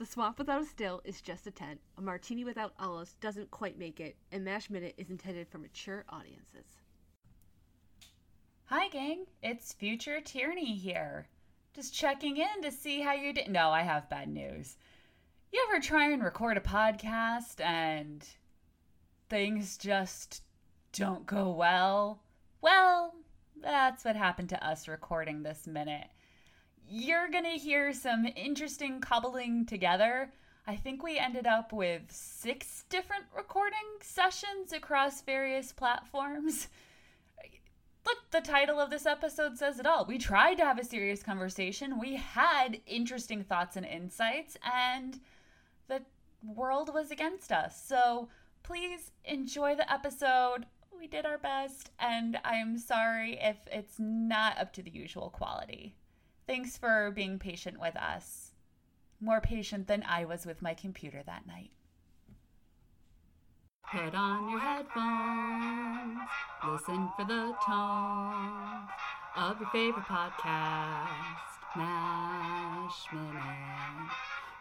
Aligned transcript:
The 0.00 0.06
swamp 0.06 0.38
without 0.38 0.62
a 0.62 0.64
still 0.64 1.02
is 1.04 1.20
just 1.20 1.46
a 1.46 1.50
tent. 1.50 1.78
A 1.98 2.00
martini 2.00 2.42
without 2.42 2.72
olives 2.78 3.16
doesn't 3.20 3.50
quite 3.50 3.78
make 3.78 4.00
it, 4.00 4.16
and 4.32 4.42
Mash 4.42 4.70
Minute 4.70 4.94
is 4.96 5.10
intended 5.10 5.46
for 5.46 5.58
mature 5.58 6.06
audiences. 6.08 6.78
Hi, 8.64 8.88
gang. 8.88 9.26
It's 9.42 9.74
future 9.74 10.22
Tierney 10.22 10.74
here. 10.74 11.28
Just 11.74 11.92
checking 11.92 12.38
in 12.38 12.62
to 12.62 12.72
see 12.72 13.02
how 13.02 13.12
you're 13.12 13.34
doing. 13.34 13.52
No, 13.52 13.68
I 13.68 13.82
have 13.82 14.08
bad 14.08 14.30
news. 14.30 14.78
You 15.52 15.62
ever 15.68 15.82
try 15.82 16.10
and 16.10 16.24
record 16.24 16.56
a 16.56 16.60
podcast 16.60 17.60
and 17.60 18.26
things 19.28 19.76
just 19.76 20.42
don't 20.94 21.26
go 21.26 21.50
well? 21.50 22.22
Well, 22.62 23.16
that's 23.60 24.06
what 24.06 24.16
happened 24.16 24.48
to 24.48 24.66
us 24.66 24.88
recording 24.88 25.42
this 25.42 25.66
minute. 25.66 26.08
You're 26.92 27.28
gonna 27.28 27.50
hear 27.50 27.92
some 27.92 28.26
interesting 28.34 29.00
cobbling 29.00 29.64
together. 29.64 30.32
I 30.66 30.74
think 30.74 31.04
we 31.04 31.18
ended 31.18 31.46
up 31.46 31.72
with 31.72 32.02
six 32.10 32.84
different 32.88 33.26
recording 33.36 33.78
sessions 34.02 34.72
across 34.72 35.22
various 35.22 35.72
platforms. 35.72 36.66
Look, 38.04 38.18
the 38.32 38.40
title 38.40 38.80
of 38.80 38.90
this 38.90 39.06
episode 39.06 39.56
says 39.56 39.78
it 39.78 39.86
all. 39.86 40.04
We 40.04 40.18
tried 40.18 40.56
to 40.56 40.64
have 40.64 40.80
a 40.80 40.84
serious 40.84 41.22
conversation. 41.22 42.00
We 42.00 42.16
had 42.16 42.80
interesting 42.88 43.44
thoughts 43.44 43.76
and 43.76 43.86
insights, 43.86 44.56
and 44.64 45.20
the 45.86 46.02
world 46.42 46.92
was 46.92 47.12
against 47.12 47.52
us. 47.52 47.80
So 47.86 48.30
please 48.64 49.12
enjoy 49.24 49.76
the 49.76 49.90
episode. 49.92 50.66
We 50.98 51.06
did 51.06 51.24
our 51.24 51.38
best, 51.38 51.92
and 52.00 52.40
I 52.44 52.56
am 52.56 52.76
sorry 52.78 53.38
if 53.40 53.58
it's 53.70 54.00
not 54.00 54.58
up 54.58 54.72
to 54.72 54.82
the 54.82 54.90
usual 54.90 55.30
quality. 55.30 55.94
Thanks 56.50 56.76
for 56.76 57.12
being 57.12 57.38
patient 57.38 57.78
with 57.78 57.94
us. 57.94 58.50
More 59.20 59.40
patient 59.40 59.86
than 59.86 60.02
I 60.02 60.24
was 60.24 60.44
with 60.44 60.60
my 60.60 60.74
computer 60.74 61.22
that 61.24 61.46
night. 61.46 61.70
Put 63.88 64.16
on 64.16 64.50
your 64.50 64.58
headphones, 64.58 66.28
listen 66.66 67.08
for 67.16 67.24
the 67.24 67.54
tones 67.64 68.90
of 69.36 69.60
your 69.60 69.70
favorite 69.70 70.06
podcast, 70.06 71.46
Mash 71.76 73.06
Minute. 73.12 74.10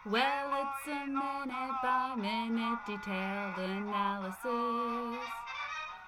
Well, 0.06 0.62
it's 0.62 0.88
a 0.90 1.08
minute 1.08 1.76
by 1.82 2.14
minute 2.16 2.86
detailed 2.86 3.58
analysis 3.58 5.26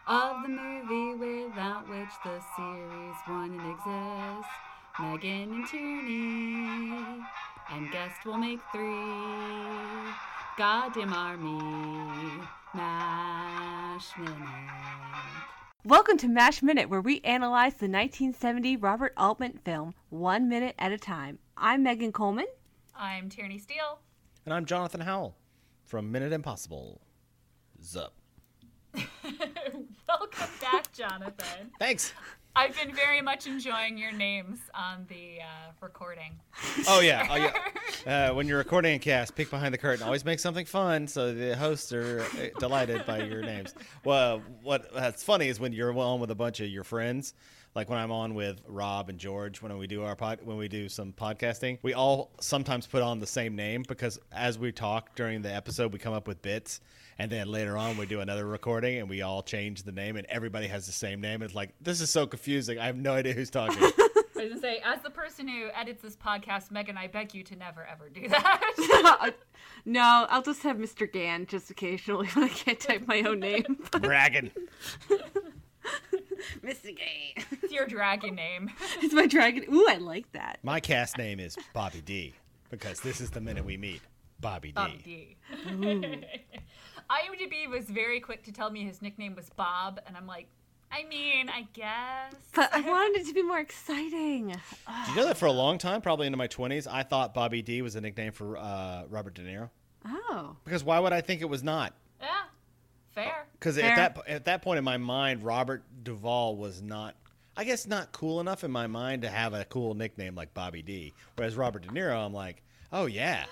of 0.06 0.44
the 0.44 0.50
movie 0.50 1.16
without 1.16 1.90
which 1.90 2.14
the 2.24 2.40
series 2.56 3.16
wouldn't 3.28 3.66
exist. 3.66 4.71
Megan 5.02 5.52
and 5.52 5.68
Tierney, 5.68 7.24
and 7.72 7.92
guest 7.92 8.24
will 8.24 8.38
make 8.38 8.60
three. 8.72 10.14
Goddamn 10.60 11.12
army, 11.12 12.46
Mash 12.76 14.16
Minute. 14.20 14.38
Welcome 15.84 16.18
to 16.18 16.28
Mash 16.28 16.62
Minute, 16.62 16.88
where 16.88 17.02
we 17.02 17.20
analyze 17.22 17.74
the 17.74 17.88
1970 17.88 18.78
Robert 18.78 19.14
Altman 19.18 19.60
film 19.66 19.96
one 20.10 20.48
minute 20.48 20.76
at 20.78 20.92
a 20.92 21.00
time. 21.00 21.40
I'm 21.58 21.82
Megan 21.82 22.12
Coleman. 22.12 22.46
I'm 22.96 23.28
Tierney 23.28 23.58
Steele. 23.58 23.98
And 24.46 24.54
I'm 24.54 24.66
Jonathan 24.66 25.02
Howell 25.02 25.36
from 25.84 26.12
Minute 26.12 26.32
Impossible. 26.32 27.02
Zup. 27.84 28.12
Welcome 28.94 30.50
back, 30.62 30.94
Jonathan. 30.94 31.72
Thanks. 31.80 32.14
I've 32.56 32.76
been 32.78 32.94
very 32.94 33.22
much 33.22 33.48
enjoying 33.48 33.98
your 33.98 34.12
names 34.12 34.60
on 34.74 35.06
the 35.08 35.40
uh, 35.42 35.72
recording. 35.80 36.34
Oh 36.88 37.00
yeah, 37.00 37.28
oh 37.30 37.36
yeah. 37.36 37.54
Uh, 38.08 38.34
when 38.34 38.48
you're 38.48 38.58
recording 38.58 38.96
a 38.96 39.00
cast, 39.00 39.36
peek 39.36 39.52
behind 39.52 39.72
the 39.72 39.78
curtain. 39.78 40.04
Always 40.04 40.26
make 40.26 40.40
something 40.40 40.66
fun, 40.66 41.08
so 41.08 41.36
the 41.36 41.56
hosts 41.56 41.94
are 41.94 42.22
uh, 42.22 42.60
delighted 42.60 43.06
by 43.06 43.20
your 43.22 43.42
names. 43.42 43.76
Well, 44.04 44.42
what 44.64 44.92
that's 44.92 45.22
funny 45.22 45.50
is 45.50 45.60
when 45.60 45.72
you're 45.72 45.96
on 45.96 46.20
with 46.20 46.32
a 46.32 46.36
bunch 46.36 46.62
of 46.62 46.68
your 46.70 46.84
friends. 46.84 47.36
Like 47.76 47.90
when 47.90 48.00
I'm 48.00 48.12
on 48.12 48.34
with 48.34 48.60
Rob 48.68 49.10
and 49.10 49.20
George, 49.20 49.62
when 49.62 49.78
we 49.78 49.86
do 49.86 50.04
our 50.04 50.16
pod, 50.16 50.40
when 50.44 50.58
we 50.58 50.68
do 50.68 50.90
some 50.90 51.14
podcasting, 51.14 51.78
we 51.84 51.94
all 51.94 52.32
sometimes 52.40 52.88
put 52.88 53.04
on 53.04 53.20
the 53.20 53.28
same 53.28 53.56
name 53.56 53.86
because 53.88 54.20
as 54.32 54.58
we 54.58 54.72
talk 54.72 55.16
during 55.16 55.44
the 55.44 55.54
episode, 55.54 55.94
we 55.94 56.00
come 56.00 56.14
up 56.14 56.28
with 56.28 56.42
bits, 56.42 56.82
and 57.20 57.32
then 57.32 57.48
later 57.48 57.78
on 57.78 57.98
we 57.98 58.06
do 58.06 58.22
another 58.22 58.46
recording 58.46 59.00
and 59.00 59.10
we 59.10 59.22
all 59.22 59.44
change 59.44 59.84
the 59.84 59.92
name, 59.92 60.18
and 60.18 60.26
everybody 60.28 60.68
has 60.68 60.86
the 60.86 60.92
same 60.92 61.22
name. 61.22 61.42
It's 61.42 61.56
like 61.56 61.70
this 61.82 62.02
is 62.02 62.10
so 62.10 62.26
confusing. 62.28 62.80
I 62.80 62.86
have 62.86 62.98
no 62.98 63.14
idea 63.14 63.34
who's 63.34 63.50
talking. 63.50 63.78
I 64.42 64.46
was 64.46 64.50
gonna 64.50 64.62
say, 64.62 64.82
as 64.84 65.02
the 65.02 65.10
person 65.12 65.48
who 65.48 65.68
edits 65.76 66.02
this 66.02 66.16
podcast, 66.16 66.72
Megan, 66.72 66.98
I 66.98 67.08
beg 67.08 67.36
you 67.36 67.44
to 67.44 67.56
never 67.56 67.86
ever 67.86 68.10
do 68.10 68.28
that. 68.28 69.36
no, 69.86 70.26
I'll 70.30 70.42
just 70.42 70.64
have 70.64 70.78
Mr. 70.78 71.12
Gann 71.12 71.46
just 71.46 71.70
occasionally 71.70 72.28
when 72.28 72.46
I 72.46 72.50
can't 72.50 72.80
type 72.80 73.08
my 73.08 73.22
own 73.22 73.40
name. 73.40 73.78
Bragging. 74.02 74.50
Mr. 76.64 76.96
Gann. 76.96 77.46
it's 77.62 77.72
your 77.72 77.86
dragon 77.86 78.36
name. 78.36 78.72
It's 79.02 79.14
my 79.14 79.28
dragon. 79.28 79.66
Ooh, 79.74 79.86
I 79.88 79.98
like 79.98 80.32
that. 80.34 80.60
My 80.64 80.80
cast 80.80 81.18
name 81.18 81.40
is 81.40 81.58
Bobby 81.74 82.02
D 82.02 82.34
because 82.70 83.00
this 83.00 83.22
is 83.22 83.30
the 83.32 83.42
minute 83.42 83.66
we 83.66 83.78
meet. 83.78 84.02
Bobby 84.40 84.70
D. 84.70 84.74
Bob 84.74 84.92
D. 85.04 85.38
IMDb 87.12 87.70
was 87.70 87.86
very 87.86 88.20
quick 88.22 88.44
to 88.44 88.54
tell 88.54 88.70
me 88.70 88.86
his 88.86 89.02
nickname 89.02 89.36
was 89.36 89.50
Bob, 89.50 90.00
and 90.08 90.16
I'm 90.16 90.28
like, 90.28 90.48
I 90.92 91.04
mean, 91.04 91.50
I 91.50 91.68
guess. 91.74 92.36
But 92.56 92.74
I 92.74 92.82
wanted 92.90 93.22
it 93.22 93.28
to 93.28 93.34
be 93.34 93.42
more 93.42 93.60
exciting. 93.60 94.48
Do 94.50 95.12
you 95.12 95.16
know 95.16 95.26
that 95.26 95.38
for 95.38 95.46
a 95.46 95.52
long 95.52 95.78
time, 95.78 96.02
probably 96.02 96.28
into 96.28 96.38
my 96.38 96.48
20s, 96.48 96.88
I 96.90 97.04
thought 97.04 97.34
Bobby 97.34 97.62
D 97.62 97.82
was 97.82 97.96
a 97.96 98.02
nickname 98.02 98.32
for 98.32 98.58
uh, 98.58 99.04
Robert 99.10 99.34
De 99.34 99.42
Niro? 99.42 99.70
Oh. 100.06 100.56
Because 100.64 100.84
why 100.84 101.00
would 101.00 101.14
I 101.14 101.22
think 101.22 101.42
it 101.42 101.50
was 101.50 101.64
not? 101.64 101.94
Yeah, 102.20 102.28
fair. 103.12 103.48
Because 103.54 103.78
at 103.78 103.96
that 103.96 104.18
at 104.28 104.46
that 104.46 104.62
point 104.62 104.80
in 104.80 104.84
my 104.84 104.98
mind, 104.98 105.44
Robert 105.44 105.84
Duvall 106.04 106.56
was 106.56 106.82
not, 106.82 107.16
I 107.56 107.64
guess, 107.64 107.88
not 107.88 108.12
cool 108.12 108.40
enough 108.40 108.64
in 108.64 108.72
my 108.72 108.88
mind 108.88 109.22
to 109.22 109.30
have 109.30 109.54
a 109.54 109.66
cool 109.66 109.94
nickname 109.94 110.36
like 110.36 110.54
Bobby 110.54 110.82
D. 110.82 111.14
Whereas 111.36 111.56
Robert 111.56 111.84
De 111.84 111.90
Niro, 111.90 112.26
I'm 112.26 112.34
like, 112.34 112.64
oh 112.92 113.06
yeah, 113.06 113.46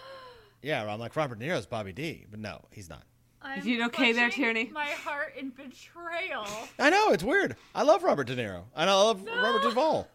yeah. 0.62 0.92
I'm 0.92 1.00
like 1.00 1.16
Robert 1.16 1.40
De 1.40 1.48
Niro's 1.48 1.68
Bobby 1.68 1.94
D, 1.94 2.26
but 2.30 2.40
no, 2.40 2.62
he's 2.72 2.90
not. 2.90 3.04
I'm 3.42 3.66
you 3.66 3.86
okay 3.86 4.12
there, 4.12 4.30
Tierney? 4.30 4.70
My 4.74 4.86
heart 4.86 5.34
in 5.38 5.50
betrayal. 5.52 6.46
I 6.78 6.90
know 6.90 7.10
it's 7.12 7.24
weird. 7.24 7.56
I 7.74 7.84
love 7.84 8.04
Robert 8.04 8.28
De 8.28 8.36
Niro, 8.36 8.64
and 8.76 8.90
I 8.90 8.94
love 8.94 9.24
Robert 9.26 9.62
Duvall. 9.62 10.08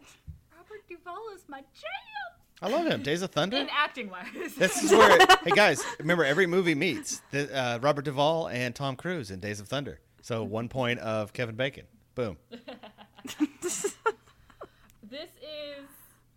Robert 0.56 0.88
Duvall 0.88 1.30
is 1.34 1.42
my 1.48 1.60
jam. 1.60 2.40
I 2.62 2.68
love 2.68 2.86
him. 2.86 3.02
Days 3.02 3.22
of 3.22 3.30
Thunder. 3.30 3.56
In 3.56 3.68
acting 3.70 4.10
wise. 4.10 4.54
This 4.56 4.82
is 4.82 4.90
where, 4.90 5.18
hey 5.44 5.50
guys, 5.50 5.82
remember 5.98 6.24
every 6.24 6.46
movie 6.46 6.74
meets 6.74 7.22
the, 7.30 7.54
uh, 7.54 7.78
Robert 7.82 8.04
Duvall 8.04 8.48
and 8.48 8.74
Tom 8.74 8.96
Cruise 8.96 9.30
in 9.30 9.40
Days 9.40 9.60
of 9.60 9.68
Thunder. 9.68 10.00
So 10.22 10.44
one 10.44 10.68
point 10.68 11.00
of 11.00 11.32
Kevin 11.32 11.56
Bacon. 11.56 11.84
Boom. 12.14 12.36
This 15.10 15.28
is, 15.42 15.86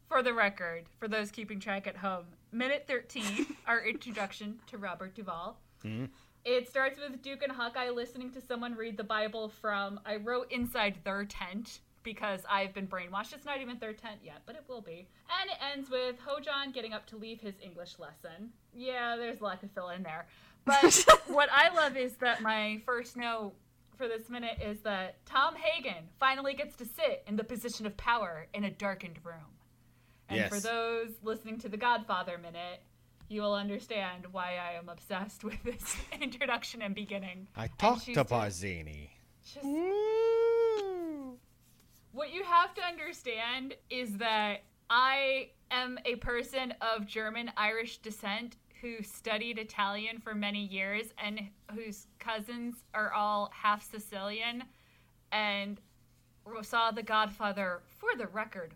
for 0.07 0.21
the 0.21 0.33
record, 0.33 0.83
for 0.99 1.07
those 1.07 1.31
keeping 1.31 1.59
track 1.59 1.87
at 1.87 1.97
home, 1.97 2.25
minute 2.51 2.85
13, 2.87 3.47
our 3.65 3.83
introduction 3.83 4.59
to 4.67 4.77
Robert 4.77 5.15
Duvall. 5.15 5.57
It 6.47 6.69
starts 6.69 6.97
with 6.97 7.21
Duke 7.21 7.43
and 7.43 7.51
Hawkeye 7.51 7.89
listening 7.89 8.31
to 8.31 8.39
someone 8.39 8.73
read 8.73 8.95
the 8.95 9.03
Bible 9.03 9.49
from, 9.49 9.99
I 10.05 10.15
wrote 10.15 10.49
inside 10.49 10.95
their 11.03 11.25
tent 11.25 11.81
because 12.03 12.39
I've 12.49 12.73
been 12.73 12.87
brainwashed. 12.87 13.33
It's 13.33 13.45
not 13.45 13.59
even 13.59 13.77
their 13.79 13.91
tent 13.91 14.21
yet, 14.23 14.43
but 14.45 14.55
it 14.55 14.63
will 14.69 14.79
be. 14.79 15.09
And 15.41 15.49
it 15.49 15.57
ends 15.73 15.89
with 15.89 16.15
Hojon 16.21 16.73
getting 16.73 16.93
up 16.93 17.05
to 17.07 17.17
leave 17.17 17.41
his 17.41 17.55
English 17.61 17.99
lesson. 17.99 18.53
Yeah, 18.73 19.17
there's 19.17 19.41
a 19.41 19.43
lot 19.43 19.59
to 19.59 19.67
fill 19.67 19.89
in 19.89 20.03
there. 20.03 20.25
But 20.63 21.05
what 21.27 21.49
I 21.51 21.67
love 21.75 21.97
is 21.97 22.13
that 22.21 22.41
my 22.41 22.81
first 22.85 23.17
note 23.17 23.51
for 23.97 24.07
this 24.07 24.29
minute 24.29 24.57
is 24.63 24.79
that 24.83 25.25
Tom 25.25 25.53
Hagen 25.53 26.05
finally 26.17 26.53
gets 26.53 26.77
to 26.77 26.85
sit 26.85 27.25
in 27.27 27.35
the 27.35 27.43
position 27.43 27.85
of 27.85 27.97
power 27.97 28.47
in 28.53 28.63
a 28.63 28.71
darkened 28.71 29.19
room. 29.25 29.57
And 30.29 30.49
for 30.49 30.61
those 30.61 31.09
listening 31.23 31.59
to 31.59 31.67
the 31.67 31.77
Godfather 31.77 32.37
minute, 32.37 32.83
you 33.29 33.41
will 33.41 33.53
understand 33.53 34.25
why 34.31 34.57
I 34.57 34.77
am 34.77 34.89
obsessed 34.89 35.43
with 35.43 35.61
this 35.63 35.95
introduction 36.21 36.81
and 36.81 36.95
beginning. 36.95 37.47
I 37.55 37.67
talked 37.77 38.05
to 38.05 38.23
Barzini. 38.23 39.09
Just 39.43 39.65
what 42.11 42.33
you 42.33 42.43
have 42.43 42.73
to 42.73 42.81
understand 42.81 43.75
is 43.89 44.17
that 44.17 44.63
I 44.89 45.49
am 45.71 45.99
a 46.05 46.15
person 46.15 46.73
of 46.81 47.05
German 47.05 47.51
Irish 47.57 47.99
descent 47.99 48.55
who 48.81 49.03
studied 49.03 49.59
Italian 49.59 50.19
for 50.19 50.33
many 50.33 50.65
years 50.65 51.13
and 51.23 51.39
whose 51.73 52.07
cousins 52.19 52.75
are 52.93 53.11
all 53.13 53.51
half 53.53 53.89
Sicilian 53.89 54.63
and 55.31 55.79
saw 56.61 56.91
The 56.91 57.03
Godfather, 57.03 57.81
for 57.99 58.17
the 58.17 58.27
record, 58.27 58.73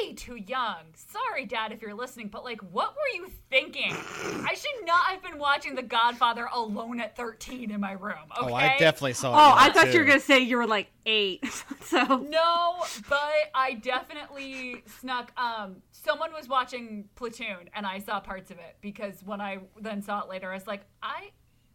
way 0.00 0.14
too 0.14 0.36
young. 0.36 0.82
Sorry, 0.94 1.44
Dad, 1.46 1.72
if 1.72 1.82
you're 1.82 1.94
listening, 1.94 2.28
but 2.28 2.44
like, 2.44 2.60
what 2.72 2.94
were 2.94 3.16
you 3.16 3.28
thinking? 3.50 3.92
I 3.92 4.54
should 4.54 4.86
not 4.86 5.04
have 5.06 5.22
been 5.22 5.38
watching 5.38 5.74
The 5.74 5.82
Godfather 5.82 6.48
alone 6.52 7.00
at 7.00 7.16
13 7.16 7.70
in 7.70 7.80
my 7.80 7.92
room. 7.92 8.14
Okay. 8.38 8.50
Oh, 8.50 8.54
I 8.54 8.76
definitely 8.78 9.14
saw. 9.14 9.32
it 9.32 9.36
Oh, 9.36 9.54
I 9.56 9.68
was 9.68 9.76
thought 9.76 9.92
you 9.92 10.00
were 10.00 10.06
gonna 10.06 10.20
say 10.20 10.40
you 10.40 10.56
were 10.56 10.66
like 10.66 10.90
eight. 11.06 11.44
so 11.82 12.04
No, 12.18 12.84
but 13.08 13.32
I 13.54 13.74
definitely 13.74 14.82
snuck. 15.00 15.32
Um, 15.38 15.76
someone 15.92 16.32
was 16.32 16.48
watching 16.48 17.08
Platoon, 17.14 17.68
and 17.74 17.86
I 17.86 17.98
saw 17.98 18.20
parts 18.20 18.50
of 18.50 18.58
it 18.58 18.76
because 18.80 19.22
when 19.24 19.40
I 19.40 19.58
then 19.80 20.02
saw 20.02 20.20
it 20.22 20.28
later, 20.28 20.50
I 20.50 20.54
was 20.54 20.66
like, 20.66 20.82
I, 21.02 21.30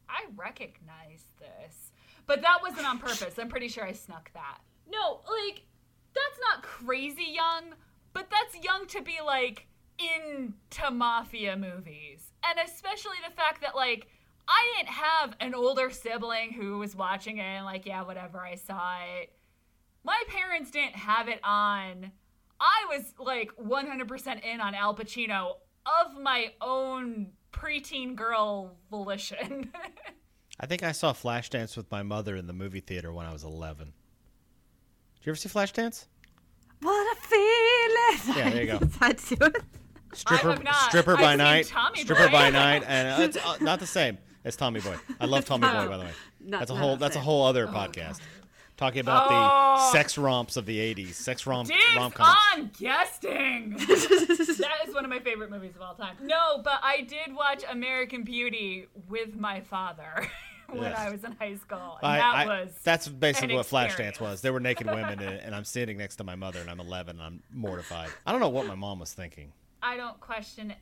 I 0.07 0.25
recognize 0.35 1.25
this, 1.39 1.91
but 2.25 2.41
that 2.41 2.59
wasn't 2.61 2.87
on 2.87 2.99
purpose. 2.99 3.37
I'm 3.39 3.49
pretty 3.49 3.67
sure 3.67 3.83
I 3.83 3.93
snuck 3.93 4.31
that. 4.33 4.59
No, 4.91 5.21
like 5.29 5.63
that's 6.13 6.39
not 6.51 6.63
crazy 6.63 7.31
young, 7.33 7.73
but 8.13 8.29
that's 8.29 8.63
young 8.63 8.87
to 8.87 9.01
be 9.01 9.17
like 9.25 9.67
into 9.97 10.91
mafia 10.91 11.57
movies, 11.57 12.31
and 12.43 12.59
especially 12.67 13.17
the 13.27 13.35
fact 13.35 13.61
that 13.61 13.75
like. 13.75 14.07
I 14.51 14.73
didn't 14.75 14.89
have 14.89 15.35
an 15.41 15.53
older 15.53 15.91
sibling 15.91 16.53
who 16.53 16.79
was 16.79 16.95
watching 16.95 17.37
it 17.37 17.43
and 17.43 17.65
like, 17.65 17.85
yeah, 17.85 18.01
whatever, 18.01 18.39
I 18.39 18.55
saw 18.55 18.97
it 19.21 19.31
my 20.03 20.21
parents 20.27 20.71
didn't 20.71 20.95
have 20.95 21.27
it 21.27 21.39
on. 21.43 22.11
I 22.59 22.85
was 22.89 23.13
like 23.19 23.51
100% 23.57 24.43
in 24.43 24.61
on 24.61 24.75
Al 24.75 24.95
Pacino 24.95 25.55
of 25.85 26.19
my 26.19 26.53
own 26.61 27.31
preteen 27.51 28.15
girl 28.15 28.75
volition. 28.89 29.71
I 30.59 30.65
think 30.65 30.83
I 30.83 30.91
saw 30.91 31.13
Flashdance 31.13 31.77
with 31.77 31.89
my 31.89 32.03
mother 32.03 32.35
in 32.35 32.47
the 32.47 32.53
movie 32.53 32.81
theater 32.81 33.13
when 33.13 33.25
I 33.25 33.31
was 33.31 33.43
11. 33.43 33.85
Did 33.85 35.25
you 35.25 35.31
ever 35.31 35.35
see 35.35 35.49
Flashdance? 35.49 36.07
What 38.09 38.15
a 38.15 38.19
feeling. 38.19 38.37
Yeah, 38.39 38.49
there 38.49 38.61
you 38.63 38.67
go. 38.67 38.77
That's 38.79 39.29
how 39.29 39.45
it. 39.47 39.55
Stripper, 40.13 40.51
have 40.51 40.63
not. 40.63 40.75
stripper 40.75 41.11
I've 41.13 41.19
by 41.19 41.31
seen 41.33 41.37
night, 41.37 41.65
Tommy 41.67 41.99
stripper 42.01 42.25
Boy. 42.27 42.31
by 42.31 42.49
night, 42.49 42.83
and 42.87 43.07
uh, 43.21 43.23
it's 43.25 43.37
uh, 43.37 43.57
not 43.61 43.79
the 43.79 43.85
same 43.99 44.17
as 44.43 44.55
Tommy 44.55 44.79
Boy. 44.81 44.95
I 45.19 45.25
love 45.27 45.45
Tommy 45.45 45.67
Boy, 45.67 45.87
by 45.87 45.97
the 45.97 46.03
way. 46.05 46.11
Not- 46.41 46.59
That's 46.59 46.71
a 46.71 46.75
whole. 46.75 46.95
the 46.95 46.97
That's 46.97 47.15
a 47.15 47.19
whole 47.19 47.45
other 47.45 47.67
podcast. 47.67 48.19
Talking 48.75 49.01
about 49.01 49.27
Oh. 49.29 49.75
the 49.75 49.91
sex 49.91 50.17
romps 50.17 50.55
of 50.57 50.65
the 50.65 50.79
'80s, 50.79 51.13
sex 51.13 51.45
rom 51.45 51.67
rom 51.95 52.09
Dibs 52.09 52.15
coms. 52.15 52.35
on 52.55 52.71
guesting. 52.79 53.71
that 53.77 54.77
is 54.87 54.95
one 54.95 55.03
of 55.03 55.09
my 55.09 55.19
favorite 55.19 55.51
movies 55.51 55.75
of 55.75 55.81
all 55.81 55.93
time. 55.95 56.15
No, 56.23 56.61
but 56.63 56.79
I 56.81 57.01
did 57.01 57.35
watch 57.35 57.63
American 57.69 58.23
Beauty 58.23 58.87
with 59.09 59.35
my 59.35 59.59
father 59.61 60.27
when 60.71 60.83
Yes. 60.91 60.97
I 60.99 61.09
was 61.09 61.23
in 61.23 61.31
high 61.33 61.55
school. 61.55 61.97
And 62.01 62.11
I, 62.11 62.17
that 62.17 62.35
I- 62.35 62.45
was 62.61 62.69
that's 62.83 63.07
basically 63.07 63.51
an 63.51 63.57
what 63.57 63.67
Flashdance 63.67 64.19
was. 64.19 64.41
There 64.41 64.53
were 64.53 64.59
naked 64.59 64.87
women 64.91 65.19
in 65.21 65.27
and 65.27 65.53
I'm 65.55 65.65
sitting 65.65 65.97
next 65.97 66.17
to 66.17 66.23
my 66.23 66.35
mother, 66.35 66.59
and 66.59 66.69
I'm 66.69 66.79
11, 66.79 67.17
and 67.17 67.21
I'm 67.25 67.43
mortified. 67.53 68.09
I 68.25 68.31
don't 68.31 68.41
know 68.41 68.49
what 68.49 68.65
my 68.67 68.75
mom 68.75 68.99
was 68.99 69.13
thinking. 69.13 69.51
I 69.81 69.95
don't 69.97 70.19
question 70.19 70.73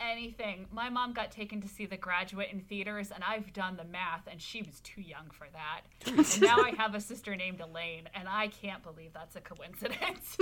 anything. 0.00 0.66
My 0.72 0.88
mom 0.90 1.12
got 1.12 1.32
taken 1.32 1.60
to 1.60 1.66
see 1.68 1.84
The 1.86 1.96
Graduate 1.96 2.50
in 2.52 2.60
theaters, 2.60 3.10
and 3.10 3.24
I've 3.24 3.52
done 3.52 3.76
the 3.76 3.82
math, 3.84 4.28
and 4.30 4.40
she 4.40 4.62
was 4.62 4.78
too 4.80 5.00
young 5.00 5.28
for 5.32 5.48
that. 5.52 5.80
and 6.06 6.40
now 6.40 6.58
I 6.62 6.70
have 6.78 6.94
a 6.94 7.00
sister 7.00 7.34
named 7.34 7.60
Elaine, 7.60 8.08
and 8.14 8.28
I 8.28 8.46
can't 8.46 8.82
believe 8.84 9.12
that's 9.12 9.34
a 9.34 9.40
coincidence. 9.40 10.36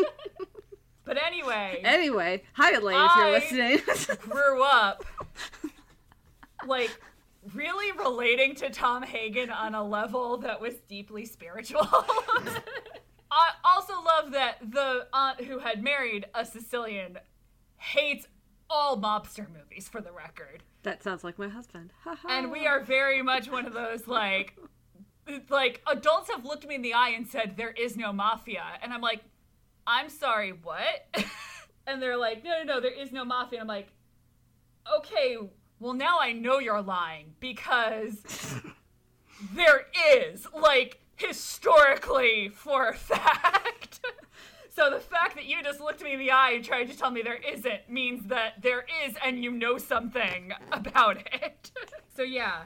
but 1.07 1.17
anyway, 1.25 1.81
Anyway, 1.85 2.43
hi 2.53 2.73
Elaine, 2.75 2.97
I- 2.99 3.37
if 3.37 3.51
you're 3.51 3.71
listening. 3.97 4.19
grew 4.21 4.63
up 4.63 5.05
like 6.67 6.91
really 7.55 7.93
relating 7.99 8.55
to 8.57 8.71
Tom 8.71 9.03
Hagen 9.03 9.51
on 9.51 9.75
a 9.75 9.83
level 9.85 10.39
that 10.39 10.61
was 10.61 10.75
deeply 10.89 11.25
spiritual. 11.25 11.87
I 13.31 13.51
also 13.65 13.95
love 14.03 14.33
that 14.33 14.59
the 14.71 15.07
aunt 15.13 15.41
who 15.43 15.59
had 15.59 15.83
married 15.83 16.27
a 16.35 16.45
Sicilian 16.45 17.19
hates 17.77 18.27
all 18.71 18.97
mobster 19.01 19.47
movies 19.53 19.89
for 19.89 20.01
the 20.01 20.13
record. 20.13 20.63
that 20.83 21.03
sounds 21.03 21.23
like 21.23 21.39
my 21.39 21.49
husband. 21.49 21.93
And 22.29 22.51
we 22.51 22.67
are 22.67 22.81
very 22.83 23.23
much 23.23 23.51
one 23.51 23.67
of 23.67 23.73
those 23.75 24.07
like 24.09 24.57
like 25.51 25.83
adults 25.89 26.31
have 26.31 26.45
looked 26.45 26.67
me 26.67 26.77
in 26.77 26.83
the 26.83 26.95
eye 26.95 27.09
and 27.11 27.27
said 27.27 27.57
there 27.57 27.73
is 27.73 27.97
no 27.97 28.13
mafia 28.13 28.63
and 28.83 28.93
I'm 28.93 29.01
like 29.01 29.23
I'm 29.87 30.09
sorry, 30.09 30.51
what? 30.53 31.07
and 31.87 32.01
they're 32.03 32.17
like 32.17 32.43
no 32.45 32.63
no 32.63 32.75
no 32.75 32.81
there 32.81 32.93
is 32.93 33.13
no 33.13 33.25
mafia. 33.25 33.61
And 33.61 33.71
I'm 33.71 33.77
like 33.77 33.89
okay, 34.99 35.37
well 35.81 35.95
now 35.95 36.19
I 36.21 36.33
know 36.33 36.59
you're 36.59 36.83
lying 36.83 37.35
because 37.41 38.17
there 39.55 39.87
is 40.15 40.47
like 40.55 41.01
historically 41.17 42.49
for 42.49 42.89
a 42.89 42.95
fact. 42.95 44.01
So 44.75 44.91
the 44.91 45.01
fact 45.01 45.37
that 45.37 45.47
you 45.47 45.63
just 45.63 45.81
looked 45.81 46.03
me 46.03 46.13
in 46.13 46.19
the 46.19 46.31
eye 46.31 46.51
and 46.51 46.63
tried 46.63 46.91
to 46.91 46.99
tell 46.99 47.11
me 47.11 47.23
there 47.23 47.41
isn't 47.51 47.89
means 47.89 48.27
that 48.27 48.61
there 48.61 48.85
is 49.07 49.15
and 49.25 49.43
you 49.43 49.51
know 49.51 49.79
something 49.79 50.53
about 50.71 51.17
it. 51.33 51.71
so 52.15 52.23
yeah. 52.23 52.65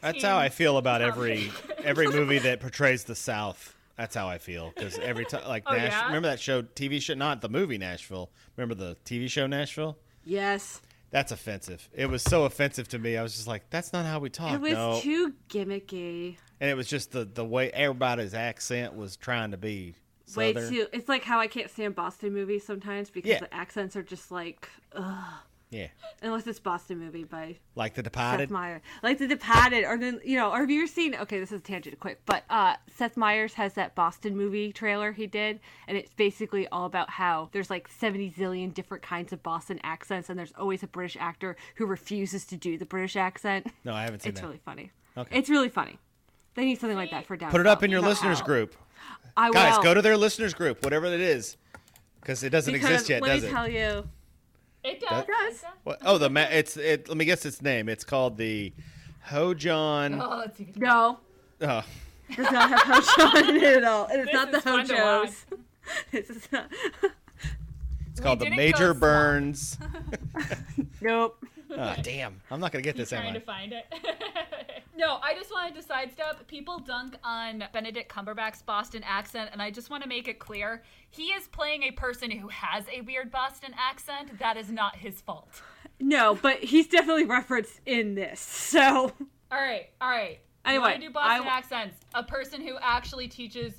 That's 0.00 0.24
how 0.24 0.36
I 0.36 0.48
feel 0.48 0.78
about 0.78 0.98
Tom 0.98 1.10
every 1.10 1.52
every 1.84 2.08
movie 2.08 2.40
that 2.40 2.58
portrays 2.58 3.04
the 3.04 3.14
South. 3.14 3.76
That's 3.96 4.16
how 4.16 4.28
I 4.28 4.38
feel 4.38 4.72
because 4.74 4.98
every 4.98 5.26
time, 5.26 5.46
like 5.46 5.62
Oh, 5.66 5.76
Nash, 5.76 5.92
yeah? 5.92 6.06
remember 6.06 6.26
that 6.26 6.40
show, 6.40 6.62
TV 6.62 7.00
show, 7.00 7.14
not 7.14 7.40
the 7.40 7.48
movie 7.48 7.78
Nashville. 7.78 8.30
Remember 8.56 8.74
the 8.74 8.96
TV 9.04 9.30
show 9.30 9.46
Nashville? 9.46 9.96
Yes. 10.24 10.80
That's 11.10 11.32
offensive. 11.32 11.88
It 11.94 12.06
was 12.06 12.22
so 12.22 12.44
offensive 12.44 12.88
to 12.88 12.98
me. 12.98 13.16
I 13.16 13.22
was 13.22 13.34
just 13.34 13.46
like, 13.48 13.70
that's 13.70 13.92
not 13.92 14.04
how 14.04 14.18
we 14.18 14.28
talk. 14.28 14.52
It 14.52 14.60
was 14.60 14.72
no. 14.72 15.00
too 15.00 15.32
gimmicky. 15.48 16.36
and 16.60 16.70
it 16.70 16.74
was 16.76 16.86
just 16.88 17.12
the 17.12 17.24
the 17.24 17.44
way 17.44 17.70
everybody's 17.70 18.34
accent 18.34 18.94
was 18.94 19.16
trying 19.16 19.52
to 19.52 19.56
be 19.56 19.94
Way 20.36 20.52
too. 20.52 20.86
It's 20.92 21.08
like 21.08 21.24
how 21.24 21.40
I 21.40 21.46
can't 21.46 21.70
stand 21.70 21.94
Boston 21.94 22.34
movies 22.34 22.64
sometimes 22.64 23.08
because 23.10 23.30
Yeah. 23.30 23.40
the 23.40 23.54
accents 23.54 23.96
are 23.96 24.02
just 24.02 24.30
like, 24.30 24.68
ugh. 24.92 25.24
Yeah, 25.70 25.88
Unless 26.22 26.46
it's 26.46 26.58
Boston 26.58 26.98
movie 26.98 27.24
by 27.24 27.56
like 27.74 27.92
The 27.92 28.02
Departed, 28.02 28.48
Seth 28.48 28.50
Meyers, 28.50 28.80
like 29.02 29.18
The 29.18 29.28
Departed, 29.28 29.84
or 29.84 29.98
then 29.98 30.18
you 30.24 30.36
know, 30.36 30.50
or 30.50 30.60
have 30.60 30.70
you 30.70 30.80
ever 30.80 30.86
seen? 30.86 31.14
Okay, 31.14 31.38
this 31.38 31.52
is 31.52 31.60
a 31.60 31.62
tangent, 31.62 32.00
quick, 32.00 32.22
but 32.24 32.44
uh, 32.48 32.76
Seth 32.96 33.18
Meyers 33.18 33.52
has 33.54 33.74
that 33.74 33.94
Boston 33.94 34.34
movie 34.34 34.72
trailer 34.72 35.12
he 35.12 35.26
did, 35.26 35.60
and 35.86 35.98
it's 35.98 36.14
basically 36.14 36.66
all 36.68 36.86
about 36.86 37.10
how 37.10 37.50
there's 37.52 37.68
like 37.68 37.86
seventy 37.86 38.30
zillion 38.30 38.72
different 38.72 39.02
kinds 39.02 39.30
of 39.34 39.42
Boston 39.42 39.78
accents, 39.82 40.30
and 40.30 40.38
there's 40.38 40.52
always 40.58 40.82
a 40.82 40.86
British 40.86 41.18
actor 41.20 41.54
who 41.74 41.84
refuses 41.84 42.46
to 42.46 42.56
do 42.56 42.78
the 42.78 42.86
British 42.86 43.14
accent. 43.16 43.66
No, 43.84 43.92
I 43.92 44.04
haven't 44.04 44.22
seen 44.22 44.30
It's 44.30 44.40
that. 44.40 44.46
It's 44.46 44.48
really 44.48 44.60
funny. 44.64 44.90
Okay. 45.18 45.38
It's 45.38 45.50
really 45.50 45.68
funny. 45.68 45.98
They 46.54 46.64
need 46.64 46.80
something 46.80 46.96
like 46.96 47.10
that 47.10 47.26
for 47.26 47.36
down. 47.36 47.50
Put 47.50 47.60
it 47.60 47.66
up 47.66 47.82
in 47.82 47.90
your 47.90 48.00
Not 48.00 48.08
listeners 48.08 48.40
out. 48.40 48.46
group, 48.46 48.74
I 49.36 49.50
guys. 49.50 49.76
will. 49.76 49.82
Go 49.82 49.92
to 49.94 50.00
their 50.00 50.16
listeners 50.16 50.54
group, 50.54 50.82
whatever 50.82 51.04
it 51.06 51.20
is, 51.20 51.58
because 52.22 52.42
it 52.42 52.48
doesn't 52.50 52.72
because 52.72 52.88
exist 52.90 53.10
yet, 53.10 53.20
let 53.22 53.34
does 53.34 53.42
me 53.42 53.48
it? 53.48 53.52
tell 53.52 53.68
you, 53.68 54.08
It 54.88 55.00
does. 55.00 55.10
That- 55.10 55.28
it 55.28 55.50
does. 55.50 55.64
What? 55.84 55.98
Oh, 56.04 56.18
the 56.18 56.30
ma- 56.30 56.46
it's 56.50 56.76
it. 56.76 57.08
Let 57.08 57.16
me 57.16 57.24
guess 57.24 57.44
its 57.46 57.60
name. 57.62 57.88
It's 57.88 58.04
called 58.04 58.36
the 58.38 58.72
Hojon. 59.28 60.20
Oh, 60.22 60.38
let's 60.38 60.56
see. 60.58 60.68
no, 60.76 61.18
Oh, 61.60 61.82
does 62.34 62.50
not 62.50 62.70
have 62.70 63.04
Hojo 63.06 63.48
in 63.48 63.56
it 63.56 63.62
at 63.62 63.84
all. 63.84 64.06
And 64.06 64.20
it's 64.22 64.32
This 64.32 64.34
not 64.34 64.50
the 64.50 64.56
is 64.58 64.62
fun 64.64 64.86
to 64.88 64.96
Hojos. 64.96 65.46
It's 66.12 66.28
just 66.28 66.52
not. 66.52 66.70
it's 68.10 68.20
called 68.20 68.38
the 68.40 68.50
Major. 68.50 68.94
Burns. 68.94 69.78
Nope. 71.00 71.44
Ah, 71.76 71.96
damn, 72.02 72.40
I'm 72.50 72.60
not 72.60 72.72
gonna 72.72 72.82
get 72.82 72.96
this, 72.96 73.12
am 73.12 73.20
trying 73.22 73.34
I? 73.36 73.38
to 73.38 73.44
find 73.44 73.72
it. 73.72 73.84
no, 74.96 75.18
I 75.22 75.34
just 75.34 75.50
wanted 75.50 75.74
to 75.74 75.82
sidestep. 75.82 76.46
People 76.46 76.78
dunk 76.78 77.16
on 77.22 77.64
Benedict 77.72 78.10
Cumberbatch's 78.10 78.62
Boston 78.62 79.02
accent, 79.06 79.50
and 79.52 79.60
I 79.60 79.70
just 79.70 79.90
want 79.90 80.02
to 80.02 80.08
make 80.08 80.28
it 80.28 80.38
clear 80.38 80.82
he 81.10 81.24
is 81.26 81.46
playing 81.48 81.82
a 81.84 81.90
person 81.90 82.30
who 82.30 82.48
has 82.48 82.84
a 82.92 83.02
weird 83.02 83.30
Boston 83.30 83.74
accent. 83.78 84.38
That 84.38 84.56
is 84.56 84.70
not 84.70 84.96
his 84.96 85.20
fault. 85.20 85.60
No, 86.00 86.34
but 86.40 86.58
he's 86.64 86.86
definitely 86.88 87.24
referenced 87.26 87.80
in 87.84 88.14
this. 88.14 88.40
So 88.40 89.12
All 89.50 89.60
right, 89.60 89.90
all 90.00 90.10
right. 90.10 90.40
Anyway, 90.64 90.82
Wanna 90.92 91.00
do 91.00 91.10
Boston 91.10 91.46
I- 91.48 91.50
accents. 91.58 91.96
A 92.14 92.22
person 92.22 92.60
who 92.66 92.76
actually 92.80 93.28
teaches 93.28 93.74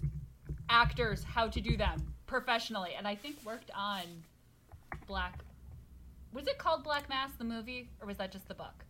actors 0.69 1.23
how 1.23 1.47
to 1.47 1.59
do 1.59 1.75
them 1.75 2.13
professionally, 2.27 2.91
and 2.97 3.07
I 3.07 3.15
think 3.15 3.37
worked 3.43 3.71
on 3.75 4.01
Black. 5.07 5.39
Was 6.33 6.48
it 6.48 6.57
called 6.57 6.83
Black 6.83 7.09
Mass, 7.09 7.31
the 7.38 7.43
movie, 7.43 7.89
or 8.01 8.07
was 8.07 8.17
that 8.17 8.31
just 8.31 8.48
the 8.48 8.53
book? 8.53 8.86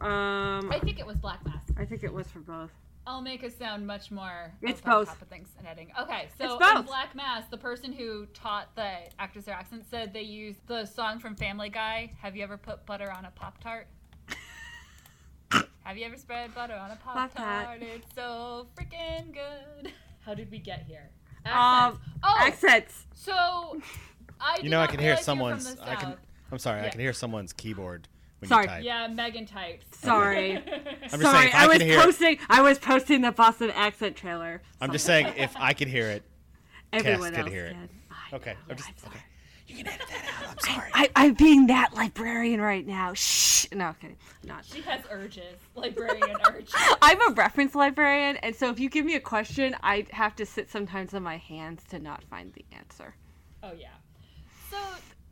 um 0.00 0.70
I 0.70 0.78
think 0.82 0.98
it 0.98 1.06
was 1.06 1.16
Black 1.16 1.44
Mass. 1.46 1.62
I 1.78 1.84
think 1.86 2.02
it 2.04 2.12
was 2.12 2.26
for 2.26 2.40
both. 2.40 2.70
I'll 3.06 3.22
make 3.22 3.42
it 3.44 3.56
sound 3.56 3.86
much 3.86 4.10
more. 4.10 4.52
It's 4.60 4.80
of 4.80 4.84
both. 4.84 5.08
top 5.08 5.22
of 5.22 5.28
things 5.28 5.48
and 5.58 5.66
editing. 5.66 5.92
Okay, 5.98 6.28
so 6.36 6.44
It's 6.44 6.54
both. 6.56 6.80
in 6.80 6.82
Black 6.82 7.14
Mass, 7.14 7.44
the 7.50 7.56
person 7.56 7.92
who 7.92 8.26
taught 8.34 8.74
the 8.74 8.90
actors 9.18 9.44
their 9.44 9.54
accent 9.54 9.84
said 9.88 10.12
they 10.12 10.22
used 10.22 10.58
the 10.66 10.84
song 10.84 11.18
from 11.20 11.34
Family 11.36 11.68
Guy. 11.70 12.12
Have 12.20 12.36
you 12.36 12.42
ever 12.42 12.56
put 12.58 12.84
butter 12.84 13.10
on 13.10 13.24
a 13.24 13.30
pop 13.30 13.58
tart? 13.62 13.86
Have 15.84 15.96
you 15.96 16.04
ever 16.04 16.16
spread 16.16 16.52
butter 16.52 16.74
on 16.74 16.90
a 16.90 16.96
pop 16.96 17.14
Pop-Tart. 17.32 17.80
It's 17.80 18.12
so 18.16 18.66
freaking 18.76 19.32
good. 19.32 19.92
How 20.20 20.34
did 20.34 20.50
we 20.50 20.58
get 20.58 20.84
here? 20.88 21.08
Um, 21.44 21.52
Accents. 21.54 22.00
oh, 22.24 22.36
Accents. 22.40 23.06
so 23.14 23.80
I. 24.40 24.58
You 24.60 24.68
know, 24.68 24.80
I 24.80 24.88
can 24.88 24.98
hear 24.98 25.10
realize 25.16 25.28
you 25.28 25.34
were 25.34 25.50
from 25.50 25.60
someone's. 25.60 25.80
I 25.80 25.94
can. 25.94 26.14
South. 26.46 26.52
I'm 26.52 26.58
sorry. 26.58 26.80
I 26.82 26.88
can 26.90 27.00
hear 27.00 27.12
someone's 27.12 27.52
keyboard 27.52 28.08
when 28.40 28.48
Sorry. 28.48 28.62
you 28.64 28.68
type. 28.68 28.84
Yeah, 28.84 29.08
Megan 29.08 29.46
types. 29.46 29.86
Sorry. 29.98 30.56
I'm 30.56 30.62
just 30.64 31.22
Sorry, 31.22 31.38
saying, 31.50 31.54
I, 31.54 31.64
I, 31.64 31.66
was 31.66 31.78
can 31.78 31.86
hear 31.86 31.98
it, 31.98 32.02
posting 32.04 32.38
I 32.48 32.62
was 32.62 32.78
posting 32.78 33.20
the 33.22 33.32
Boston 33.32 33.70
accent 33.70 34.16
trailer. 34.16 34.62
I'm 34.80 34.92
just 34.92 35.04
saying, 35.04 35.32
if 35.36 35.56
I 35.56 35.72
can 35.72 35.88
hear 35.88 36.08
it, 36.10 36.22
everyone 36.92 37.32
can 37.32 37.42
else 37.42 37.50
hear 37.50 37.66
it. 37.66 37.76
I 38.32 38.36
Okay, 38.36 38.52
know. 38.52 38.56
I'm 38.70 38.76
just 38.76 38.88
I'm 38.88 38.96
sorry. 38.98 39.14
okay. 39.14 39.24
You 39.68 39.76
can 39.78 39.88
edit 39.88 40.06
that 40.08 40.44
out. 40.44 40.50
I'm 40.50 40.58
sorry. 40.60 40.90
I, 40.94 41.10
I'm 41.16 41.34
being 41.34 41.66
that 41.66 41.92
librarian 41.94 42.60
right 42.60 42.86
now. 42.86 43.14
Shh. 43.14 43.66
No, 43.72 43.94
kidding. 44.00 44.16
I'm 44.44 44.48
not. 44.48 44.64
She 44.64 44.80
has 44.82 45.00
urges, 45.10 45.56
librarian 45.74 46.36
urges. 46.48 46.72
I'm 47.02 47.20
a 47.30 47.34
reference 47.34 47.74
librarian, 47.74 48.36
and 48.38 48.54
so 48.54 48.70
if 48.70 48.78
you 48.78 48.88
give 48.88 49.04
me 49.04 49.16
a 49.16 49.20
question, 49.20 49.74
I 49.82 50.06
have 50.12 50.36
to 50.36 50.46
sit 50.46 50.70
sometimes 50.70 51.14
on 51.14 51.22
my 51.24 51.38
hands 51.38 51.82
to 51.90 51.98
not 51.98 52.22
find 52.24 52.52
the 52.52 52.64
answer. 52.76 53.14
Oh 53.64 53.72
yeah. 53.76 53.88
So, 54.70 54.76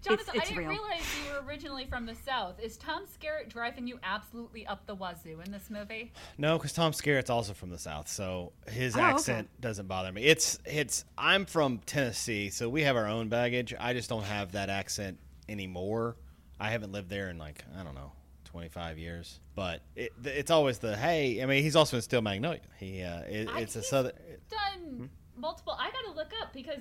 Jonathan, 0.04 0.34
it's 0.36 0.44
I 0.44 0.48
didn't 0.48 0.58
real. 0.58 0.68
realize 0.70 1.02
you 1.26 1.32
were 1.32 1.46
originally 1.46 1.86
from 1.86 2.06
the 2.06 2.14
South. 2.14 2.60
Is 2.60 2.76
Tom 2.76 3.04
Skerritt 3.06 3.48
driving 3.48 3.86
you 3.86 3.98
absolutely 4.02 4.66
up 4.66 4.86
the 4.86 4.94
wazoo 4.94 5.40
in 5.44 5.50
this 5.52 5.70
movie? 5.70 6.12
No, 6.38 6.56
because 6.58 6.72
Tom 6.72 6.92
Skerritt's 6.92 7.30
also 7.30 7.52
from 7.54 7.70
the 7.70 7.78
South, 7.78 8.08
so 8.08 8.52
his 8.68 8.96
Oh, 8.96 9.00
okay. 9.00 9.08
accent 9.10 9.48
doesn't 9.60 9.86
bother 9.88 10.12
me. 10.12 10.24
It's 10.24 10.58
it's. 10.64 11.04
I'm 11.16 11.46
from 11.46 11.78
Tennessee, 11.86 12.50
so 12.50 12.68
we 12.68 12.82
have 12.82 12.96
our 12.96 13.06
own 13.06 13.28
baggage. 13.28 13.74
I 13.78 13.92
just 13.92 14.08
don't 14.08 14.24
have 14.24 14.52
that 14.52 14.68
accent 14.70 15.18
anymore. 15.48 16.16
I 16.60 16.70
haven't 16.70 16.92
lived 16.92 17.08
there 17.10 17.30
in 17.30 17.38
like 17.38 17.64
I 17.78 17.82
don't 17.82 17.94
know, 17.94 18.12
25 18.44 18.98
years. 18.98 19.40
But 19.54 19.82
it, 19.96 20.12
it's 20.24 20.50
always 20.50 20.78
the 20.78 20.96
hey. 20.96 21.42
I 21.42 21.46
mean, 21.46 21.62
he's 21.62 21.76
also 21.76 21.96
in 21.96 22.02
Steel 22.02 22.22
Magnolia. 22.22 22.60
He 22.78 23.02
uh, 23.02 23.20
it, 23.22 23.48
it's 23.56 23.76
a 23.76 23.80
he's 23.80 23.88
southern. 23.88 24.12
Done 24.50 25.10
multiple. 25.36 25.76
I 25.78 25.90
gotta 25.90 26.14
look 26.16 26.32
up 26.42 26.52
because 26.52 26.80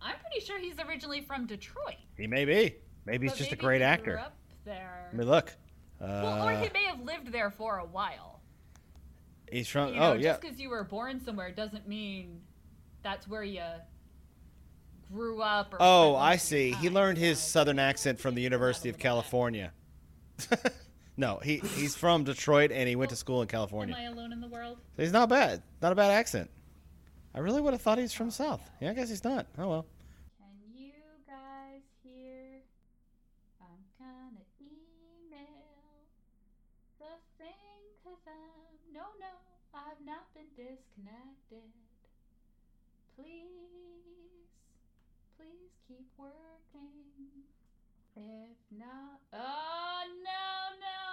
I'm 0.00 0.14
pretty 0.20 0.44
sure 0.44 0.58
he's 0.58 0.78
originally 0.78 1.20
from 1.22 1.46
Detroit. 1.46 1.96
He 2.16 2.26
may 2.26 2.44
be. 2.44 2.76
Maybe 3.06 3.26
he's 3.26 3.36
just 3.36 3.50
a 3.50 3.54
maybe 3.54 3.60
great 3.64 3.78
he 3.80 3.84
actor. 3.84 4.12
Grew 4.12 4.20
up 4.20 4.36
there. 4.64 5.08
I 5.12 5.16
mean, 5.16 5.26
look. 5.28 5.50
Uh, 6.00 6.06
well, 6.22 6.48
or 6.48 6.52
he 6.52 6.68
may 6.72 6.84
have 6.84 7.00
lived 7.02 7.32
there 7.32 7.50
for 7.50 7.78
a 7.78 7.84
while. 7.84 8.40
he's 9.50 9.68
from. 9.68 9.94
You 9.94 10.00
know, 10.00 10.10
oh 10.10 10.12
yeah. 10.14 10.22
just 10.32 10.40
because 10.42 10.60
you 10.60 10.70
were 10.70 10.84
born 10.84 11.20
somewhere 11.24 11.50
doesn't 11.50 11.88
mean 11.88 12.40
that's 13.02 13.26
where 13.26 13.42
you 13.42 13.62
grew 15.12 15.40
up. 15.40 15.72
Or 15.74 15.78
Oh, 15.80 16.14
I 16.16 16.36
see. 16.36 16.70
your 16.70 16.78
He 16.78 16.90
learned 16.90 17.18
his 17.18 17.38
so- 17.38 17.48
southern 17.60 17.78
accent 17.78 18.20
from 18.20 18.34
the 18.34 18.42
University 18.42 18.88
of 18.88 18.98
California. 18.98 19.72
no, 21.16 21.38
he 21.42 21.56
he's 21.58 21.96
from 21.96 22.24
Detroit 22.24 22.70
and 22.70 22.88
he 22.88 22.94
went 22.94 23.10
to 23.10 23.16
school 23.16 23.40
in 23.42 23.46
Am 23.46 23.48
California. 23.48 23.96
I 23.98 24.04
alone 24.04 24.32
in 24.32 24.40
the 24.40 24.48
world? 24.48 24.78
He's 24.96 25.12
not 25.12 25.28
bad. 25.28 25.62
Not 25.82 25.92
a 25.92 25.96
bad 25.96 26.12
accent. 26.12 26.50
I 27.34 27.40
really 27.40 27.60
would 27.60 27.72
have 27.72 27.82
thought 27.82 27.98
he's 27.98 28.12
from 28.12 28.30
South. 28.30 28.68
Yeah, 28.80 28.90
I 28.90 28.94
guess 28.94 29.08
he's 29.10 29.24
not. 29.24 29.46
Oh 29.58 29.68
well. 29.68 29.86
Can 30.38 30.56
you 30.74 30.92
guys 31.26 31.82
hear? 32.02 32.62
I'm 33.60 33.84
gonna 33.98 34.44
email 34.60 36.08
the 36.98 37.14
thing 37.38 37.80
'cause 38.02 38.24
I'm 38.26 38.92
no 38.92 39.04
no 39.20 39.32
I've 39.74 40.00
not 40.04 40.32
been 40.34 40.48
disconnected. 40.56 41.70
Please, 43.14 44.48
please 45.36 45.70
keep 45.86 46.08
working. 46.16 47.44
If 48.16 48.58
not, 48.72 49.20
oh 49.32 50.02
no 50.24 50.42
no 50.80 50.82
no 50.82 50.98
no 50.98 51.07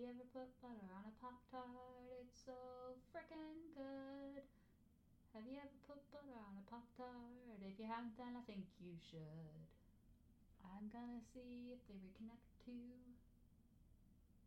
you 0.00 0.08
ever 0.08 0.24
put 0.32 0.48
butter 0.64 0.88
on 0.96 1.04
a 1.04 1.14
Pop 1.20 1.36
Tart? 1.52 1.68
It's 2.24 2.48
so 2.48 2.56
frickin' 3.12 3.68
good. 3.76 4.40
Have 5.36 5.44
you 5.44 5.60
ever 5.60 5.76
put 5.84 6.00
butter 6.08 6.40
on 6.40 6.56
a 6.56 6.64
Pop 6.72 6.88
Tart? 6.96 7.60
If 7.60 7.76
you 7.76 7.84
haven't, 7.84 8.16
then 8.16 8.32
I 8.32 8.40
think 8.48 8.64
you 8.80 8.96
should. 8.96 9.60
I'm 10.64 10.88
gonna 10.88 11.20
see 11.36 11.76
if 11.76 11.84
they 11.84 12.00
reconnect 12.00 12.48
to 12.64 12.80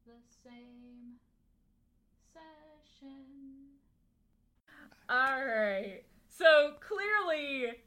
the 0.10 0.18
same 0.42 1.22
session. 2.34 3.78
Alright. 5.06 6.10
So 6.34 6.82
clearly, 6.82 7.78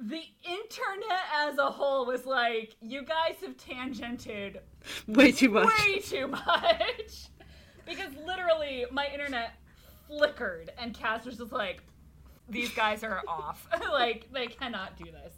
the 0.00 0.22
internet 0.42 1.24
as 1.36 1.58
a 1.58 1.70
whole 1.70 2.06
was 2.06 2.24
like, 2.24 2.74
you 2.80 3.02
guys 3.02 3.36
have 3.42 3.56
tangented 3.56 4.58
Way 5.06 5.30
too 5.32 5.50
much. 5.50 5.66
way 5.86 5.98
too 6.00 6.26
much. 6.26 7.28
because 7.86 8.12
literally, 8.24 8.86
my 8.90 9.08
internet 9.12 9.54
flickered, 10.08 10.70
and 10.78 10.94
Cass 10.94 11.26
was 11.26 11.36
just 11.36 11.52
like, 11.52 11.82
these 12.48 12.70
guys 12.70 13.04
are 13.04 13.22
off. 13.28 13.68
like, 13.92 14.26
they 14.32 14.46
cannot 14.46 14.96
do 14.96 15.04
this. 15.04 15.34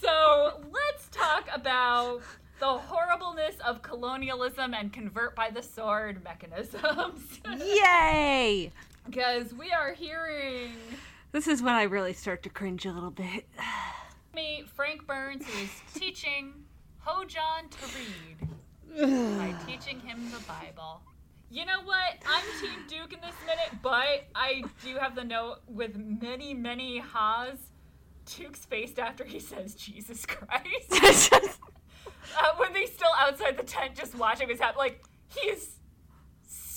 So, 0.00 0.60
let's 0.72 1.08
talk 1.10 1.48
about 1.54 2.22
the 2.60 2.66
horribleness 2.78 3.56
of 3.66 3.82
colonialism 3.82 4.72
and 4.74 4.92
convert 4.92 5.36
by 5.36 5.50
the 5.50 5.62
sword 5.62 6.24
mechanisms. 6.24 7.40
Yay! 7.58 8.72
Because 9.04 9.52
we 9.52 9.70
are 9.72 9.92
hearing 9.92 10.70
This 11.32 11.48
is 11.48 11.62
when 11.62 11.72
I 11.72 11.84
really 11.84 12.12
start 12.12 12.42
to 12.42 12.50
cringe 12.50 12.84
a 12.84 12.92
little 12.92 13.10
bit. 13.10 13.48
me, 14.34 14.64
Frank 14.74 15.06
Burns, 15.06 15.42
is 15.62 15.70
teaching 15.94 16.52
Hojon 17.06 17.70
to 17.70 18.98
read 18.98 19.38
by 19.38 19.54
teaching 19.66 19.98
him 20.00 20.30
the 20.30 20.40
Bible. 20.40 21.00
You 21.50 21.64
know 21.64 21.80
what? 21.84 22.18
I'm 22.26 22.44
Team 22.60 22.80
Duke 22.86 23.14
in 23.14 23.20
this 23.20 23.34
minute, 23.46 23.80
but 23.82 24.26
I 24.34 24.62
do 24.84 24.96
have 24.96 25.14
the 25.14 25.24
note 25.24 25.60
with 25.66 25.96
many, 25.96 26.52
many 26.52 26.98
ha's. 26.98 27.58
Duke's 28.26 28.66
faced 28.66 28.98
after 28.98 29.24
he 29.24 29.40
says 29.40 29.74
Jesus 29.74 30.26
Christ. 30.26 31.32
uh, 31.32 32.52
when 32.58 32.74
they 32.74 32.84
still 32.84 33.10
outside 33.18 33.56
the 33.56 33.62
tent 33.62 33.94
just 33.94 34.14
watching 34.14 34.48
what's 34.48 34.60
happen, 34.60 34.78
like, 34.78 35.02
he 35.28 35.48
is 35.48 35.76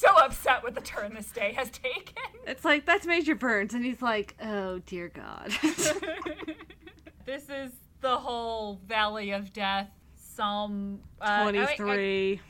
so 0.08 0.18
upset 0.24 0.64
with 0.64 0.76
the 0.76 0.82
turn 0.82 1.14
this 1.14 1.32
day 1.32 1.54
has 1.54 1.70
taken. 1.70 2.16
it's 2.48 2.64
like, 2.66 2.86
that's 2.86 3.06
Major 3.06 3.36
Burns, 3.36 3.74
and 3.74 3.84
he's 3.86 4.02
like, 4.02 4.36
oh 4.44 4.80
dear 4.80 5.10
God. 5.10 5.52
this 7.26 7.50
is 7.50 7.72
the 8.02 8.18
whole 8.18 8.80
Valley 8.88 9.32
of 9.32 9.52
Death 9.54 9.90
Psalm 10.16 11.00
uh, 11.22 11.40
oh, 11.42 11.46
wait, 11.48 11.56
I- 11.58 11.76
23. 11.76 12.42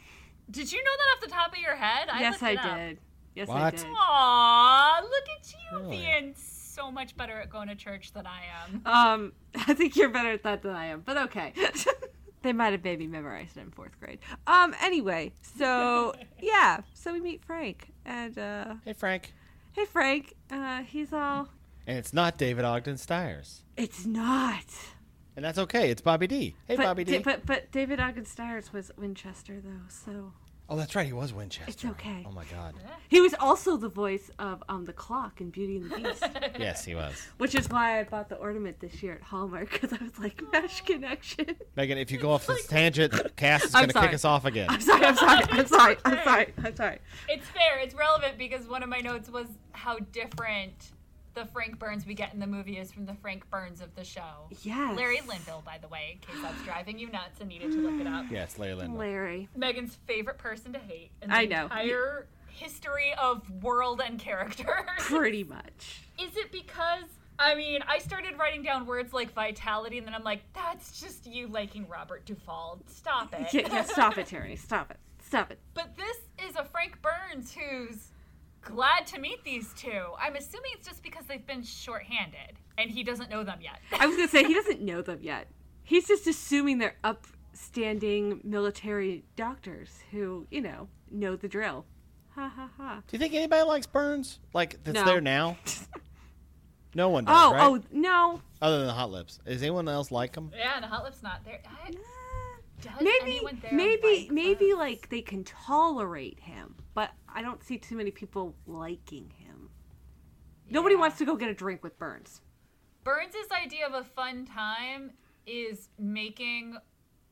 Did 0.52 0.72
you 0.72 0.78
know 0.84 0.92
that 0.98 1.16
off 1.16 1.22
the 1.30 1.36
top 1.36 1.54
of 1.54 1.60
your 1.60 1.76
head? 1.76 2.08
yes, 2.20 2.34
looked 2.34 2.44
I 2.44 2.52
it 2.52 2.58
up. 2.60 2.78
did. 2.78 2.98
Yes, 3.36 3.50
I 3.50 3.62
What? 3.64 3.76
did. 3.78 3.86
Aw, 3.90 5.02
look 5.02 5.40
at 5.40 5.54
you 5.54 5.80
Really? 5.80 5.98
being 5.98 6.36
so 6.38 6.92
much 6.92 7.18
better 7.18 7.40
at 7.40 7.50
going 7.50 7.68
to 7.68 7.76
church 7.76 8.14
than 8.14 8.28
I 8.28 8.42
am. 8.64 8.82
Um, 8.86 9.34
I 9.68 9.74
think 9.74 9.96
you're 9.96 10.10
better 10.10 10.30
at 10.32 10.44
that 10.44 10.62
than 10.62 10.76
I 10.76 10.88
am, 10.88 11.02
but 11.06 11.18
okay. 11.18 11.54
they 12.46 12.54
might 12.54 12.72
have 12.74 12.84
maybe 12.84 13.08
memorized 13.08 13.58
it 13.58 13.62
in 13.62 13.72
fourth 13.72 14.00
grade. 14.00 14.20
Um, 14.46 14.76
anyway, 14.82 15.34
so 15.42 16.14
yeah, 16.42 16.82
so 16.94 17.12
we 17.12 17.20
meet 17.20 17.44
Frank, 17.44 17.92
and 18.06 18.38
uh, 18.38 18.76
Hey 18.86 18.94
Frank. 18.94 19.34
hey 19.74 19.86
Frank, 19.86 20.36
uh, 20.52 20.84
he's 20.84 21.12
all. 21.12 21.50
And 21.88 21.98
it's 21.98 22.14
not 22.14 22.38
David 22.38 22.64
Ogden 22.64 22.98
Stiers. 22.98 23.64
It's 23.78 24.06
not. 24.06 24.64
And 25.36 25.44
that's 25.44 25.58
okay. 25.60 25.90
It's 25.90 26.02
Bobby 26.02 26.28
D. 26.28 26.56
Hey 26.68 26.78
but, 26.78 26.84
Bobby 26.84 27.04
D. 27.04 27.18
Da- 27.18 27.24
but 27.24 27.46
but 27.46 27.72
David 27.72 28.00
Ogden 28.00 28.26
Stiers 28.26 28.72
was 28.72 28.92
Winchester 28.98 29.60
though, 29.64 29.88
so 29.90 30.34
oh, 30.70 30.76
that's 30.76 30.96
right. 30.96 31.06
He 31.06 31.14
was 31.14 31.34
Winchester. 31.34 31.70
It's 31.72 31.86
okay. 31.86 32.26
Oh 32.28 32.32
my 32.32 32.44
God. 32.46 32.74
he 33.08 33.22
was 33.22 33.34
also 33.40 33.78
the 33.78 33.90
voice 33.90 34.30
of 34.40 34.64
um 34.70 34.86
the 34.86 34.94
clock 34.94 35.42
in 35.42 35.50
Beauty 35.50 35.78
and 35.78 35.90
the 35.92 35.96
Beast, 35.98 36.26
Yes, 36.60 36.84
he 36.86 36.96
was. 36.96 37.14
which 37.38 37.56
is 37.56 37.70
why 37.70 38.00
I 38.00 38.04
bought 38.04 38.30
the 38.30 38.36
ornament 38.36 38.80
this 38.80 39.02
year 39.04 39.14
at 39.14 39.22
Hallmark 39.22 39.72
because 39.72 39.94
I 39.94 40.04
was 40.04 40.18
like 40.20 40.42
Mash 40.52 40.82
Connection. 40.82 41.56
Megan, 41.76 41.98
if 41.98 42.12
you 42.12 42.18
go 42.18 42.32
off 42.34 42.48
this 42.48 42.66
tangent, 42.68 43.14
Cass 43.36 43.64
is 43.66 43.76
I'm 43.76 43.88
going 43.88 43.94
to 43.94 44.00
kick 44.02 44.14
us 44.14 44.26
off 44.26 44.46
again. 44.46 44.68
I'm 44.70 44.82
sorry. 44.82 45.06
I'm 45.06 45.16
sorry. 45.16 45.44
I'm 45.52 45.68
sorry. 45.68 45.98
I'm 46.06 46.18
sorry. 46.24 46.54
I'm 46.64 46.76
sorry. 46.76 47.00
It's 47.30 47.48
fair. 47.48 47.80
It's 47.80 47.94
relevant 47.96 48.38
because 48.38 48.68
one 48.68 48.84
of 48.84 48.90
my 48.90 49.00
notes 49.00 49.30
was 49.30 49.48
how 49.74 49.98
different 50.12 50.92
the 51.36 51.46
Frank 51.46 51.78
Burns 51.78 52.06
we 52.06 52.14
get 52.14 52.34
in 52.34 52.40
the 52.40 52.48
movie 52.48 52.78
is 52.78 52.92
from 52.92 53.06
the 53.06 53.14
Frank 53.14 53.50
Burns 53.50 53.82
of 53.82 53.94
the 53.96 54.04
show. 54.04 54.48
Yes. 54.64 54.98
Larry 54.98 55.22
Linville, 55.28 55.62
by 55.66 55.78
the 55.78 55.88
way, 55.88 56.14
in 56.14 56.20
case 56.20 56.42
that's 56.42 56.64
driving 56.64 56.98
you 56.98 57.10
nuts 57.12 57.40
and 57.42 57.50
needed 57.50 57.72
to 57.74 57.78
look 57.80 58.00
it 58.02 58.08
up. 58.08 58.26
Yes, 58.32 58.58
Larry 58.58 58.76
Linville. 58.76 58.98
Larry. 58.98 59.50
Megan's 59.56 59.98
favorite 60.08 60.38
person 60.38 60.74
to 60.74 60.80
hate 60.80 61.12
in 61.22 61.30
the 61.30 61.36
I 61.36 61.46
know. 61.46 61.66
entire 61.66 62.28
history 62.48 63.14
of 63.22 63.48
world 63.64 64.02
and 64.04 64.18
character. 64.18 64.86
Pretty 65.00 65.44
much. 65.44 66.02
Is 66.20 66.36
it 66.38 66.52
because 66.52 67.04
I 67.38 67.56
mean, 67.56 67.82
I 67.88 68.00
started 68.00 68.40
writing 68.40 68.64
down 68.64 68.86
words 68.86 69.12
like 69.14 69.34
vitality, 69.34 69.98
and 69.98 70.08
then 70.08 70.14
I'm 70.16 70.24
like, 70.24 70.42
that's 70.54 71.00
just 71.02 71.28
you 71.28 71.48
liking 71.48 71.86
Robert 71.90 72.26
Duvall. 72.26 72.80
Stop 72.88 73.34
it. 73.34 73.48
Yeah, 73.54 73.68
yeah, 73.72 73.84
stop 73.84 74.18
it, 74.18 74.28
Tierney. 74.28 74.56
Stop 74.56 74.92
it. 74.92 74.98
Stop 75.26 75.52
it. 75.52 75.60
But 75.74 75.96
this 75.98 76.18
is 76.50 76.56
a 76.56 76.64
Frank 76.64 76.98
Burns 77.02 77.54
who's 77.54 78.12
glad 78.66 79.08
to 79.08 79.20
meet 79.20 79.44
these 79.44 79.74
two. 79.74 80.04
I'm 80.20 80.36
assuming 80.36 80.72
it's 80.76 80.88
just 80.88 81.02
because 81.04 81.26
they've 81.26 81.46
been 81.46 81.64
shorthanded 81.64 82.58
and 82.78 82.90
he 82.92 83.04
doesn't 83.04 83.30
know 83.30 83.44
them 83.44 83.60
yet. 83.62 83.80
I 84.00 84.06
was 84.08 84.16
gonna 84.18 84.28
say 84.28 84.44
he 84.44 84.54
doesn't 84.62 84.82
know 84.82 85.02
them 85.02 85.20
yet. 85.22 85.48
He's 85.84 86.08
just 86.08 86.28
assuming 86.28 86.80
they're 86.80 86.96
upstanding 87.04 88.42
military 88.44 89.24
doctors 89.36 90.00
who, 90.12 90.48
you 90.52 90.62
know, 90.62 90.88
know 91.12 91.36
the 91.36 91.48
drill. 91.48 91.86
Ha 92.36 92.52
ha 92.54 92.70
ha. 92.78 93.02
Do 93.08 93.16
you 93.16 93.20
think 93.20 93.34
anybody 93.34 93.64
likes 93.64 93.86
Burns? 93.88 94.40
Like 94.54 94.84
that's 94.84 94.96
No. 94.96 95.06
there 95.06 95.22
now? 95.22 95.58
No 96.98 97.10
one 97.10 97.26
does, 97.26 97.36
Oh, 97.38 97.52
right? 97.52 97.62
oh 97.68 97.82
no. 97.92 98.42
Other 98.62 98.78
than 98.78 98.88
the 98.88 98.94
Hot 98.94 99.12
Lips, 99.12 99.40
is 99.46 99.62
anyone 99.62 99.90
else 99.90 100.12
like 100.12 100.34
him? 100.34 100.50
yeah, 100.58 100.80
the 100.80 100.88
hot 100.88 101.04
lip's 101.04 101.22
not 101.22 101.44
there. 101.44 101.60
I, 101.86 101.92
does 102.82 102.94
Maybe, 103.02 103.20
anyone 103.22 103.60
there 103.62 103.74
maybe, 103.74 104.22
like 104.22 104.32
maybe 104.32 104.66
this? 104.68 104.78
like 104.78 105.10
they 105.10 105.20
can 105.22 105.44
tolerate 105.44 106.40
him, 106.40 106.74
but 106.78 106.85
I 107.36 107.42
don't 107.42 107.62
see 107.64 107.78
too 107.78 107.96
many 107.96 108.10
people 108.12 108.56
liking 108.66 109.30
him. 109.38 109.70
Nobody 110.70 110.96
wants 110.96 111.18
to 111.20 111.26
go 111.26 111.36
get 111.36 111.50
a 111.50 111.54
drink 111.54 111.84
with 111.84 112.00
Burns. 112.00 112.42
Burns' 113.04 113.36
idea 113.52 113.86
of 113.86 113.94
a 113.94 114.04
fun 114.04 114.46
time 114.46 115.12
is 115.46 115.90
making 116.00 116.78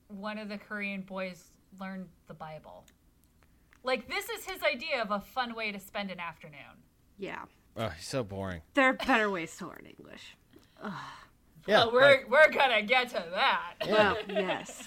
one 0.10 0.38
of 0.38 0.50
the 0.50 0.58
Korean 0.58 1.02
boys 1.02 1.46
learn 1.80 2.08
the 2.28 2.34
Bible. 2.36 2.84
Like 3.84 4.08
this 4.08 4.30
is 4.30 4.46
his 4.46 4.62
idea 4.62 5.02
of 5.02 5.10
a 5.12 5.20
fun 5.20 5.56
way 5.56 5.72
to 5.72 5.80
spend 5.80 6.12
an 6.12 6.20
afternoon. 6.20 6.84
Yeah. 7.18 7.46
Oh, 7.76 7.90
he's 7.90 8.06
so 8.06 8.24
boring. 8.24 8.62
There 8.76 8.86
are 8.90 8.94
better 8.94 9.32
ways 9.32 9.56
to 9.58 9.68
learn 9.68 9.88
English. 9.98 10.36
Yeah, 11.66 11.86
Oh, 11.86 11.92
we're 11.94 12.02
like- 12.02 12.30
we're 12.30 12.52
gonna 12.52 12.82
get 12.84 13.08
to 13.10 13.26
that. 13.32 13.76
Well, 13.90 14.18
yes. 14.30 14.84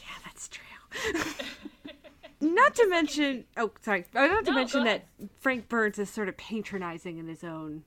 Yeah, 0.00 0.06
that's 0.24 0.48
true. 0.48 1.20
not 2.40 2.74
to 2.76 2.88
mention, 2.88 3.44
oh, 3.56 3.70
sorry, 3.82 4.04
uh, 4.14 4.26
not 4.26 4.44
to 4.46 4.50
No, 4.50 4.56
mention 4.56 4.84
that 4.84 5.04
Frank 5.40 5.68
Burns 5.68 5.98
is 5.98 6.08
sort 6.10 6.28
of 6.28 6.36
patronizing 6.36 7.18
in 7.18 7.28
his 7.28 7.44
own 7.44 7.84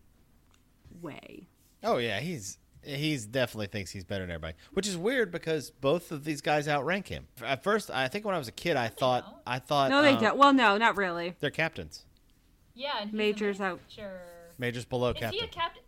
way. 1.02 1.48
oh 1.84 1.98
yeah, 1.98 2.20
he's 2.20 2.58
he's 2.84 3.26
definitely 3.26 3.68
thinks 3.68 3.92
he's 3.92 4.04
better 4.04 4.24
than 4.24 4.32
everybody, 4.32 4.56
which 4.74 4.88
is 4.88 4.98
weird 4.98 5.32
because 5.32 5.72
both 5.72 6.12
of 6.12 6.24
these 6.24 6.42
guys 6.42 6.68
outrank 6.68 7.08
him. 7.08 7.28
At 7.44 7.64
first, 7.64 7.90
I 7.90 8.08
think 8.08 8.26
when 8.26 8.36
I 8.36 8.38
was 8.38 8.48
a 8.48 8.52
kid, 8.54 8.76
I 8.78 8.88
thought 8.90 9.24
don't. 9.26 9.36
I 9.48 9.60
thought 9.60 9.90
No, 9.90 10.02
they 10.02 10.14
um, 10.14 10.22
don't. 10.22 10.38
Well, 10.38 10.54
no, 10.54 10.78
not 10.78 10.98
really. 10.98 11.36
They're 11.40 11.50
captains. 11.50 12.06
Yeah, 12.76 12.94
and 13.02 13.10
he's 13.12 13.14
a 13.14 13.18
Major's 13.18 13.62
out. 13.62 13.80
major. 13.90 14.20
Majors 14.58 14.86
below 14.86 15.10
Is 15.12 15.18
captain. 15.20 15.40
he 15.40 15.46
a 15.46 15.48
captain? 15.50 15.84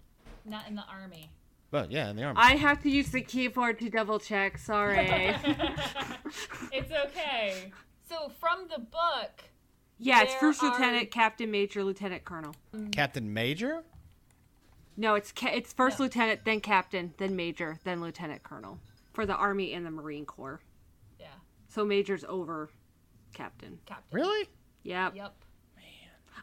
Not 0.46 0.68
in 0.68 0.76
the 0.76 0.84
army. 0.90 1.32
But 1.72 1.92
yeah, 1.92 2.10
in 2.10 2.16
the 2.16 2.24
army. 2.24 2.40
I 2.42 2.56
have 2.56 2.82
to 2.84 2.90
use 2.90 3.10
the 3.10 3.22
keyboard 3.22 3.80
to 3.80 3.90
double 3.90 4.20
check. 4.20 4.58
Sorry. 4.58 5.36
It's 6.72 6.92
okay. 6.92 7.72
So 8.08 8.30
from 8.30 8.68
the 8.70 8.80
book, 8.80 9.44
yeah, 9.98 10.22
it's 10.24 10.36
first 10.36 10.62
are- 10.64 10.72
lieutenant, 10.72 11.12
captain, 11.12 11.50
major, 11.52 11.84
lieutenant, 11.84 12.24
colonel. 12.26 12.54
Captain 12.92 13.34
Major. 13.34 13.84
No, 14.98 15.16
it's 15.16 15.32
ca- 15.34 15.52
it's 15.54 15.74
first 15.74 16.00
No. 16.00 16.06
lieutenant, 16.06 16.46
then 16.46 16.62
captain, 16.62 17.14
then 17.18 17.36
major, 17.36 17.80
then 17.84 18.00
lieutenant 18.02 18.44
colonel 18.44 18.80
for 19.14 19.26
the 19.26 19.36
army 19.36 19.74
and 19.74 19.86
the 19.86 19.92
marine 19.92 20.26
corps. 20.26 20.62
yeah, 21.20 21.28
So 21.68 21.84
major's 21.84 22.24
over 22.26 22.70
captain. 23.34 23.80
captain. 23.86 24.06
Really? 24.18 24.48
Yep. 24.84 25.16
Yep. 25.16 25.36
Man. 25.76 25.84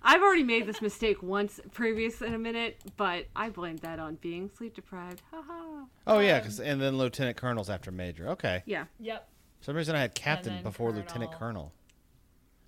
I've 0.02 0.21
already 0.21 0.42
made 0.42 0.66
this 0.66 0.83
mistake 0.83 1.23
once 1.23 1.61
previous 1.73 2.21
in 2.21 2.35
a 2.35 2.38
minute, 2.38 2.83
but 2.99 3.26
I 3.35 3.49
blame 3.49 3.76
that 3.78 3.99
on 3.99 4.16
being 4.16 4.50
sleep 4.50 4.75
deprived. 4.75 5.23
Haha. 5.31 5.87
Oh 6.07 6.19
yeah, 6.19 6.37
Um, 6.38 6.42
'cause- 6.42 6.61
and 6.61 6.78
then 6.81 6.99
lieutenant 6.99 7.38
colonel's 7.38 7.71
after 7.71 7.90
major. 7.90 8.28
Okay. 8.31 8.62
Yeah, 8.66 8.85
Yep. 9.00 9.28
For 9.62 9.66
some 9.66 9.76
reason 9.76 9.95
I 9.95 10.00
had 10.00 10.14
captain 10.16 10.54
then 10.54 10.62
before 10.64 10.90
lieutenant 10.90 11.31
colonel. 11.31 11.38
colonel. 11.38 11.73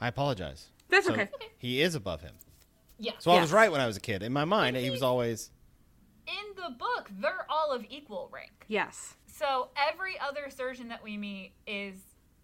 I 0.00 0.06
apologize. 0.08 0.68
that's 0.88 1.06
So 1.06 1.12
okay. 1.12 1.28
he 1.58 1.82
is 1.82 1.96
above 1.96 2.22
him. 2.22 2.34
Yeah. 3.00 3.12
So 3.18 3.32
I 3.32 3.40
was 3.40 3.50
right 3.52 3.70
when 3.72 3.80
I 3.80 3.86
was 3.88 3.96
a 3.96 4.00
kid. 4.00 4.22
In 4.22 4.32
my 4.32 4.44
mind, 4.44 4.76
he 4.76 4.90
was 4.90 5.02
always 5.02 5.50
In 6.28 6.54
the 6.54 6.70
book, 6.78 7.10
they're 7.20 7.46
all 7.50 7.72
of 7.72 7.84
equal 7.90 8.30
rank. 8.32 8.52
Yes. 8.68 9.14
So 9.26 9.70
every 9.76 10.18
other 10.20 10.48
surgeon 10.50 10.86
that 10.88 11.02
we 11.02 11.16
meet 11.16 11.52
is 11.66 11.96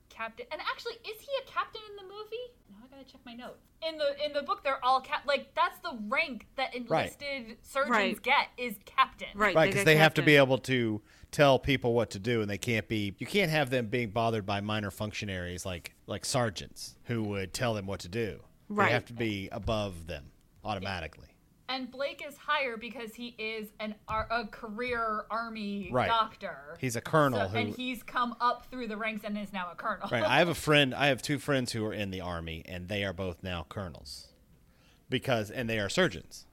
captain. 0.08 0.46
And 0.50 0.60
actually, 0.68 0.94
is 0.94 1.20
he 1.20 1.28
a 1.44 1.48
captain 1.48 1.80
in 1.88 1.96
the 1.96 2.02
movie? 2.02 2.46
Now 2.70 2.78
I 2.84 2.88
gotta 2.88 3.04
check 3.10 3.20
my 3.24 3.34
notes. 3.34 3.62
In 3.88 3.96
the 3.98 4.16
in 4.26 4.32
the 4.32 4.42
book, 4.42 4.64
they're 4.64 4.84
all 4.84 5.00
cap. 5.00 5.22
Like 5.26 5.54
that's 5.54 5.78
the 5.78 5.96
rank 6.08 6.48
that 6.56 6.74
enlisted 6.74 7.56
surgeons 7.62 7.90
Right. 7.90 8.22
get 8.22 8.48
is 8.58 8.74
captain. 8.84 9.28
Right. 9.36 9.54
right 9.54 9.66
because 9.68 9.82
got 9.82 9.86
they 9.86 9.96
have 9.96 10.14
to 10.14 10.22
be 10.22 10.34
able 10.34 10.58
to 10.58 11.00
tell 11.30 11.58
people 11.58 11.92
what 11.94 12.10
to 12.10 12.18
do, 12.18 12.40
and 12.42 12.50
they 12.50 12.58
can't 12.58 12.88
be. 12.88 13.14
You 13.18 13.26
can't 13.26 13.50
have 13.50 13.70
them 13.70 13.86
being 13.86 14.10
bothered 14.10 14.44
by 14.46 14.60
minor 14.60 14.90
functionaries 14.90 15.64
like 15.66 15.94
like 16.06 16.24
sergeants 16.24 16.96
who 17.04 17.22
would 17.24 17.52
tell 17.52 17.74
them 17.74 17.86
what 17.86 18.00
to 18.00 18.08
do. 18.08 18.40
Right. 18.68 18.86
They 18.86 18.92
have 18.92 19.04
to 19.06 19.12
be 19.12 19.48
above 19.52 20.06
them 20.06 20.30
automatically. 20.64 21.26
And 21.68 21.88
Blake 21.88 22.20
is 22.26 22.36
higher 22.36 22.76
because 22.76 23.14
he 23.14 23.28
is 23.38 23.68
an 23.78 23.94
a 24.08 24.44
career 24.50 25.24
army 25.30 25.88
Right. 25.92 26.08
doctor. 26.08 26.76
He's 26.80 26.96
a 26.96 27.00
colonel 27.00 27.38
So- 27.42 27.48
who. 27.48 27.58
and 27.58 27.76
he's 27.76 28.02
come 28.02 28.34
up 28.40 28.66
through 28.70 28.88
the 28.88 28.96
ranks 28.96 29.22
and 29.24 29.38
is 29.38 29.52
now 29.52 29.70
a 29.70 29.76
colonel. 29.76 30.08
Right. 30.10 30.24
I 30.24 30.38
have 30.38 30.48
a 30.48 30.54
friend. 30.66 30.92
I 30.92 31.06
have 31.06 31.22
two 31.22 31.38
friends 31.38 31.70
who 31.72 31.84
are 31.86 31.92
in 31.92 32.10
the 32.10 32.20
army, 32.20 32.64
and 32.66 32.88
they 32.88 33.04
are 33.04 33.12
both 33.12 33.44
now 33.44 33.66
colonels, 33.68 34.32
because 35.08 35.50
and 35.50 35.70
they 35.70 35.78
are 35.78 35.88
surgeons, 35.88 36.46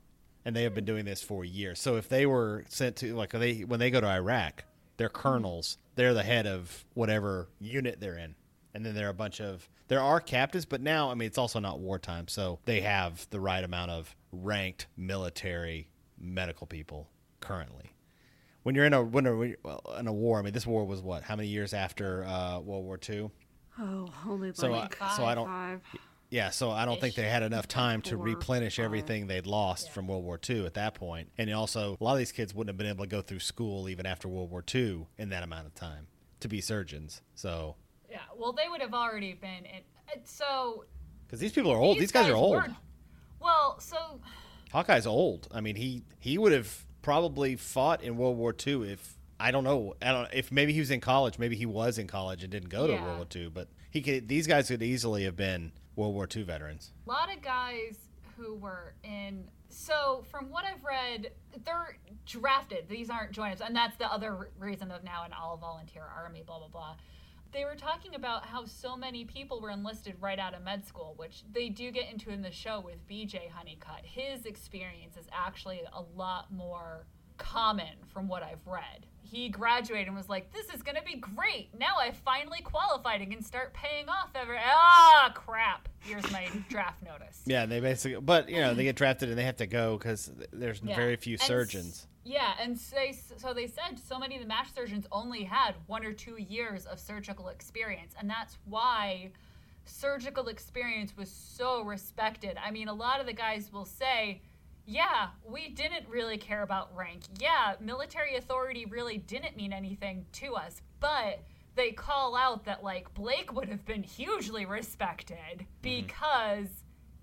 and 0.48 0.56
they 0.56 0.64
have 0.64 0.74
been 0.74 0.86
doing 0.86 1.04
this 1.04 1.22
for 1.22 1.44
years. 1.44 1.78
So 1.78 1.98
if 1.98 2.08
they 2.08 2.26
were 2.26 2.64
sent 2.70 2.96
to 2.98 3.14
like 3.14 3.32
they 3.32 3.60
when 3.60 3.82
they 3.82 3.92
go 3.92 4.00
to 4.00 4.08
Iraq, 4.08 4.64
they're 4.96 5.10
colonels. 5.10 5.78
They're 5.96 6.14
the 6.14 6.24
head 6.24 6.48
of 6.48 6.86
whatever 6.94 7.50
unit 7.60 8.00
they're 8.00 8.18
in, 8.18 8.34
and 8.74 8.86
then 8.86 8.96
there 8.96 9.08
are 9.08 9.12
a 9.12 9.14
bunch 9.14 9.42
of 9.42 9.70
there 9.90 10.00
are 10.02 10.22
captains, 10.22 10.64
but 10.64 10.80
now 10.80 11.12
I 11.12 11.16
mean 11.16 11.28
it's 11.28 11.38
also 11.38 11.60
not 11.60 11.82
wartime, 11.82 12.30
so 12.30 12.60
they 12.64 12.80
have 12.80 13.28
the 13.30 13.42
right 13.42 13.62
amount 13.62 13.92
of 13.92 14.16
ranked 14.32 14.88
military 14.96 15.90
medical 16.18 16.66
people 16.66 17.10
currently 17.42 17.92
when 18.64 18.74
you're 18.74 18.86
in 18.86 18.94
a 18.94 19.04
when 19.04 19.26
a, 19.26 19.36
well, 19.64 19.82
in 20.00 20.08
a 20.08 20.14
war, 20.14 20.40
I 20.40 20.42
mean, 20.42 20.54
this 20.54 20.66
war 20.66 20.86
was 20.86 21.02
what? 21.02 21.24
How 21.24 21.36
many 21.36 21.50
years 21.50 21.74
after 21.74 22.24
uh, 22.26 22.60
World 22.60 22.86
War 22.86 22.98
II? 23.10 23.32
Oh, 23.80 24.10
only 24.28 24.52
So, 24.54 24.72
like 24.72 24.98
so 25.16 25.26
I 25.26 25.36
don't. 25.36 25.46
five. 25.46 25.82
Yeah, 26.30 26.50
so 26.50 26.72
I 26.72 26.86
don't 26.86 27.00
think 27.00 27.16
they 27.16 27.28
had 27.28 27.42
enough 27.44 27.68
time 27.68 28.02
to 28.04 28.18
replenish 28.18 28.80
everything 28.80 29.28
they'd 29.28 29.48
lost 29.48 29.92
from 29.92 30.08
World 30.08 30.26
War 30.26 30.38
II 30.50 30.66
at 30.66 30.74
that 30.74 30.94
point. 30.94 31.30
And 31.38 31.50
also, 31.54 31.98
a 32.00 32.04
lot 32.04 32.14
of 32.14 32.18
these 32.18 32.34
kids 32.34 32.54
wouldn't 32.54 32.70
have 32.70 32.78
been 32.78 32.88
able 32.88 33.06
to 33.06 33.10
go 33.10 33.22
through 33.22 33.40
school 33.40 33.88
even 33.88 34.06
after 34.06 34.28
World 34.28 34.52
War 34.52 34.64
II 34.74 35.08
in 35.18 35.30
that 35.30 35.44
amount 35.44 35.68
of 35.68 35.74
time 35.74 36.08
to 36.42 36.48
be 36.50 36.60
surgeons. 36.60 37.22
So, 37.36 37.76
yeah. 38.10 38.20
Well, 38.36 38.52
they 38.52 38.68
would 38.70 38.82
have 38.82 38.94
already 38.94 39.34
been 39.34 39.66
in. 39.66 39.82
So 40.24 40.86
because 41.26 41.40
these 41.40 41.52
people 41.52 41.72
are 41.72 41.78
old, 41.78 41.98
these, 42.00 42.12
guys, 42.12 42.30
are 42.30 42.36
old. 42.36 42.64
Well, 43.40 43.80
so 43.80 44.20
Hawkeye's 44.72 45.08
old. 45.08 45.48
I 45.54 45.62
mean, 45.62 45.76
he 45.76 46.04
he 46.20 46.38
would 46.38 46.52
have 46.52 46.86
probably 47.02 47.56
fought 47.56 48.02
in 48.02 48.18
World 48.18 48.38
War 48.38 48.54
II 48.66 48.92
if 48.92 49.18
I 49.40 49.52
don't 49.52 49.64
know. 49.64 49.96
I 50.02 50.12
don't 50.12 50.28
if 50.34 50.52
maybe 50.52 50.74
he 50.74 50.80
was 50.80 50.92
in 50.92 51.02
college. 51.02 51.38
Maybe 51.40 51.56
he 51.56 51.66
was 51.66 51.98
in 51.98 52.08
college 52.08 52.44
and 52.44 52.52
didn't 52.52 52.70
go 52.70 52.88
to 52.88 52.94
World 52.94 53.18
War 53.18 53.28
II. 53.36 53.50
But 53.50 53.68
he 53.92 54.02
could. 54.02 54.28
These 54.28 54.48
guys 54.48 54.68
could 54.68 54.82
easily 54.82 55.24
have 55.24 55.36
been 55.36 55.72
World 55.98 56.14
War 56.14 56.28
II 56.34 56.44
veterans. 56.44 56.94
a 57.06 57.10
lot 57.10 57.36
of 57.36 57.42
guys 57.42 57.98
who 58.38 58.56
were 58.56 58.94
in. 59.04 59.46
So 59.70 60.24
from 60.32 60.50
what 60.50 60.64
I've 60.64 60.84
read, 60.86 61.32
they're 61.66 61.98
drafted. 62.26 62.88
These 62.88 63.10
aren't 63.10 63.32
joiners, 63.32 63.60
and 63.60 63.76
that's 63.76 63.98
the 63.98 64.06
other 64.06 64.52
reason 64.60 64.92
of 64.92 65.04
now 65.04 65.24
an 65.26 65.34
all 65.34 65.58
volunteer 65.58 66.04
army. 66.16 66.44
Blah 66.46 66.60
blah 66.60 66.68
blah. 66.68 66.96
They 67.52 67.66
were 67.66 67.76
talking 67.76 68.14
about 68.14 68.46
how 68.46 68.66
so 68.66 68.96
many 68.96 69.26
people 69.26 69.60
were 69.60 69.72
enlisted 69.72 70.16
right 70.22 70.38
out 70.38 70.54
of 70.54 70.64
med 70.64 70.86
school, 70.86 71.14
which 71.18 71.44
they 71.52 71.70
do 71.70 71.92
get 71.92 72.12
into 72.12 72.30
in 72.30 72.42
the 72.42 72.52
show 72.52 72.80
with 72.80 73.08
BJ 73.08 73.50
Honeycutt. 73.50 74.02
His 74.04 74.46
experience 74.46 75.18
is 75.18 75.26
actually 75.32 75.82
a 75.92 76.02
lot 76.16 76.52
more 76.54 77.08
common 77.38 77.96
from 78.14 78.28
what 78.28 78.44
I've 78.44 78.66
read. 78.66 79.06
He 79.22 79.50
graduated 79.50 80.08
and 80.08 80.16
was 80.16 80.30
like, 80.30 80.54
"This 80.54 80.70
is 80.74 80.82
gonna 80.82 81.02
be 81.02 81.16
great. 81.16 81.70
Now 81.78 81.98
I 82.00 82.12
finally 82.12 82.62
qualified 82.62 83.22
and 83.22 83.30
can 83.32 83.44
start 83.44 83.74
paying 83.74 84.08
off 84.08 84.30
every 84.36 84.58
ah 84.58 85.32
crap. 85.36 85.90
Here's 86.00 86.30
my 86.32 86.48
draft 86.70 87.04
notice." 87.04 87.42
Yeah, 87.46 87.66
they 87.66 87.82
basically. 87.82 88.22
But 88.22 88.48
you 88.48 88.62
know, 88.62 88.74
they 88.74 88.84
get 88.86 88.96
drafted 88.96 89.28
and 89.30 89.38
they 89.38 89.44
have 89.44 89.58
to 89.58 89.68
go 89.68 89.98
because 89.98 90.32
there's 90.54 90.82
Yeah. 90.82 90.96
very 90.96 91.18
few 91.18 91.34
And 91.34 91.42
surgeons. 91.42 92.08
Yeah, 92.24 92.54
and 92.60 92.78
so 92.78 92.96
they, 92.96 93.14
so 93.38 93.54
they 93.54 93.68
said 93.68 94.00
so 94.00 94.18
many 94.20 94.36
of 94.36 94.42
the 94.42 94.48
MASH 94.48 94.74
surgeons 94.74 95.06
only 95.14 95.44
had 95.46 95.76
one 95.88 96.06
or 96.06 96.12
two 96.14 96.36
years 96.38 96.86
of 96.86 97.00
surgical 97.00 97.48
experience, 97.50 98.16
and 98.20 98.30
that's 98.30 98.58
why 98.66 99.32
surgical 99.86 100.48
experience 100.50 101.16
was 101.16 101.30
so 101.32 101.84
respected. 101.84 102.58
I 102.62 102.72
mean, 102.72 102.88
a 102.90 102.94
lot 102.94 103.20
of 103.22 103.26
the 103.28 103.34
guys 103.34 103.72
will 103.72 103.86
say, 103.86 104.42
yeah, 104.88 105.28
we 105.46 105.68
didn't 105.68 106.08
really 106.08 106.38
care 106.38 106.64
about 106.64 106.96
rank. 106.96 107.24
Yeah, 107.40 107.74
military 107.82 108.38
authority 108.38 108.86
really 108.86 109.18
didn't 109.18 109.58
mean 109.58 109.74
anything 109.74 110.26
to 110.34 110.56
us, 110.56 110.82
but 111.02 111.44
they 111.76 111.92
call 111.92 112.38
out 112.38 112.64
that 112.66 112.84
like 112.84 113.14
Blake 113.14 113.54
would 113.54 113.68
have 113.68 113.86
been 113.86 114.02
hugely 114.02 114.66
respected 114.66 115.38
mm-hmm. 115.38 115.66
because 115.82 116.68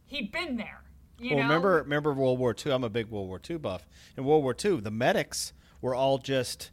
he'd 0.04 0.30
been 0.30 0.58
there. 0.58 0.82
You 1.18 1.36
well, 1.36 1.38
know? 1.38 1.42
remember, 1.44 1.76
remember 1.78 2.12
World 2.12 2.38
War 2.38 2.54
II. 2.54 2.72
I'm 2.72 2.84
a 2.84 2.90
big 2.90 3.08
World 3.08 3.28
War 3.28 3.40
II 3.48 3.56
buff. 3.56 3.88
In 4.16 4.24
World 4.24 4.42
War 4.42 4.54
II, 4.62 4.80
the 4.80 4.90
medics 4.90 5.54
were 5.80 5.94
all 5.94 6.18
just 6.18 6.70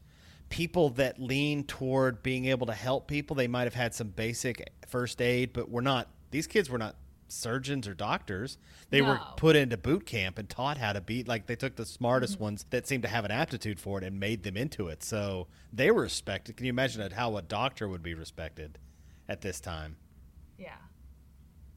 people 0.50 0.90
that 0.90 1.20
leaned 1.20 1.70
toward 1.70 2.22
being 2.22 2.46
able 2.46 2.68
to 2.68 2.74
help 2.74 3.08
people. 3.08 3.36
They 3.36 3.48
might 3.48 3.64
have 3.64 3.76
had 3.76 3.96
some 3.96 4.10
basic 4.10 4.70
first 4.88 5.22
aid, 5.22 5.54
but 5.54 5.70
were 5.70 5.82
not. 5.82 6.10
These 6.32 6.48
kids 6.48 6.70
were 6.70 6.78
not 6.78 6.96
surgeons 7.32 7.88
or 7.88 7.94
doctors. 7.94 8.58
They 8.90 9.02
were 9.02 9.20
put 9.38 9.56
into 9.56 9.78
boot 9.78 10.06
camp 10.06 10.38
and 10.38 10.50
taught 10.50 10.78
how 10.78 10.94
to 10.94 11.02
be 11.02 11.24
like 11.24 11.48
they 11.48 11.56
took 11.56 11.76
the 11.76 11.86
smartest 11.86 12.36
mm-hmm. 12.36 12.44
ones 12.44 12.66
that 12.70 12.88
seemed 12.88 13.04
to 13.04 13.10
have 13.10 13.26
an 13.26 13.32
aptitude 13.32 13.80
for 13.80 13.98
it 13.98 14.04
and 14.04 14.20
made 14.20 14.44
them 14.44 14.58
into 14.58 14.88
it. 14.88 15.04
So 15.04 15.48
they 15.72 15.92
were 15.92 16.04
respected. 16.04 16.58
Can 16.58 16.66
you 16.66 16.72
imagine 16.72 17.10
how 17.12 17.38
a 17.38 17.42
doctor 17.42 17.88
would 17.88 18.04
be 18.04 18.14
respected 18.14 18.80
at 19.28 19.42
this 19.42 19.60
time? 19.60 19.98
Yeah. 20.58 20.76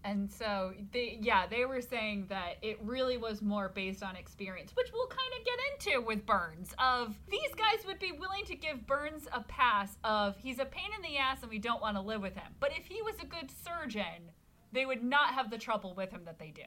And 0.05 0.31
so 0.31 0.75
they 0.93 1.19
yeah, 1.23 1.47
they 1.47 1.65
were 1.65 1.81
saying 1.81 2.27
that 2.29 2.57
it 2.61 2.79
really 2.83 3.17
was 3.17 3.41
more 3.41 3.71
based 3.71 4.03
on 4.03 4.17
experience, 4.17 4.73
which 4.77 4.89
we'll 4.93 5.07
kind 5.07 5.33
of 5.39 5.47
get 5.47 5.93
into 5.95 6.07
with 6.07 6.27
Burns 6.27 6.75
of 6.79 7.19
these 7.31 7.55
guys 7.57 7.87
would 7.87 7.99
be 7.99 8.13
willing 8.13 8.45
to 8.45 8.55
give 8.55 8.87
Burns 8.87 9.27
a 9.33 9.41
pass 9.41 9.97
of 10.05 10.37
he's 10.37 10.59
a 10.59 10.67
pain 10.67 10.91
in 10.95 11.03
the 11.03 11.17
ass 11.17 11.41
and 11.41 11.51
we 11.51 11.59
don't 11.59 11.81
want 11.81 11.97
to 11.97 12.03
live 12.03 12.21
with 12.21 12.35
him. 12.35 12.53
But 12.61 12.73
if 12.77 12.85
he 12.85 13.01
was 13.01 13.15
a 13.23 13.27
good 13.27 13.51
surgeon, 13.65 14.31
they 14.75 14.85
would 14.85 15.03
not 15.03 15.35
have 15.35 15.51
the 15.51 15.59
trouble 15.59 15.95
with 15.95 16.11
him 16.11 16.23
that 16.27 16.39
they 16.39 16.51
do. 16.51 16.63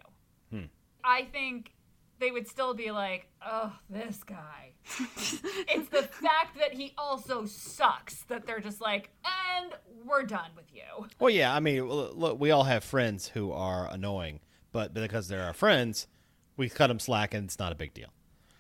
Hmm. 0.50 0.66
I 1.04 1.24
think 1.32 1.74
they 2.20 2.32
would 2.32 2.48
still 2.48 2.74
be 2.74 2.92
like, 2.92 3.28
"Oh, 3.46 3.74
this 3.90 4.24
guy." 4.24 4.72
it's 5.68 5.90
the 5.90 6.04
fact 6.04 6.58
that 6.58 6.74
he 6.74 6.94
also 6.98 7.46
sucks 7.46 8.24
that 8.24 8.46
they're 8.46 8.60
just 8.60 8.82
like, 8.82 9.12
"And 9.60 9.74
we're 10.06 10.24
done 10.24 10.52
with 10.56 10.74
you." 10.74 11.08
Well, 11.20 11.30
yeah, 11.30 11.54
I 11.54 11.60
mean, 11.60 11.88
look, 11.88 12.40
we 12.40 12.52
all 12.52 12.64
have 12.64 12.84
friends 12.84 13.28
who 13.28 13.52
are 13.52 13.88
annoying, 13.92 14.40
but 14.72 14.94
because 14.94 15.28
they're 15.28 15.44
our 15.44 15.54
friends, 15.54 16.08
we 16.56 16.70
cut 16.70 16.88
them 16.88 17.00
slack 17.00 17.34
and 17.34 17.46
it's 17.46 17.60
not 17.60 17.72
a 17.72 17.76
big 17.76 17.94
deal. 17.94 18.10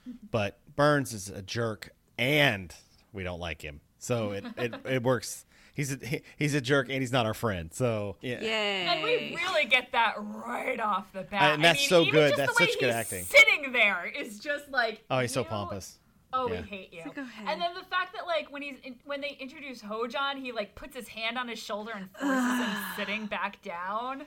Mm-hmm. 0.07 0.27
But 0.29 0.59
Burns 0.75 1.13
is 1.13 1.29
a 1.29 1.41
jerk 1.41 1.89
and 2.17 2.73
we 3.13 3.23
don't 3.23 3.39
like 3.39 3.61
him. 3.61 3.81
So 3.99 4.31
it, 4.31 4.45
it, 4.57 4.73
it 4.85 5.03
works. 5.03 5.45
He's 5.77 5.93
a, 5.93 6.05
he- 6.05 6.21
he's 6.37 6.53
a 6.55 6.59
jerk 6.59 6.89
and 6.89 6.99
he's 7.01 7.11
not 7.13 7.25
our 7.25 7.33
friend. 7.33 7.71
So 7.73 8.17
yeah. 8.21 8.41
Yay. 8.41 8.85
And 8.87 9.03
we 9.03 9.35
really 9.35 9.65
get 9.65 9.91
that 9.93 10.15
right 10.17 10.79
off 10.79 11.13
the 11.13 11.21
bat. 11.21 11.53
And 11.53 11.63
that's 11.63 11.77
I 11.77 11.81
mean, 11.81 11.89
so 11.89 12.11
good. 12.11 12.33
That's 12.35 12.57
such 12.57 12.77
good 12.79 12.89
acting. 12.89 13.23
Sitting 13.25 13.71
there 13.71 14.05
is 14.13 14.39
just 14.39 14.69
like, 14.71 15.03
Oh, 15.09 15.19
he's 15.19 15.31
so 15.31 15.41
you- 15.41 15.45
pompous. 15.45 15.99
Oh, 16.33 16.49
Yeah. 16.51 16.59
we 16.61 16.67
hate 16.67 16.91
you. 16.93 17.03
like, 17.05 17.17
okay. 17.17 17.29
And 17.47 17.61
then 17.61 17.73
the 17.73 17.85
fact 17.85 18.13
that 18.15 18.25
like 18.27 18.51
when 18.51 18.61
he's 18.61 18.75
in, 18.83 18.95
when 19.05 19.21
they 19.21 19.37
introduce 19.39 19.81
Hojon, 19.81 20.35
he 20.41 20.51
like 20.51 20.75
puts 20.75 20.93
his 20.95 21.07
hand 21.07 21.37
on 21.37 21.47
his 21.47 21.57
shoulder 21.59 21.91
and 21.95 22.09
forces 22.11 22.65
him 22.65 22.75
sitting 22.97 23.25
back 23.27 23.61
down. 23.61 24.23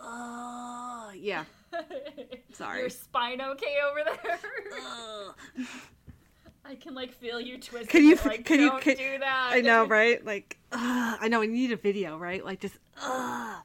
Oh, 0.00 1.10
yeah. 1.16 1.44
Sorry. 2.52 2.80
Your 2.82 2.90
spine 2.90 3.40
okay 3.40 3.76
over 3.90 4.04
there? 4.22 4.38
Ugh. 6.68 6.72
I 6.72 6.74
can 6.76 6.94
like 6.94 7.12
feel 7.12 7.40
you 7.40 7.58
twisting. 7.58 7.88
Can 7.88 8.04
you? 8.04 8.14
it, 8.14 8.24
like, 8.24 8.44
can 8.44 8.60
you? 8.60 8.68
don't 8.68 8.82
Can, 8.82 8.96
do 8.96 9.18
that? 9.18 9.50
I 9.52 9.60
know, 9.60 9.84
right? 9.88 10.24
Like, 10.24 10.58
ugh, 10.72 11.18
I 11.20 11.28
know. 11.28 11.40
We 11.40 11.46
need 11.48 11.72
a 11.72 11.76
video, 11.76 12.16
right? 12.16 12.44
Like, 12.44 12.60
just. 12.60 12.78
Ugh. 13.02 13.62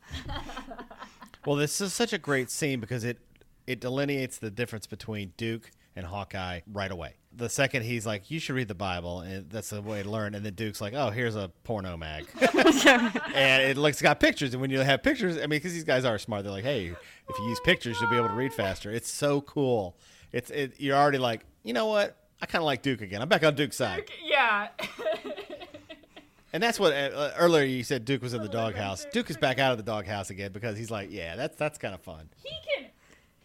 Well, 1.45 1.57
this 1.57 1.81
is 1.81 1.93
such 1.93 2.13
a 2.13 2.17
great 2.17 2.49
scene 2.49 2.79
because 2.79 3.03
it 3.03 3.19
it 3.67 3.79
delineates 3.79 4.37
the 4.37 4.49
difference 4.49 4.87
between 4.87 5.33
Duke 5.37 5.71
and 5.95 6.05
Hawkeye 6.05 6.61
right 6.71 6.91
away. 6.91 7.15
The 7.35 7.49
second 7.49 7.83
he's 7.83 8.05
like, 8.05 8.31
"You 8.31 8.39
should 8.39 8.55
read 8.55 8.67
the 8.67 8.75
Bible," 8.75 9.21
and 9.21 9.49
that's 9.49 9.71
the 9.71 9.81
way 9.81 10.03
to 10.03 10.09
learn, 10.09 10.35
and 10.35 10.45
then 10.45 10.53
Duke's 10.53 10.79
like, 10.79 10.93
"Oh, 10.93 11.09
here's 11.09 11.35
a 11.35 11.51
porno 11.63 11.97
mag," 11.97 12.27
and 12.55 13.63
it 13.63 13.75
looks 13.75 14.01
got 14.01 14.19
pictures. 14.19 14.53
And 14.53 14.61
when 14.61 14.69
you 14.69 14.79
have 14.79 15.03
pictures, 15.03 15.37
I 15.37 15.41
mean, 15.41 15.49
because 15.49 15.73
these 15.73 15.83
guys 15.83 16.05
are 16.05 16.17
smart, 16.17 16.43
they're 16.43 16.53
like, 16.53 16.63
"Hey, 16.63 16.85
if 16.87 17.39
you 17.39 17.45
use 17.45 17.59
pictures, 17.65 17.99
you'll 17.99 18.09
be 18.09 18.17
able 18.17 18.29
to 18.29 18.35
read 18.35 18.53
faster." 18.53 18.91
It's 18.91 19.11
so 19.11 19.41
cool. 19.41 19.97
It's 20.31 20.49
it. 20.49 20.79
You're 20.79 20.97
already 20.97 21.17
like, 21.17 21.45
you 21.63 21.73
know 21.73 21.87
what? 21.87 22.17
I 22.43 22.45
kind 22.45 22.61
of 22.61 22.65
like 22.65 22.81
Duke 22.81 22.99
again. 22.99 23.21
I'm 23.21 23.29
back 23.29 23.45
on 23.45 23.55
Duke's 23.55 23.77
side. 23.77 24.03
Yeah. 24.21 24.67
And 26.51 26.61
that's 26.61 26.77
what 26.77 26.91
uh, 26.93 27.31
earlier 27.37 27.63
you 27.63 27.85
said 27.85 28.03
Duke 28.03 28.21
was 28.21 28.33
in 28.33 28.43
the 28.43 28.49
doghouse. 28.49 29.05
Duke 29.13 29.29
is 29.29 29.37
back 29.37 29.59
out 29.59 29.71
of 29.71 29.77
the 29.77 29.83
doghouse 29.83 30.29
again 30.29 30.51
because 30.51 30.77
he's 30.77 30.91
like, 30.91 31.09
yeah, 31.09 31.37
that's 31.37 31.55
that's 31.55 31.77
kind 31.77 31.95
of 31.95 32.01
fun. 32.01 32.29
he 32.43 32.49
can 32.75 32.89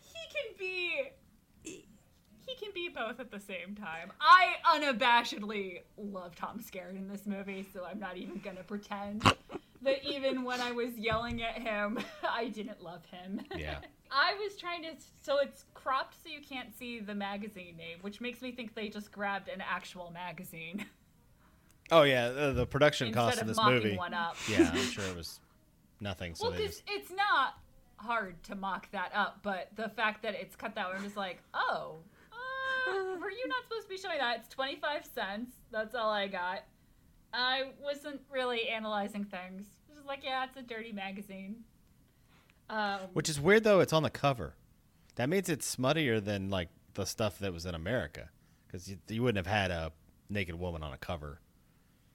he 0.02 0.18
can 0.34 0.56
be 0.58 1.12
he 1.62 2.54
can 2.56 2.70
be 2.74 2.88
both 2.88 3.20
at 3.20 3.30
the 3.30 3.38
same 3.38 3.76
time. 3.76 4.10
I 4.20 4.56
unabashedly 4.66 5.82
love 5.96 6.34
Tom 6.34 6.58
Skerritt 6.60 6.96
in 6.96 7.08
this 7.08 7.24
movie, 7.24 7.64
so 7.72 7.86
I'm 7.88 8.00
not 8.00 8.16
even 8.16 8.40
gonna 8.44 8.64
pretend 8.64 9.22
that 9.82 10.04
even 10.04 10.44
when 10.44 10.60
I 10.60 10.72
was 10.72 10.96
yelling 10.98 11.42
at 11.42 11.58
him, 11.58 11.98
I 12.28 12.48
didn't 12.48 12.82
love 12.82 13.04
him. 13.06 13.40
Yeah. 13.56 13.78
I 14.10 14.34
was 14.42 14.56
trying 14.56 14.82
to 14.84 14.90
so 15.22 15.38
it's 15.38 15.66
cropped 15.74 16.14
so 16.22 16.30
you 16.30 16.40
can't 16.40 16.74
see 16.76 16.98
the 17.00 17.14
magazine 17.14 17.76
name, 17.76 17.98
which 18.00 18.20
makes 18.22 18.40
me 18.40 18.52
think 18.52 18.74
they 18.74 18.88
just 18.88 19.12
grabbed 19.12 19.48
an 19.48 19.60
actual 19.60 20.10
magazine 20.10 20.86
Oh 21.90 22.02
yeah, 22.02 22.28
the, 22.30 22.52
the 22.52 22.66
production 22.66 23.08
instead 23.08 23.20
cost 23.20 23.36
of 23.36 23.42
in 23.42 23.48
this 23.48 23.56
mocking 23.56 23.74
movie. 23.74 23.96
one 23.96 24.14
up. 24.14 24.36
Yeah, 24.48 24.70
I'm 24.72 24.78
sure 24.78 25.04
it 25.04 25.16
was 25.16 25.40
nothing. 26.00 26.34
So 26.34 26.48
Well, 26.48 26.58
because 26.58 26.76
just 26.76 26.82
it's 26.88 27.10
not 27.10 27.54
hard 27.96 28.42
to 28.44 28.54
mock 28.54 28.90
that 28.92 29.10
up, 29.14 29.40
but 29.42 29.68
the 29.74 29.88
fact 29.88 30.22
that 30.22 30.34
it's 30.34 30.54
cut 30.54 30.74
that 30.74 30.88
way, 30.88 30.96
I'm 30.96 31.02
just 31.02 31.16
like, 31.16 31.42
oh, 31.54 31.96
uh, 32.32 33.18
were 33.18 33.30
you 33.30 33.48
not 33.48 33.62
supposed 33.64 33.84
to 33.84 33.88
be 33.88 33.96
showing 33.96 34.18
that? 34.18 34.40
It's 34.40 34.48
25 34.48 35.06
cents. 35.06 35.52
That's 35.70 35.94
all 35.94 36.10
I 36.10 36.26
got. 36.26 36.64
I 37.32 37.70
wasn't 37.82 38.20
really 38.30 38.68
analyzing 38.68 39.24
things. 39.24 39.62
It 39.62 39.90
was 39.90 39.96
just 39.98 40.06
like, 40.08 40.24
yeah, 40.24 40.44
it's 40.44 40.56
a 40.56 40.62
dirty 40.62 40.92
magazine. 40.92 41.64
Um, 42.70 43.00
which 43.12 43.28
is 43.28 43.40
weird 43.40 43.64
though. 43.64 43.80
It's 43.80 43.92
on 43.92 44.02
the 44.02 44.10
cover. 44.10 44.54
That 45.16 45.28
means 45.28 45.48
it's 45.48 45.74
smuttier 45.74 46.22
than 46.22 46.50
like 46.50 46.68
the 46.94 47.06
stuff 47.06 47.38
that 47.38 47.52
was 47.52 47.64
in 47.66 47.74
America, 47.74 48.28
because 48.66 48.88
you, 48.88 48.98
you 49.08 49.22
wouldn't 49.22 49.44
have 49.44 49.52
had 49.52 49.70
a 49.70 49.92
naked 50.28 50.54
woman 50.54 50.82
on 50.82 50.92
a 50.92 50.98
cover. 50.98 51.40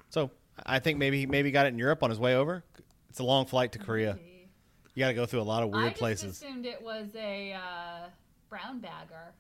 So 0.10 0.30
I 0.66 0.80
think 0.80 1.00
maybe 1.00 1.20
he 1.22 1.26
maybe 1.26 1.52
got 1.52 1.66
it 1.66 1.70
in 1.70 1.80
Europe 1.80 2.04
on 2.04 2.10
his 2.12 2.20
way 2.20 2.36
over. 2.36 2.64
It's 3.10 3.20
a 3.20 3.24
long 3.24 3.46
flight 3.46 3.72
to 3.74 3.80
Korea. 3.80 4.14
maybe. 4.16 4.50
You 4.96 5.00
got 5.00 5.08
to 5.08 5.14
go 5.16 5.26
through 5.26 5.42
a 5.42 5.44
lot 5.44 5.64
of 5.64 5.70
weird 5.70 5.80
I 5.80 5.82
weird 5.86 5.92
just 5.94 6.00
places. 6.00 6.38
assumed 6.42 6.66
it 6.68 6.82
was 6.82 7.08
a 7.16 7.54
uh, 7.54 8.10
brown 8.48 8.80
bagger. 8.80 9.34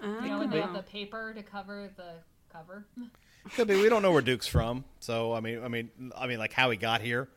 Oh. 0.00 0.20
You 0.20 0.28
know, 0.28 0.38
when 0.38 0.50
they 0.50 0.60
have 0.60 0.74
the 0.74 0.82
paper 0.82 1.32
to 1.34 1.42
cover 1.42 1.90
the 1.96 2.12
cover. 2.56 2.86
Could 3.54 3.68
be. 3.68 3.80
We 3.80 3.88
don't 3.88 4.02
know 4.02 4.12
where 4.12 4.22
Duke's 4.22 4.46
from. 4.48 4.84
So 4.98 5.32
I 5.32 5.40
mean, 5.40 5.62
I 5.62 5.68
mean, 5.68 5.90
I 6.16 6.26
mean, 6.26 6.38
like 6.38 6.52
how 6.52 6.70
he 6.70 6.76
got 6.76 7.00
here. 7.00 7.28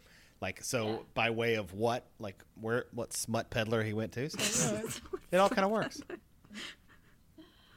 Like 0.41 0.63
so, 0.63 0.87
Yeah. 0.87 0.97
by 1.13 1.29
way 1.31 1.55
of 1.55 1.73
what? 1.73 2.05
Like 2.17 2.37
where? 2.59 2.85
What 2.93 3.13
smut 3.13 3.49
peddler 3.49 3.83
he 3.83 3.93
went 3.93 4.13
to? 4.13 4.29
So, 4.29 4.75
you 4.75 4.81
know, 4.81 4.89
it 5.31 5.37
all 5.37 5.49
kind 5.49 5.65
of 5.65 5.71
works. 5.71 6.01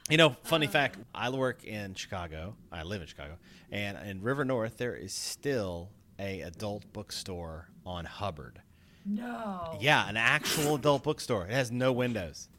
You 0.09 0.17
know, 0.17 0.35
funny 0.43 0.67
uh. 0.67 0.71
fact: 0.71 0.97
I 1.15 1.29
work 1.29 1.63
in 1.63 1.95
Chicago. 1.95 2.55
I 2.73 2.83
live 2.83 3.01
in 3.01 3.07
Chicago, 3.07 3.37
and 3.71 3.97
in 4.05 4.21
River 4.21 4.43
North, 4.43 4.77
there 4.77 4.95
is 4.97 5.13
still 5.13 5.91
a 6.19 6.41
adult 6.41 6.91
bookstore 6.91 7.69
on 7.85 8.03
Hubbard. 8.03 8.61
No. 9.05 9.77
Yeah, 9.79 10.07
an 10.07 10.17
actual 10.17 10.75
adult 10.75 11.03
bookstore. 11.03 11.45
It 11.45 11.51
has 11.51 11.71
no 11.71 11.93
windows. 11.93 12.49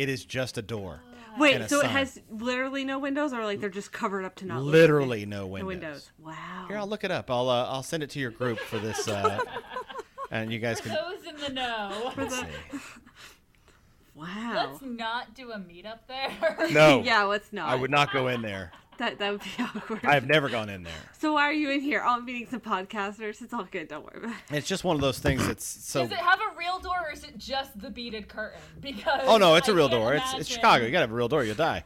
It 0.00 0.08
is 0.08 0.24
just 0.24 0.56
a 0.56 0.62
door. 0.62 1.02
Wait, 1.36 1.60
a 1.60 1.68
so 1.68 1.80
it 1.80 1.90
has 1.90 2.18
literally 2.30 2.84
no 2.86 2.98
windows, 2.98 3.34
or 3.34 3.44
like 3.44 3.60
they're 3.60 3.68
just 3.68 3.92
covered 3.92 4.24
up 4.24 4.34
to 4.36 4.46
not 4.46 4.62
Literally 4.62 5.22
at 5.24 5.28
no 5.28 5.40
the 5.40 5.46
windows. 5.48 5.66
windows. 5.66 6.10
Wow. 6.18 6.64
Here, 6.68 6.78
I'll 6.78 6.86
look 6.86 7.04
it 7.04 7.10
up. 7.10 7.30
I'll 7.30 7.50
uh, 7.50 7.66
I'll 7.66 7.82
send 7.82 8.02
it 8.02 8.08
to 8.10 8.18
your 8.18 8.30
group 8.30 8.58
for 8.58 8.78
this, 8.78 9.06
uh, 9.06 9.38
and 10.30 10.50
you 10.50 10.58
guys 10.58 10.80
can. 10.80 10.92
Those 10.92 11.26
in 11.28 11.36
the 11.36 11.50
know. 11.50 12.12
let's 12.16 12.34
wow. 14.14 14.70
Let's 14.70 14.80
not 14.80 15.34
do 15.34 15.52
a 15.52 15.58
meetup 15.58 15.98
there. 16.08 16.70
No, 16.70 17.02
yeah, 17.02 17.24
let's 17.24 17.52
not. 17.52 17.68
I 17.68 17.74
would 17.74 17.90
not 17.90 18.10
go 18.10 18.28
in 18.28 18.40
there. 18.40 18.72
That 19.00 19.18
that 19.18 19.32
would 19.32 19.40
be 19.40 19.50
awkward. 19.62 20.04
I've 20.04 20.26
never 20.28 20.50
gone 20.50 20.68
in 20.68 20.82
there. 20.82 20.92
So 21.18 21.32
why 21.32 21.44
are 21.44 21.54
you 21.54 21.70
in 21.70 21.80
here? 21.80 22.02
Oh, 22.04 22.16
I'm 22.16 22.24
meeting 22.26 22.46
some 22.50 22.60
podcasters. 22.60 23.40
It's 23.40 23.54
all 23.54 23.64
good. 23.70 23.88
Don't 23.88 24.04
worry 24.04 24.18
about 24.24 24.36
it. 24.50 24.56
It's 24.58 24.68
just 24.68 24.84
one 24.84 24.94
of 24.94 25.00
those 25.00 25.18
things 25.18 25.46
that's 25.46 25.64
so. 25.64 26.02
Does 26.02 26.12
it 26.12 26.18
have 26.18 26.38
a 26.38 26.54
real 26.58 26.78
door 26.80 26.96
or 27.08 27.10
is 27.12 27.24
it 27.24 27.38
just 27.38 27.80
the 27.80 27.88
beaded 27.88 28.28
curtain? 28.28 28.60
Because 28.82 29.22
Oh 29.24 29.38
no, 29.38 29.54
it's 29.54 29.68
a 29.68 29.72
a 29.72 29.74
real 29.74 29.88
door. 29.88 30.12
It's 30.14 30.34
it's 30.34 30.48
Chicago. 30.50 30.84
You 30.84 30.90
gotta 30.92 31.04
have 31.04 31.12
a 31.12 31.14
real 31.14 31.28
door. 31.28 31.44
You'll 31.44 31.54
die. 31.54 31.82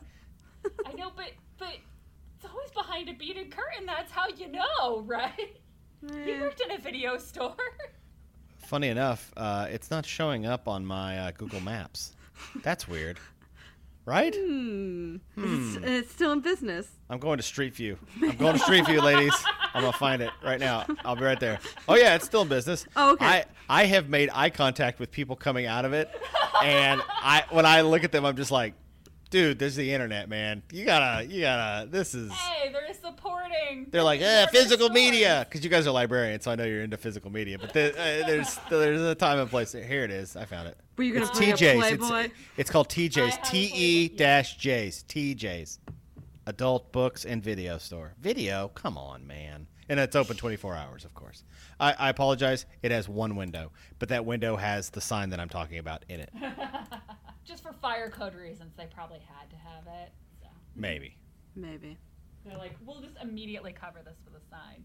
I 0.84 0.92
know, 0.94 1.12
but 1.14 1.30
but 1.56 1.76
it's 2.36 2.50
always 2.52 2.70
behind 2.72 3.08
a 3.08 3.12
beaded 3.14 3.52
curtain. 3.52 3.86
That's 3.86 4.10
how 4.10 4.26
you 4.28 4.48
know, 4.50 5.02
right? 5.06 5.56
You 6.02 6.34
Eh. 6.34 6.40
worked 6.40 6.60
in 6.62 6.72
a 6.72 6.78
video 6.78 7.16
store. 7.16 7.54
Funny 8.58 8.88
enough, 8.88 9.32
uh, 9.36 9.68
it's 9.70 9.88
not 9.90 10.04
showing 10.04 10.46
up 10.46 10.66
on 10.66 10.84
my 10.84 11.16
uh, 11.18 11.30
Google 11.30 11.60
Maps. 11.60 12.16
That's 12.64 12.88
weird, 12.88 13.20
right? 14.04 14.34
Hmm. 14.34 15.16
It's, 15.36 15.76
it's 15.82 16.12
still 16.12 16.32
in 16.32 16.40
business. 16.40 16.88
I'm 17.08 17.18
going 17.18 17.36
to 17.36 17.42
Street 17.42 17.74
View. 17.74 17.98
I'm 18.22 18.36
going 18.36 18.54
to 18.54 18.58
Street 18.58 18.86
View, 18.86 19.00
ladies. 19.00 19.34
I'm 19.74 19.82
gonna 19.82 19.92
find 19.92 20.22
it 20.22 20.30
right 20.42 20.60
now. 20.60 20.86
I'll 21.04 21.16
be 21.16 21.24
right 21.24 21.38
there. 21.40 21.58
Oh 21.88 21.96
yeah, 21.96 22.14
it's 22.14 22.24
still 22.24 22.42
in 22.42 22.48
business. 22.48 22.86
Oh, 22.94 23.12
okay. 23.14 23.26
I 23.26 23.44
I 23.68 23.84
have 23.86 24.08
made 24.08 24.30
eye 24.32 24.50
contact 24.50 25.00
with 25.00 25.10
people 25.10 25.34
coming 25.34 25.66
out 25.66 25.84
of 25.84 25.92
it, 25.92 26.10
and 26.62 27.02
I 27.08 27.44
when 27.50 27.66
I 27.66 27.80
look 27.80 28.04
at 28.04 28.12
them, 28.12 28.24
I'm 28.24 28.36
just 28.36 28.52
like, 28.52 28.74
dude, 29.30 29.58
this 29.58 29.72
is 29.72 29.76
the 29.76 29.92
internet, 29.92 30.28
man. 30.28 30.62
You 30.70 30.84
gotta 30.84 31.26
you 31.26 31.40
gotta. 31.40 31.88
This 31.88 32.14
is. 32.14 32.30
hey, 32.32 32.72
they're. 33.70 33.84
They're 33.90 34.02
like, 34.02 34.20
the 34.20 34.26
eh, 34.26 34.46
physical 34.46 34.86
stores." 34.86 34.94
media, 34.94 35.46
because 35.48 35.64
you 35.64 35.70
guys 35.70 35.86
are 35.86 35.90
librarians, 35.92 36.44
so 36.44 36.50
I 36.50 36.54
know 36.54 36.64
you're 36.64 36.82
into 36.82 36.96
physical 36.96 37.30
media. 37.30 37.58
But 37.58 37.72
the, 37.72 37.90
uh, 37.92 38.26
there's 38.26 38.58
there's 38.70 39.00
a 39.00 39.14
time 39.14 39.38
and 39.38 39.50
place. 39.50 39.72
Here 39.72 40.04
it 40.04 40.10
is. 40.10 40.36
I 40.36 40.44
found 40.44 40.68
it. 40.68 40.76
Were 40.96 41.04
you 41.04 41.14
gonna 41.14 41.26
It's 41.26 41.38
bring 41.38 41.52
up 41.52 41.58
TJ's. 41.58 41.78
Playboy? 41.78 42.20
It's, 42.24 42.34
it's 42.56 42.70
called 42.70 42.88
TJ's. 42.88 43.36
have 43.36 43.44
a 43.44 43.50
T 43.50 43.68
Playboy, 43.68 43.76
E 43.76 44.08
dash 44.08 44.56
J's. 44.56 45.04
TJ's. 45.08 45.78
Adult 46.46 46.92
books 46.92 47.24
and 47.24 47.42
video 47.42 47.78
store. 47.78 48.14
Video? 48.20 48.68
Come 48.74 48.98
on, 48.98 49.26
man. 49.26 49.66
And 49.88 50.00
it's 50.00 50.16
open 50.16 50.36
24 50.36 50.74
hours, 50.74 51.04
of 51.04 51.14
course. 51.14 51.44
I, 51.78 51.92
I 51.92 52.08
apologize. 52.10 52.66
It 52.82 52.90
has 52.90 53.08
one 53.08 53.36
window, 53.36 53.72
but 53.98 54.08
that 54.10 54.24
window 54.24 54.56
has 54.56 54.90
the 54.90 55.00
sign 55.00 55.30
that 55.30 55.40
I'm 55.40 55.48
talking 55.48 55.78
about 55.78 56.04
in 56.08 56.20
it. 56.20 56.30
Just 57.44 57.62
for 57.62 57.72
fire 57.72 58.08
code 58.08 58.34
reasons, 58.34 58.72
they 58.76 58.86
probably 58.86 59.20
had 59.20 59.50
to 59.50 59.56
have 59.56 59.86
it. 60.02 60.12
So 60.40 60.48
Maybe. 60.74 61.16
Maybe. 61.54 61.98
They're 62.44 62.58
like, 62.58 62.76
we'll 62.84 63.00
just 63.00 63.16
immediately 63.22 63.72
cover 63.72 64.00
this 64.04 64.18
with 64.24 64.40
a 64.40 64.44
sign. 64.50 64.84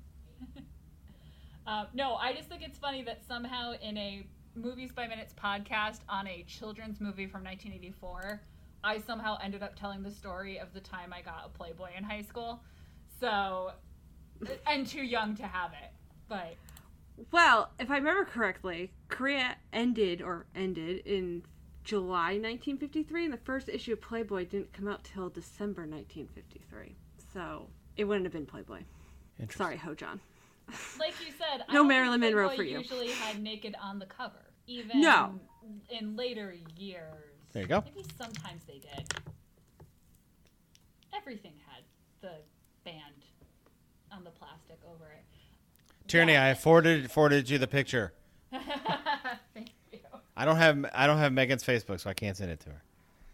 um, 1.67 1.87
no, 1.93 2.15
I 2.15 2.33
just 2.33 2.49
think 2.49 2.61
it's 2.63 2.77
funny 2.77 3.03
that 3.03 3.25
somehow 3.27 3.73
in 3.81 3.97
a 3.97 4.25
Movies 4.55 4.91
by 4.91 5.07
Minutes 5.07 5.33
podcast 5.33 5.99
on 6.09 6.27
a 6.27 6.43
children's 6.43 6.99
movie 6.99 7.27
from 7.27 7.43
1984, 7.43 8.41
I 8.83 8.97
somehow 8.97 9.37
ended 9.43 9.63
up 9.63 9.75
telling 9.75 10.03
the 10.03 10.11
story 10.11 10.57
of 10.57 10.73
the 10.73 10.79
time 10.79 11.13
I 11.13 11.21
got 11.21 11.43
a 11.45 11.49
Playboy 11.49 11.89
in 11.97 12.03
high 12.03 12.21
school. 12.21 12.61
So, 13.19 13.71
and 14.67 14.87
too 14.87 15.03
young 15.03 15.35
to 15.35 15.43
have 15.43 15.71
it. 15.71 15.91
But 16.27 16.55
Well, 17.31 17.71
if 17.79 17.89
I 17.91 17.97
remember 17.97 18.25
correctly, 18.25 18.91
Korea 19.07 19.57
ended 19.73 20.21
or 20.21 20.45
ended 20.55 21.05
in 21.05 21.43
July 21.83 22.33
1953, 22.33 23.25
and 23.25 23.33
the 23.33 23.37
first 23.37 23.69
issue 23.69 23.93
of 23.93 24.01
Playboy 24.01 24.45
didn't 24.45 24.73
come 24.73 24.87
out 24.87 25.03
till 25.03 25.29
December 25.29 25.81
1953. 25.81 26.95
So 27.33 27.67
it 27.97 28.03
wouldn't 28.05 28.25
have 28.25 28.33
been 28.33 28.45
Playboy. 28.45 28.81
Sorry, 29.49 29.77
Ho 29.77 29.93
John. 29.95 30.19
Like 30.99 31.13
you 31.25 31.31
said, 31.37 31.63
I 31.67 31.73
No 31.73 31.79
don't 31.79 31.87
Marilyn 31.87 32.21
think 32.21 32.33
Monroe 32.35 32.47
Playboy 32.49 32.57
for 32.57 32.63
you. 32.63 32.77
Usually 32.79 33.11
had 33.11 33.41
naked 33.41 33.75
on 33.81 33.99
the 33.99 34.05
cover, 34.05 34.51
even 34.67 35.01
No. 35.01 35.39
in 35.89 36.15
later 36.15 36.55
years. 36.77 37.03
There 37.53 37.63
you 37.63 37.67
go. 37.67 37.83
Maybe 37.85 38.05
sometimes 38.17 38.61
they 38.67 38.79
did. 38.79 39.13
Everything 41.15 41.53
had 41.67 41.83
the 42.21 42.33
band 42.83 43.23
on 44.11 44.23
the 44.23 44.29
plastic 44.29 44.79
over 44.87 45.05
it. 45.05 45.23
Tierney, 46.07 46.37
I 46.37 46.53
forwarded 46.55 47.11
forwarded 47.11 47.49
you 47.49 47.57
the 47.57 47.67
picture. 47.67 48.13
Thank 48.51 49.71
you. 49.91 49.99
I 50.35 50.45
don't 50.45 50.57
have 50.57 50.85
I 50.93 51.07
don't 51.07 51.17
have 51.17 51.31
Megan's 51.33 51.63
Facebook, 51.63 51.99
so 51.99 52.09
I 52.09 52.13
can't 52.13 52.35
send 52.35 52.51
it 52.51 52.59
to 52.61 52.69
her. 52.69 52.81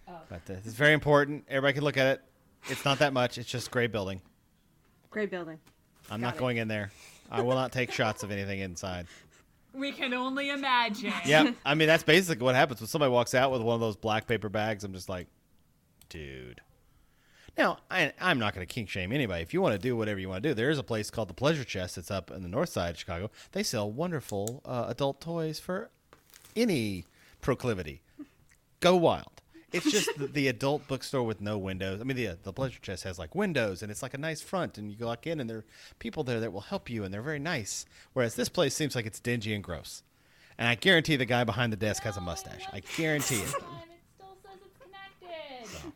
Oh. 0.07 0.13
But 0.29 0.41
uh, 0.49 0.57
it's 0.63 0.73
very 0.73 0.93
important. 0.93 1.45
Everybody 1.47 1.73
can 1.73 1.83
look 1.83 1.97
at 1.97 2.07
it. 2.07 2.21
It's 2.69 2.85
not 2.85 2.99
that 2.99 3.13
much. 3.13 3.37
It's 3.37 3.49
just 3.49 3.71
gray 3.71 3.87
building. 3.87 4.21
Great 5.09 5.29
building. 5.31 5.59
I'm 6.09 6.19
Got 6.21 6.27
not 6.27 6.35
it. 6.35 6.39
going 6.39 6.57
in 6.57 6.67
there. 6.67 6.91
I 7.31 7.41
will 7.41 7.55
not 7.55 7.71
take 7.71 7.91
shots 7.91 8.23
of 8.23 8.31
anything 8.31 8.59
inside. 8.59 9.07
We 9.73 9.91
can 9.91 10.13
only 10.13 10.49
imagine. 10.49 11.13
Yep. 11.25 11.55
I 11.65 11.75
mean, 11.75 11.87
that's 11.87 12.03
basically 12.03 12.43
what 12.43 12.55
happens 12.55 12.79
when 12.79 12.87
somebody 12.87 13.11
walks 13.11 13.33
out 13.33 13.51
with 13.51 13.61
one 13.61 13.75
of 13.75 13.81
those 13.81 13.97
black 13.97 14.27
paper 14.27 14.47
bags. 14.49 14.83
I'm 14.83 14.93
just 14.93 15.09
like, 15.09 15.27
dude. 16.09 16.61
Now, 17.57 17.79
I, 17.89 18.13
I'm 18.19 18.37
not 18.37 18.53
going 18.53 18.65
to 18.65 18.73
kink 18.73 18.89
shame 18.89 19.11
anybody. 19.11 19.41
If 19.41 19.53
you 19.53 19.61
want 19.61 19.73
to 19.73 19.79
do 19.79 19.95
whatever 19.95 20.19
you 20.19 20.29
want 20.29 20.43
to 20.43 20.49
do, 20.49 20.53
there 20.53 20.69
is 20.69 20.77
a 20.77 20.83
place 20.83 21.09
called 21.09 21.29
the 21.29 21.33
Pleasure 21.33 21.63
Chest. 21.63 21.95
that's 21.95 22.11
up 22.11 22.29
in 22.29 22.43
the 22.43 22.49
north 22.49 22.69
side 22.69 22.91
of 22.91 22.99
Chicago. 22.99 23.31
They 23.53 23.63
sell 23.63 23.89
wonderful 23.89 24.61
uh, 24.65 24.85
adult 24.89 25.21
toys 25.21 25.59
for 25.59 25.89
any 26.55 27.05
proclivity. 27.41 28.01
Go 28.81 28.95
wild. 28.97 29.34
It's 29.75 29.91
just 29.91 30.17
the, 30.17 30.27
the 30.27 30.47
adult 30.47 30.87
bookstore 30.87 31.23
with 31.23 31.41
no 31.41 31.57
windows. 31.57 31.99
I 31.99 32.03
mean, 32.05 32.15
the 32.17 32.37
the 32.41 32.53
Pleasure 32.53 32.79
Chest 32.81 33.03
has 33.03 33.19
like 33.19 33.35
windows, 33.35 33.81
and 33.81 33.91
it's 33.91 34.01
like 34.01 34.13
a 34.13 34.17
nice 34.17 34.41
front, 34.41 34.77
and 34.77 34.89
you 34.89 34.97
go 34.97 35.07
walk 35.07 35.27
in, 35.27 35.39
and 35.39 35.49
there 35.49 35.57
are 35.57 35.65
people 35.99 36.23
there 36.23 36.39
that 36.39 36.53
will 36.53 36.61
help 36.61 36.89
you, 36.89 37.03
and 37.03 37.13
they're 37.13 37.21
very 37.21 37.39
nice. 37.39 37.85
Whereas 38.13 38.35
this 38.35 38.49
place 38.49 38.73
seems 38.73 38.95
like 38.95 39.05
it's 39.05 39.19
dingy 39.19 39.53
and 39.53 39.63
gross. 39.63 40.03
And 40.57 40.67
I 40.67 40.75
guarantee 40.75 41.17
the 41.17 41.25
guy 41.25 41.43
behind 41.43 41.73
the 41.73 41.77
desk 41.77 42.03
has 42.03 42.15
a 42.15 42.21
mustache. 42.21 42.63
I 42.71 42.77
what's 42.77 42.97
guarantee 42.97 43.35
it. 43.35 43.41
It 43.53 43.53
still 44.15 44.37
says 44.43 44.59
it's 44.63 44.77
connected. 45.71 45.91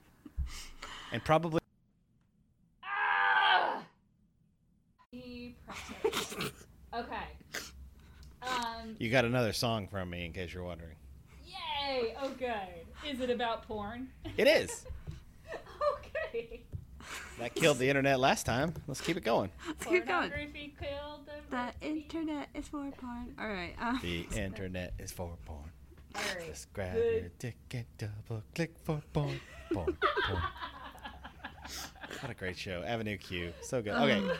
And 1.13 1.23
probably 1.23 1.61
Ah! 2.83 3.81
He 5.11 5.55
pressed 5.65 6.35
it. 6.37 6.53
Okay. 6.91 7.15
Um. 8.41 8.95
you 8.97 9.11
got 9.11 9.23
another 9.23 9.53
song 9.53 9.87
from 9.87 10.09
me, 10.09 10.25
in 10.25 10.33
case 10.33 10.51
you're 10.53 10.63
wondering. 10.63 10.95
Yay! 11.89 12.13
Oh, 12.21 12.29
good. 12.37 12.85
Is 13.09 13.19
it 13.19 13.29
about 13.29 13.63
porn? 13.67 14.09
It 14.37 14.47
is. 14.47 14.85
okay. 15.97 16.61
That 17.39 17.55
killed 17.55 17.77
the 17.79 17.87
internet 17.89 18.19
last 18.19 18.45
time. 18.45 18.73
Let's 18.87 19.01
keep 19.01 19.17
it 19.17 19.23
going. 19.23 19.49
Let's 19.67 19.85
keep 19.85 20.05
going. 20.07 20.29
Killed 20.29 21.25
The 21.49 21.57
everything. 21.57 21.81
internet 21.81 22.49
is 22.53 22.67
for 22.67 22.91
porn. 22.91 23.33
All 23.39 23.47
right. 23.47 23.73
Uh, 23.81 23.97
The 24.01 24.27
internet 24.35 24.93
is 24.99 25.11
for 25.11 25.35
porn. 25.45 25.71
All 26.15 26.21
right. 26.37 26.47
Just 26.47 26.71
grab 26.73 26.93
Good. 26.93 27.21
your 27.21 27.31
dick 27.39 27.57
and 27.73 27.85
double 27.97 28.43
click 28.53 28.75
for 28.83 29.01
porn. 29.13 29.39
Porn. 29.73 29.97
Porn. 30.27 30.41
What 32.21 32.31
a 32.31 32.33
great 32.33 32.57
show. 32.57 32.83
Avenue 32.85 33.17
Q. 33.17 33.53
So 33.61 33.81
good. 33.81 33.93
Okay. 33.93 34.19
All 34.19 34.31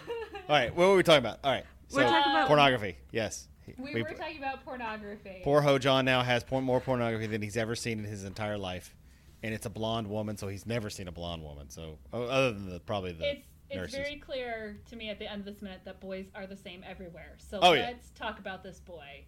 right. 0.49 0.75
What 0.75 0.87
were 0.89 0.95
we 0.95 1.03
talking 1.03 1.19
about? 1.19 1.37
All 1.43 1.51
right. 1.51 1.63
So, 1.87 1.97
We're 1.97 2.03
talking 2.09 2.31
about- 2.31 2.47
pornography. 2.47 2.97
Yes. 3.11 3.47
We, 3.77 3.93
We- 3.95 4.03
were 4.03 4.11
talking 4.13 4.37
about 4.37 4.63
pornography. 4.65 5.41
Poor 5.43 5.61
Hojon 5.61 6.05
now 6.05 6.21
has 6.23 6.43
por- 6.43 6.61
more 6.61 6.79
pornography 6.81 7.27
than 7.27 7.41
he's 7.41 7.57
ever 7.57 7.75
seen 7.75 7.99
in 7.99 8.05
his 8.05 8.23
entire 8.23 8.57
life. 8.57 8.95
And 9.41 9.53
it's 9.53 9.65
a 9.65 9.69
blonde 9.69 10.07
woman, 10.07 10.35
so 10.37 10.47
he's 10.49 10.65
never 10.65 10.89
seen 10.89 11.07
a 11.07 11.11
blonde 11.13 11.43
woman. 11.43 11.69
So, 11.69 11.97
oh, 12.11 12.23
other 12.23 12.51
than 12.51 12.69
the, 12.69 12.79
probably 12.81 13.13
the 13.13 13.29
it's 13.31 13.45
it's 13.69 13.77
nurses. 13.77 13.95
very 13.99 14.15
clear 14.17 14.77
to 14.89 14.95
me 14.95 15.09
at 15.09 15.19
the 15.19 15.31
end 15.31 15.39
of 15.41 15.45
this 15.53 15.61
minute 15.61 15.81
that 15.85 15.99
boys 16.01 16.25
are 16.35 16.45
the 16.47 16.57
same 16.57 16.83
everywhere. 16.85 17.35
So 17.37 17.59
Oh, 17.61 17.71
let's 17.71 18.09
talk 18.11 18.39
about 18.39 18.63
this 18.63 18.79
boy, 18.81 19.23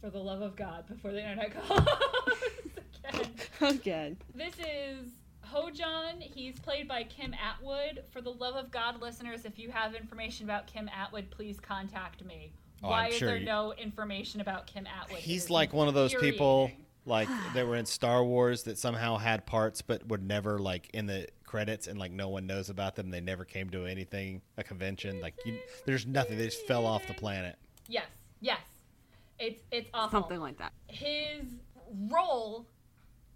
for 0.00 0.08
the 0.08 0.20
love 0.20 0.40
of 0.40 0.56
God, 0.56 0.86
before 0.86 1.10
the 1.12 1.18
internet 1.20 1.52
goes 1.68 1.80
again. 3.04 3.30
again. 3.60 4.16
This 4.34 4.54
is 4.58 5.10
Hojon. 5.52 6.20
He's 6.22 6.58
played 6.60 6.88
by 6.88 7.02
Kim 7.04 7.34
Atwood. 7.34 8.04
For 8.10 8.20
the 8.20 8.30
love 8.32 8.54
of 8.54 8.70
God, 8.70 9.02
listeners, 9.02 9.44
if 9.44 9.58
you 9.58 9.70
have 9.70 9.94
information 9.94 10.46
about 10.46 10.66
Kim 10.66 10.88
Atwood, 10.88 11.30
please 11.30 11.58
contact 11.60 12.24
me. 12.24 12.52
Oh, 12.82 12.88
Why 12.90 13.06
I'm 13.06 13.12
is 13.12 13.16
sure 13.18 13.28
there 13.28 13.36
you- 13.38 13.46
no 13.46 13.72
information 13.74 14.40
about 14.40 14.66
Kim 14.66 14.86
Atwood? 14.86 15.18
It 15.18 15.22
He's 15.24 15.44
is 15.44 15.50
like 15.50 15.72
one 15.72 15.88
of 15.88 15.94
those 15.94 16.14
people 16.14 16.62
infuriating. 16.64 16.86
like 17.06 17.28
that 17.54 17.66
were 17.66 17.76
in 17.76 17.86
Star 17.86 18.24
Wars 18.24 18.62
that 18.64 18.78
somehow 18.78 19.16
had 19.16 19.44
parts 19.46 19.82
but 19.82 20.06
would 20.08 20.22
never 20.22 20.58
like 20.58 20.88
in 20.94 21.06
the 21.06 21.28
credits 21.44 21.86
and 21.86 21.98
like 21.98 22.10
no 22.12 22.28
one 22.28 22.46
knows 22.46 22.70
about 22.70 22.96
them. 22.96 23.10
They 23.10 23.20
never 23.20 23.44
came 23.44 23.70
to 23.70 23.86
anything, 23.86 24.40
a 24.56 24.64
convention. 24.64 25.20
Like 25.20 25.34
you, 25.44 25.58
there's 25.86 26.06
nothing. 26.06 26.38
They 26.38 26.46
just 26.46 26.66
fell 26.66 26.86
off 26.86 27.06
the 27.06 27.14
planet. 27.14 27.56
Yes, 27.88 28.06
yes. 28.40 28.60
It's 29.38 29.62
it's 29.70 29.90
awful. 29.94 30.20
Something 30.20 30.40
like 30.40 30.58
that. 30.58 30.72
his 30.86 31.44
role 32.10 32.66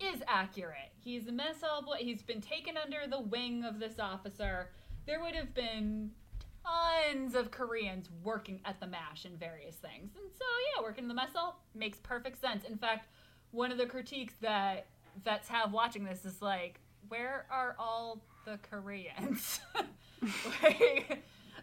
is 0.00 0.22
accurate. 0.28 0.92
He's 1.00 1.26
a 1.28 1.32
mess 1.32 1.56
hall 1.62 1.82
boy. 1.82 1.96
He's 1.98 2.22
been 2.22 2.40
taken 2.40 2.76
under 2.76 3.06
the 3.08 3.20
wing 3.20 3.64
of 3.64 3.78
this 3.80 3.98
officer. 3.98 4.70
There 5.06 5.20
would 5.22 5.34
have 5.34 5.54
been 5.54 6.10
tons 6.66 7.34
of 7.34 7.50
Koreans 7.50 8.08
working 8.22 8.60
at 8.64 8.80
the 8.80 8.86
MASH 8.86 9.24
in 9.24 9.36
various 9.36 9.76
things. 9.76 10.10
And 10.16 10.30
so, 10.36 10.44
yeah, 10.74 10.82
working 10.82 11.04
in 11.04 11.08
the 11.08 11.14
mess 11.14 11.34
hall 11.34 11.60
makes 11.74 11.98
perfect 11.98 12.40
sense. 12.40 12.64
In 12.64 12.76
fact, 12.76 13.08
one 13.50 13.72
of 13.72 13.78
the 13.78 13.86
critiques 13.86 14.34
that 14.40 14.86
vets 15.24 15.48
have 15.48 15.72
watching 15.72 16.04
this 16.04 16.24
is 16.24 16.42
like, 16.42 16.80
where 17.08 17.46
are 17.50 17.76
all 17.78 18.20
the 18.44 18.58
Koreans? 18.70 19.60
like, 20.62 21.22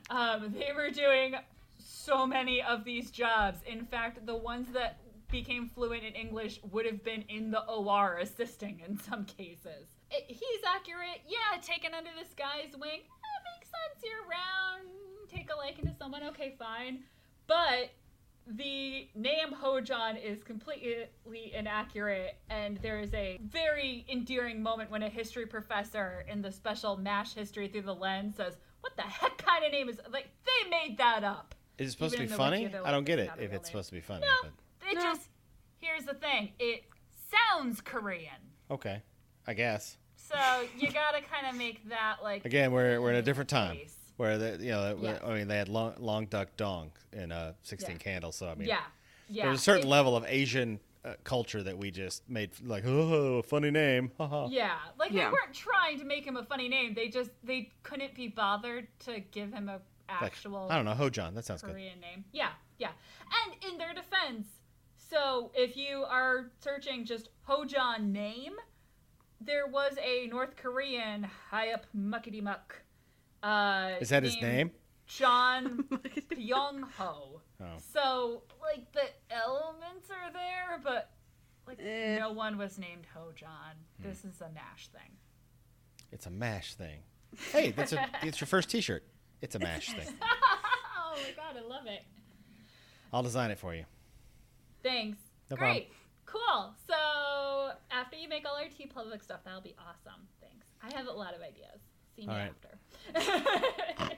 um, 0.10 0.54
they 0.58 0.72
were 0.76 0.90
doing 0.90 1.36
so 1.78 2.26
many 2.26 2.62
of 2.62 2.84
these 2.84 3.12
jobs. 3.12 3.60
In 3.66 3.86
fact, 3.86 4.26
the 4.26 4.36
ones 4.36 4.68
that 4.74 5.00
became 5.32 5.68
fluent 5.68 6.04
in 6.04 6.14
English 6.14 6.60
would 6.72 6.86
have 6.86 7.04
been 7.04 7.24
in 7.28 7.50
the 7.50 7.62
OR 7.66 8.20
assisting 8.20 8.82
in 8.88 8.98
some 9.00 9.26
cases. 9.26 9.88
It, 10.12 10.26
he's 10.28 10.62
accurate. 10.68 11.22
Yeah, 11.28 11.60
taken 11.62 11.94
under 11.94 12.12
this 12.18 12.34
guy's 12.38 12.80
wing. 12.80 13.02
That 13.74 14.00
sense. 14.02 14.04
You're 14.04 14.30
around. 14.30 14.88
Take 15.30 15.50
a 15.52 15.56
liking 15.58 15.86
to 15.86 15.94
someone. 15.98 16.24
Okay, 16.24 16.56
fine. 16.58 17.04
But 17.48 17.92
the 18.48 19.08
name 19.16 19.54
Hojon 19.62 20.22
is 20.24 20.44
completely 20.44 21.08
inaccurate, 21.54 22.36
and 22.50 22.78
there 22.78 23.00
is 23.00 23.14
a 23.14 23.40
very 23.44 24.06
endearing 24.10 24.62
moment 24.62 24.92
when 24.92 25.04
a 25.04 25.10
history 25.10 25.46
professor 25.46 26.26
in 26.30 26.42
the 26.42 26.52
special 26.52 26.98
MASH 26.98 27.34
history 27.34 27.68
through 27.68 27.84
the 27.84 27.96
lens 27.96 28.36
says, 28.38 28.58
What 28.82 28.96
the 28.96 29.02
heck 29.04 29.38
kind 29.38 29.64
of 29.66 29.72
name 29.72 29.90
is 29.90 30.00
like 30.12 30.30
they 30.46 30.70
made 30.70 30.98
that 30.98 31.24
up? 31.24 31.56
Is 31.78 31.90
it 31.90 31.92
supposed 31.94 32.14
Even 32.16 32.28
to 32.28 32.38
be 32.38 32.44
in 32.44 32.52
wiki, 32.52 32.68
funny? 32.74 32.86
I 32.86 32.92
don't 32.92 33.06
get 33.06 33.20
it. 33.20 33.30
If 33.38 33.44
it's 33.46 33.52
name." 33.52 33.64
supposed 33.66 33.90
to 33.90 33.96
be 33.96 34.02
funny. 34.02 34.26
No, 34.44 34.50
it 34.90 34.96
No. 34.96 35.02
just 35.02 35.30
here's 35.80 36.04
the 36.06 36.14
thing. 36.14 36.52
It 36.60 36.84
sounds 37.32 37.82
Korean. 37.82 38.30
Okay, 38.70 39.02
I 39.48 39.54
guess. 39.54 39.98
So 40.34 40.66
you 40.78 40.92
gotta 40.92 41.22
kind 41.22 41.48
of 41.50 41.56
make 41.56 41.88
that 41.90 42.18
like 42.24 42.46
Again, 42.46 42.72
we're 42.72 43.00
we're 43.02 43.12
in 43.12 43.18
a 43.18 43.22
different 43.22 43.50
time 43.50 43.78
Face. 43.78 43.96
where 44.18 44.38
the, 44.38 44.58
you 44.64 44.72
know 44.72 44.98
Yeah. 45.02 45.20
I 45.24 45.34
mean 45.36 45.48
they 45.48 45.58
had 45.58 45.70
long 45.70 45.94
long 46.00 46.26
Duk 46.26 46.56
Dong 46.58 46.92
in 47.12 47.32
uh, 47.32 47.54
16 47.64 47.92
Yeah. 47.92 47.98
candles. 47.98 48.36
So 48.36 48.48
I 48.50 48.56
mean 48.56 48.68
yeah, 48.68 48.80
yeah. 49.30 49.46
there's 49.46 49.60
a 49.60 49.64
certain 49.64 49.88
It- 49.88 49.90
level 49.92 50.16
of 50.18 50.26
Asian 50.28 50.80
uh, 51.06 51.16
culture 51.26 51.62
that 51.62 51.78
we 51.78 51.92
just 51.92 52.28
made 52.30 52.50
like 52.66 52.84
oh 52.86 53.40
a 53.40 53.44
funny 53.44 53.70
name. 53.72 54.12
haha. 54.18 54.48
Yeah, 54.50 54.78
like 54.98 55.12
Yeah. 55.12 55.26
they 55.26 55.32
weren't 55.34 55.54
trying 55.54 56.00
to 56.00 56.06
make 56.06 56.26
him 56.26 56.38
a 56.38 56.44
funny 56.44 56.68
name. 56.70 56.94
They 56.94 57.10
just 57.10 57.30
they 57.44 57.72
couldn't 57.84 58.16
be 58.16 58.28
bothered 58.30 58.88
to 59.02 59.20
give 59.20 59.52
him 59.54 59.70
a 59.70 59.80
Like, 60.10 60.24
actual 60.32 60.68
I 60.72 60.76
don't 60.76 60.86
know 60.86 60.94
Hojon. 60.96 61.36
That 61.36 61.46
sounds 61.46 61.62
good. 61.62 61.72
Korean 61.72 62.00
name. 62.00 62.24
Yeah, 62.32 62.50
yeah. 62.78 62.92
And 63.46 63.72
in 63.72 63.78
their 63.78 63.94
defense, 63.94 64.48
so 64.98 65.52
if 65.54 65.76
you 65.78 66.06
are 66.10 66.52
searching 66.60 67.06
just 67.06 67.30
Hojon 67.50 68.12
name, 68.12 68.54
there 69.42 69.68
was 69.68 69.94
a 70.04 70.28
North 70.28 70.56
Korean 70.56 71.24
high 71.50 71.72
up 71.74 71.86
muckety 71.96 72.42
muck. 72.42 72.82
Uh, 73.42 73.92
Is 74.00 74.10
that 74.10 74.24
his 74.24 74.42
name? 74.42 74.72
John 75.06 75.84
Pyong 76.32 76.84
Ho. 76.98 77.42
Oh. 77.62 77.66
So 77.94 78.44
like 78.62 78.92
the 78.94 79.04
elements 79.30 80.10
are 80.10 80.32
there, 80.32 80.80
but 80.84 81.12
like 81.68 81.80
Eh. 81.82 82.18
no 82.20 82.32
one 82.32 82.58
was 82.58 82.78
named 82.78 83.06
Hojon. 83.16 83.76
Hmm. 84.02 84.08
This 84.10 84.24
is 84.24 84.40
a 84.42 84.50
Mash 84.54 84.88
thing. 84.88 85.12
It's 86.12 86.26
a 86.28 86.30
mash 86.30 86.76
thing. 86.76 87.00
Hey, 87.52 87.72
that's 87.72 87.92
a 87.92 88.08
it's 88.24 88.40
your 88.40 88.48
first 88.48 88.70
T-shirt. 88.70 89.04
It's 89.42 89.56
a 89.56 89.60
mash 89.60 89.88
thing. 89.92 90.08
oh 90.22 91.16
my 91.16 91.32
god, 91.36 91.58
I 91.58 91.68
love 91.68 91.88
it. 91.88 92.04
I'll 93.12 93.24
design 93.24 93.50
it 93.52 93.58
for 93.58 93.74
you. 93.74 93.86
Thanks. 94.84 95.18
No 95.50 95.58
Great. 95.58 95.90
Cool. 96.26 96.74
So 96.88 96.96
after 97.94 98.16
you 98.18 98.28
make 98.28 98.46
all 98.48 98.56
our 98.56 98.68
T 98.70 98.86
Public 98.88 99.22
stuff, 99.24 99.42
that'll 99.46 99.62
be 99.62 99.76
awesome. 99.80 100.22
Thanks. 100.42 100.66
I 100.82 100.96
have 100.98 101.08
a 101.08 101.12
lot 101.12 101.34
of 101.36 101.42
ideas. 101.42 101.80
See 102.16 102.28
me 102.28 102.34
right. 102.34 102.52
after. 102.52 102.78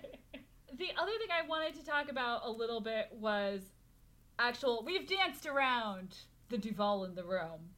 the 0.77 0.88
other 0.97 1.11
thing 1.19 1.29
I 1.31 1.47
wanted 1.47 1.75
to 1.75 1.85
talk 1.85 2.09
about 2.09 2.41
a 2.45 2.49
little 2.51 2.81
bit 2.81 3.09
was 3.11 3.61
actual. 4.39 4.83
We've 4.85 5.07
danced 5.07 5.45
around 5.45 6.15
the 6.49 6.57
Duvall 6.57 7.05
in 7.05 7.15
the 7.15 7.23
room. 7.23 7.69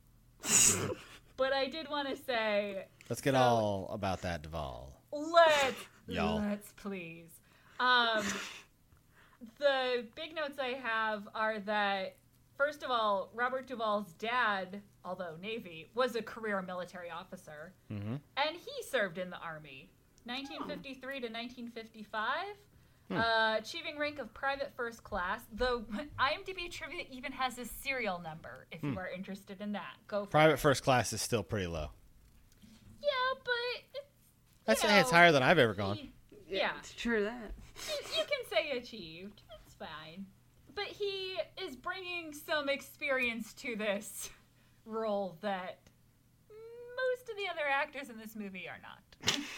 But 1.38 1.54
I 1.54 1.68
did 1.68 1.88
want 1.88 2.10
to 2.10 2.16
say, 2.24 2.86
Let's 3.08 3.22
get 3.22 3.36
So- 3.36 3.40
all 3.40 3.90
about 3.94 4.24
that 4.24 4.42
Duvall. 4.42 4.92
let's 5.12 5.76
Y'all. 6.08 6.40
let's 6.42 6.72
please. 6.78 7.30
Um, 7.80 8.24
the 9.60 10.06
big 10.16 10.36
notes 10.36 10.58
I 10.60 10.70
have 10.82 11.30
are 11.36 11.60
that 11.60 12.16
first 12.58 12.84
of 12.84 12.92
all, 12.92 13.30
Robert 13.34 13.68
Duvall's 13.68 14.14
dad, 14.14 14.82
although 15.06 15.36
Navy, 15.42 15.90
was 15.96 16.16
a 16.16 16.22
career 16.22 16.62
military 16.62 17.10
officer, 17.10 17.74
Mm-hmm. 17.92 18.16
and 18.38 18.56
he 18.56 18.84
served 18.90 19.18
in 19.18 19.30
the 19.30 19.38
army, 19.40 19.90
1953 20.26 21.20
to 21.22 21.28
1955. 21.28 22.28
Hmm. 23.10 23.16
Uh, 23.18 23.56
achieving 23.58 23.98
rank 23.98 24.20
of 24.20 24.34
private 24.34 24.74
first 24.76 25.02
class, 25.02 25.40
though 25.54 25.86
IMDb 26.20 26.70
trivia 26.70 27.06
even 27.10 27.32
has 27.32 27.58
a 27.58 27.64
serial 27.64 28.20
number. 28.20 28.68
If 28.70 28.84
you 28.84 28.98
are 29.00 29.08
interested 29.10 29.62
in 29.62 29.72
that, 29.72 29.94
go 30.10 30.24
for 30.24 30.26
Hmm. 30.26 30.32
Private 30.32 30.54
it. 30.56 30.60
first 30.60 30.84
class 30.84 31.14
is 31.14 31.22
still 31.22 31.42
pretty 31.44 31.68
low. 31.68 31.92
Yeah, 33.02 33.10
but 33.46 33.54
it's, 33.94 34.82
That's 34.82 34.84
you 34.84 34.90
it's 35.00 35.10
higher 35.12 35.32
than 35.32 35.42
I've 35.42 35.58
ever 35.58 35.74
gone. 35.74 35.96
he- 35.96 36.12
yeah, 36.50 36.72
It's 36.80 36.94
true 36.94 37.24
that. 37.24 37.52
you, 37.88 38.20
you 38.20 38.24
can 38.26 38.50
say 38.50 38.72
achieved. 38.78 39.42
It's 39.66 39.76
fine. 39.76 40.26
But 40.78 40.86
he 40.86 41.38
is 41.66 41.76
bringing 41.76 42.34
some 42.34 42.70
experience 42.70 43.52
to 43.56 43.76
this 43.76 44.30
role 44.86 45.38
that 45.42 45.80
most 46.50 47.30
of 47.30 47.36
the 47.36 47.50
other 47.52 47.68
actors 47.70 48.10
in 48.12 48.18
this 48.20 48.36
movie 48.36 48.68
are 48.70 48.80
not. 48.82 49.40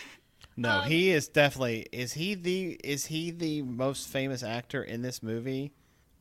No, 0.57 0.79
Um, 0.79 0.87
he 0.89 1.11
is 1.11 1.29
definitely. 1.29 1.85
Is 1.93 2.11
he 2.13 2.35
the 2.35 2.71
is 2.83 3.05
he 3.05 3.31
the 3.31 3.61
most 3.61 4.09
famous 4.09 4.43
actor 4.43 4.83
in 4.83 5.01
this 5.01 5.23
movie 5.23 5.71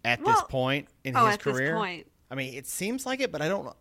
at 0.05 0.25
this 0.25 0.41
point 0.43 0.87
in 1.03 1.17
Oh, 1.17 1.27
his 1.27 1.35
at 1.35 1.41
career? 1.41 1.73
this 1.73 1.79
point. 1.79 2.07
I 2.31 2.37
mean, 2.37 2.55
it 2.55 2.67
seems 2.69 3.05
like 3.05 3.19
it, 3.21 3.33
but 3.33 3.43
I 3.43 3.49
don't. 3.49 3.75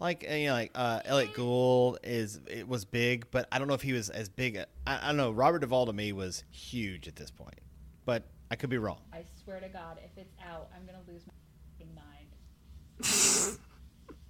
Like 0.00 0.22
you 0.22 0.46
know, 0.46 0.52
like 0.54 0.70
uh, 0.74 1.00
Elliot 1.04 1.34
Gould 1.34 1.98
is 2.04 2.40
it 2.46 2.66
was 2.66 2.86
big, 2.86 3.30
but 3.30 3.48
I 3.52 3.58
don't 3.58 3.68
know 3.68 3.74
if 3.74 3.82
he 3.82 3.92
was 3.92 4.08
as 4.08 4.30
big. 4.30 4.56
A, 4.56 4.66
I, 4.86 4.98
I 5.02 5.06
don't 5.08 5.18
know. 5.18 5.30
Robert 5.30 5.58
Duvall 5.58 5.84
to 5.86 5.92
me 5.92 6.12
was 6.14 6.42
huge 6.50 7.06
at 7.06 7.16
this 7.16 7.30
point, 7.30 7.58
but 8.06 8.22
I 8.50 8.56
could 8.56 8.70
be 8.70 8.78
wrong. 8.78 8.98
I 9.12 9.24
swear 9.42 9.60
to 9.60 9.68
God, 9.68 9.98
if 10.04 10.10
it's 10.16 10.34
out, 10.46 10.70
I'm 10.74 10.86
gonna 10.86 11.02
lose 11.06 11.22
my 11.26 11.32
f***ing 11.80 11.94
mind. 11.94 13.58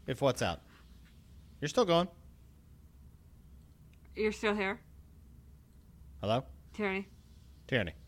If 0.06 0.20
what's 0.22 0.42
out, 0.42 0.60
you're 1.60 1.68
still 1.68 1.84
going. 1.84 2.08
You're 4.16 4.32
still 4.32 4.54
here, 4.54 4.80
Hello, 6.20 6.44
Tierney. 6.74 7.06
Tierney. 7.66 7.92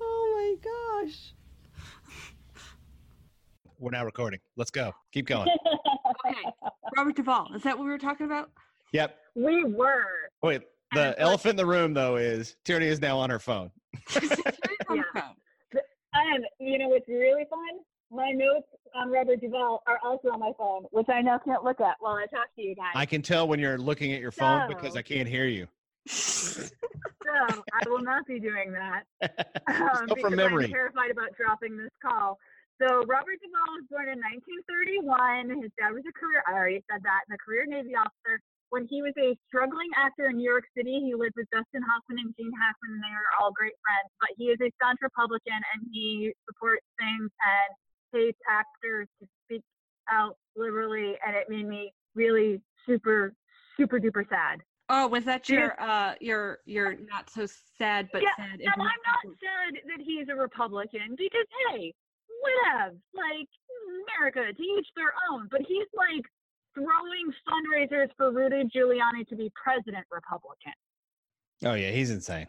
Oh 0.00 0.58
my 0.60 1.04
gosh. 1.04 1.34
We're 3.78 3.90
now 3.92 4.04
recording. 4.04 4.40
Let's 4.56 4.70
go. 4.72 4.92
Keep 5.12 5.26
going. 5.26 5.48
Okay. 6.26 6.38
Robert 6.96 7.16
Duvall. 7.16 7.52
Is 7.54 7.62
that 7.62 7.76
what 7.78 7.84
we 7.84 7.90
were 7.90 7.98
talking 7.98 8.26
about? 8.26 8.50
yep. 8.92 9.18
We 9.34 9.64
were. 9.64 10.04
Wait. 10.42 10.62
The 10.92 11.14
elephant 11.18 11.50
in 11.52 11.56
the 11.56 11.66
room, 11.66 11.94
though, 11.94 12.16
is 12.16 12.56
Tierney 12.64 12.86
is 12.86 13.00
now 13.00 13.18
on 13.18 13.30
her 13.30 13.38
phone. 13.38 13.70
Yeah. 14.94 15.80
And 16.14 16.44
you 16.58 16.78
know 16.78 16.88
what's 16.88 17.08
really 17.08 17.44
fun? 17.48 17.80
My 18.10 18.30
notes 18.30 18.66
on 18.94 19.10
Robert 19.10 19.40
Duvall 19.40 19.82
are 19.86 19.98
also 20.04 20.28
on 20.28 20.40
my 20.40 20.52
phone, 20.58 20.84
which 20.90 21.08
I 21.08 21.22
now 21.22 21.38
can't 21.38 21.64
look 21.64 21.80
at 21.80 21.96
while 22.00 22.14
I 22.14 22.26
talk 22.26 22.54
to 22.56 22.62
you 22.62 22.74
guys. 22.74 22.92
I 22.94 23.06
can 23.06 23.22
tell 23.22 23.48
when 23.48 23.58
you're 23.58 23.78
looking 23.78 24.12
at 24.12 24.20
your 24.20 24.32
phone 24.32 24.68
because 24.68 24.96
I 24.96 25.02
can't 25.02 25.26
hear 25.26 25.46
you. 25.46 25.66
so 26.08 26.68
I 27.24 27.88
will 27.88 28.02
not 28.02 28.26
be 28.26 28.38
doing 28.38 28.72
that. 28.72 29.04
Um, 29.72 30.06
go 30.06 30.16
from 30.16 30.36
memory. 30.36 30.66
I'm 30.66 30.70
terrified 30.70 31.10
about 31.10 31.30
dropping 31.36 31.78
this 31.78 31.90
call. 32.04 32.38
So 32.82 33.06
Robert 33.06 33.38
Duvall 33.40 33.78
was 33.78 33.86
born 33.88 34.10
in 34.10 34.18
1931. 34.18 35.62
His 35.62 35.70
dad 35.78 35.94
was 35.94 36.02
a 36.02 36.12
career, 36.12 36.42
I 36.46 36.52
already 36.52 36.82
said 36.90 37.00
that, 37.06 37.22
a 37.32 37.38
career 37.38 37.64
Navy 37.64 37.94
officer. 37.94 38.42
When 38.72 38.88
he 38.88 39.02
was 39.02 39.12
a 39.20 39.36
struggling 39.48 39.92
actor 40.00 40.32
in 40.32 40.40
New 40.40 40.48
York 40.48 40.64
City, 40.74 40.96
he 41.04 41.12
lived 41.12 41.36
with 41.36 41.44
Dustin 41.52 41.84
Hoffman 41.84 42.24
and 42.24 42.32
Gene 42.40 42.56
Hackman, 42.56 42.96
and 42.96 43.04
they 43.04 43.12
were 43.12 43.28
all 43.36 43.52
great 43.52 43.76
friends. 43.84 44.08
But 44.16 44.30
he 44.40 44.48
is 44.48 44.56
a 44.64 44.72
staunch 44.80 44.96
Republican, 45.04 45.60
and 45.76 45.84
he 45.92 46.32
supports 46.48 46.80
things 46.96 47.28
and 47.28 47.70
hates 48.16 48.40
actors 48.48 49.08
to 49.20 49.28
speak 49.44 49.60
out 50.08 50.40
liberally, 50.56 51.20
and 51.20 51.36
it 51.36 51.52
made 51.52 51.68
me 51.68 51.92
really 52.14 52.62
super, 52.88 53.34
super 53.76 54.00
duper 54.00 54.26
sad. 54.30 54.62
Oh, 54.88 55.06
was 55.06 55.24
that 55.24 55.50
your 55.50 55.78
uh 55.80 56.14
your 56.20 56.58
your 56.64 56.96
not 57.12 57.28
so 57.28 57.44
sad 57.76 58.08
but 58.10 58.22
Yeah, 58.22 58.32
sad 58.36 58.60
And 58.60 58.72
I'm 58.72 58.80
not 58.80 59.36
sad 59.36 59.84
that 59.84 60.00
he's 60.00 60.28
a 60.28 60.34
Republican 60.34 61.14
because 61.16 61.46
hey, 61.68 61.92
whatever. 62.40 62.96
Like 63.12 63.48
America, 64.08 64.52
to 64.52 64.62
each 64.62 64.88
their 64.96 65.12
own. 65.30 65.48
But 65.50 65.60
he's 65.68 65.88
like 65.92 66.24
throwing 66.74 67.32
fundraisers 67.48 68.08
for 68.16 68.32
Rudy 68.32 68.64
Giuliani 68.74 69.26
to 69.28 69.36
be 69.36 69.50
president 69.62 70.06
Republican. 70.10 70.72
Oh 71.64 71.74
yeah, 71.74 71.90
he's 71.90 72.10
insane. 72.10 72.46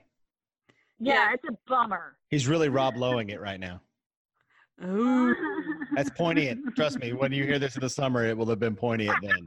Yeah, 0.99 1.13
Yeah. 1.29 1.33
it's 1.33 1.43
a 1.49 1.57
bummer. 1.67 2.17
He's 2.29 2.47
really 2.47 2.69
Rob 2.69 2.97
Lowing 2.97 3.29
it 3.29 3.39
right 3.41 3.59
now. 3.59 3.81
Ooh. 4.83 5.35
That's 5.95 6.09
poignant. 6.11 6.75
Trust 6.75 6.99
me. 6.99 7.13
When 7.13 7.31
you 7.31 7.43
hear 7.43 7.59
this 7.59 7.75
in 7.75 7.81
the 7.81 7.89
summer, 7.89 8.25
it 8.25 8.35
will 8.37 8.47
have 8.47 8.59
been 8.59 8.75
poignant 8.75 9.17
then. 9.21 9.45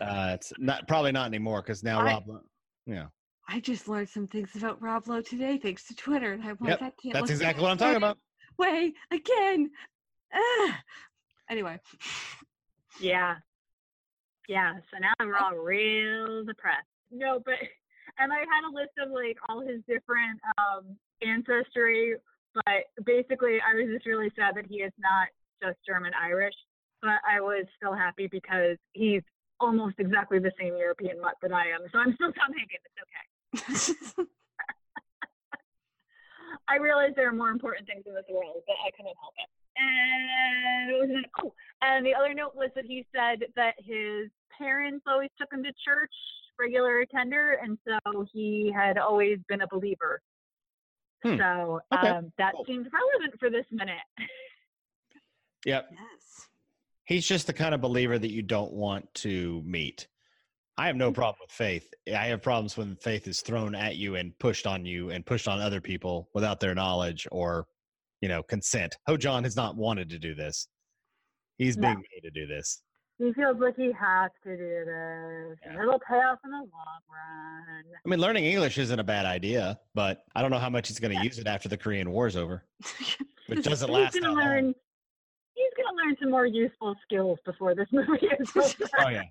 Uh, 0.00 0.30
it's 0.34 0.52
not 0.58 0.86
probably 0.86 1.10
not 1.12 1.26
anymore 1.26 1.60
because 1.62 1.82
now 1.82 2.00
I- 2.00 2.04
Rob. 2.04 2.28
Low- 2.28 2.40
Yeah, 2.86 3.06
I 3.48 3.58
just 3.60 3.88
learned 3.88 4.08
some 4.08 4.26
things 4.28 4.50
about 4.54 4.80
Rob 4.80 5.08
Lowe 5.08 5.22
today 5.22 5.58
thanks 5.58 5.84
to 5.88 5.94
Twitter, 5.96 6.32
and 6.34 6.42
I'm 6.42 6.56
like, 6.60 6.70
Yep, 6.70 6.82
I 6.82 6.92
can't 7.02 7.14
that's 7.14 7.30
exactly 7.30 7.62
what 7.62 7.70
I'm 7.72 7.78
talking 7.78 7.96
about. 7.96 8.18
Way 8.58 8.92
again. 9.10 9.70
Ah. 10.32 10.80
Anyway, 11.50 11.78
yeah. 13.00 13.36
Yeah. 14.48 14.74
So 14.90 14.98
now 14.98 15.12
we're 15.20 15.36
all 15.36 15.54
real 15.54 16.44
depressed. 16.44 16.88
No, 17.12 17.40
but 17.44 17.54
and 18.18 18.32
I 18.32 18.38
had 18.38 18.64
a 18.66 18.72
list 18.74 18.96
of 18.98 19.12
like 19.12 19.36
all 19.48 19.60
his 19.60 19.80
different 19.86 20.40
um 20.58 20.96
ancestry, 21.22 22.16
but 22.54 22.88
basically 23.04 23.58
I 23.60 23.74
was 23.76 23.92
just 23.92 24.06
really 24.06 24.32
sad 24.34 24.56
that 24.56 24.66
he 24.66 24.76
is 24.76 24.92
not 24.98 25.28
just 25.62 25.78
German 25.86 26.12
Irish. 26.20 26.54
But 27.00 27.22
I 27.22 27.40
was 27.40 27.64
still 27.76 27.94
happy 27.94 28.26
because 28.26 28.76
he's 28.92 29.22
almost 29.60 29.94
exactly 29.98 30.40
the 30.40 30.50
same 30.58 30.76
European 30.76 31.20
mutt 31.20 31.34
that 31.42 31.52
I 31.52 31.68
am. 31.68 31.86
So 31.92 31.98
I'm 31.98 32.14
still 32.14 32.32
Tom 32.32 32.50
Hagen. 32.56 32.82
It's 32.82 33.94
okay. 34.18 34.26
I 36.68 36.76
realize 36.76 37.12
there 37.14 37.28
are 37.28 37.32
more 37.32 37.50
important 37.50 37.86
things 37.86 38.02
in 38.06 38.14
this 38.14 38.26
world, 38.28 38.62
but 38.66 38.74
I 38.84 38.90
couldn't 38.90 39.14
help 39.20 39.34
it. 39.38 39.48
And 39.80 40.92
what 40.92 41.00
was 41.08 41.10
it? 41.10 41.30
Oh, 41.42 41.52
and 41.82 42.04
the 42.04 42.14
other 42.14 42.34
note 42.34 42.54
was 42.54 42.70
that 42.74 42.84
he 42.84 43.06
said 43.14 43.44
that 43.56 43.74
his 43.78 44.30
parents 44.56 45.04
always 45.06 45.30
took 45.40 45.52
him 45.52 45.62
to 45.62 45.72
church, 45.84 46.12
regular 46.58 47.00
attender, 47.00 47.58
and 47.62 47.78
so 47.86 48.26
he 48.32 48.72
had 48.74 48.98
always 48.98 49.38
been 49.48 49.60
a 49.62 49.68
believer. 49.68 50.20
Hmm. 51.24 51.36
So 51.36 51.80
Okay, 51.94 52.08
um, 52.08 52.32
that 52.38 52.54
cool. 52.54 52.64
seems 52.66 52.86
relevant 52.92 53.38
for 53.38 53.50
this 53.50 53.66
minute. 53.70 53.96
Yep. 55.66 55.88
yes. 55.90 56.46
He's 57.04 57.26
just 57.26 57.48
the 57.48 57.52
kind 57.52 57.74
of 57.74 57.80
believer 57.80 58.16
that 58.18 58.30
you 58.30 58.42
don't 58.42 58.72
want 58.72 59.12
to 59.14 59.60
meet. 59.66 60.06
I 60.78 60.86
have 60.86 60.94
no 60.94 61.10
problem 61.10 61.38
with 61.40 61.50
faith. 61.50 61.92
I 62.06 62.26
have 62.26 62.42
problems 62.42 62.76
when 62.76 62.94
faith 62.96 63.26
is 63.26 63.40
thrown 63.40 63.74
at 63.74 63.96
you 63.96 64.14
and 64.14 64.38
pushed 64.38 64.68
on 64.68 64.86
you 64.86 65.10
and 65.10 65.26
pushed 65.26 65.48
on 65.48 65.60
other 65.60 65.80
people 65.80 66.28
without 66.32 66.60
their 66.60 66.76
knowledge 66.76 67.26
or, 67.32 67.66
you 68.20 68.28
know, 68.28 68.42
consent. 68.42 68.96
Hojon 69.08 69.44
has 69.44 69.56
not 69.56 69.76
wanted 69.76 70.08
to 70.10 70.18
do 70.18 70.34
this. 70.34 70.68
He's 71.58 71.76
No. 71.76 71.88
being 71.88 72.04
made 72.14 72.22
to 72.22 72.30
do 72.30 72.46
this. 72.46 72.82
He 73.18 73.32
feels 73.32 73.58
like 73.58 73.74
he 73.74 73.90
has 73.92 74.30
to 74.44 74.56
do 74.56 74.84
this, 74.84 75.58
Yeah. 75.66 75.82
it'll 75.82 75.98
pay 75.98 76.14
off 76.16 76.38
in 76.44 76.50
the 76.52 76.56
long 76.58 76.68
run. 77.10 77.84
I 78.04 78.08
mean, 78.08 78.20
learning 78.20 78.44
English 78.44 78.78
isn't 78.78 78.98
a 78.98 79.02
bad 79.04 79.26
idea, 79.26 79.80
but 79.94 80.24
I 80.36 80.42
don't 80.42 80.52
know 80.52 80.58
how 80.60 80.70
much 80.70 80.86
he's 80.86 81.00
going 81.00 81.16
to 81.18 81.24
use 81.24 81.38
it 81.40 81.48
after 81.48 81.68
the 81.68 81.76
Korean 81.76 82.12
War's 82.12 82.36
over, 82.36 82.64
which 83.48 83.64
doesn't 83.64 83.90
last 83.90 84.12
he's 84.14 84.22
gonna 84.22 84.34
long. 84.34 84.44
learn. 84.44 84.74
He's 85.54 85.72
gonna 85.76 85.96
learn 85.96 86.16
some 86.20 86.30
more 86.30 86.46
useful 86.46 86.94
skills 87.02 87.40
before 87.44 87.74
this 87.74 87.88
movie 87.90 88.28
is 88.38 88.50
oh, 88.56 88.60
over. 88.60 88.88
Oh 89.00 89.08
yeah. 89.08 89.24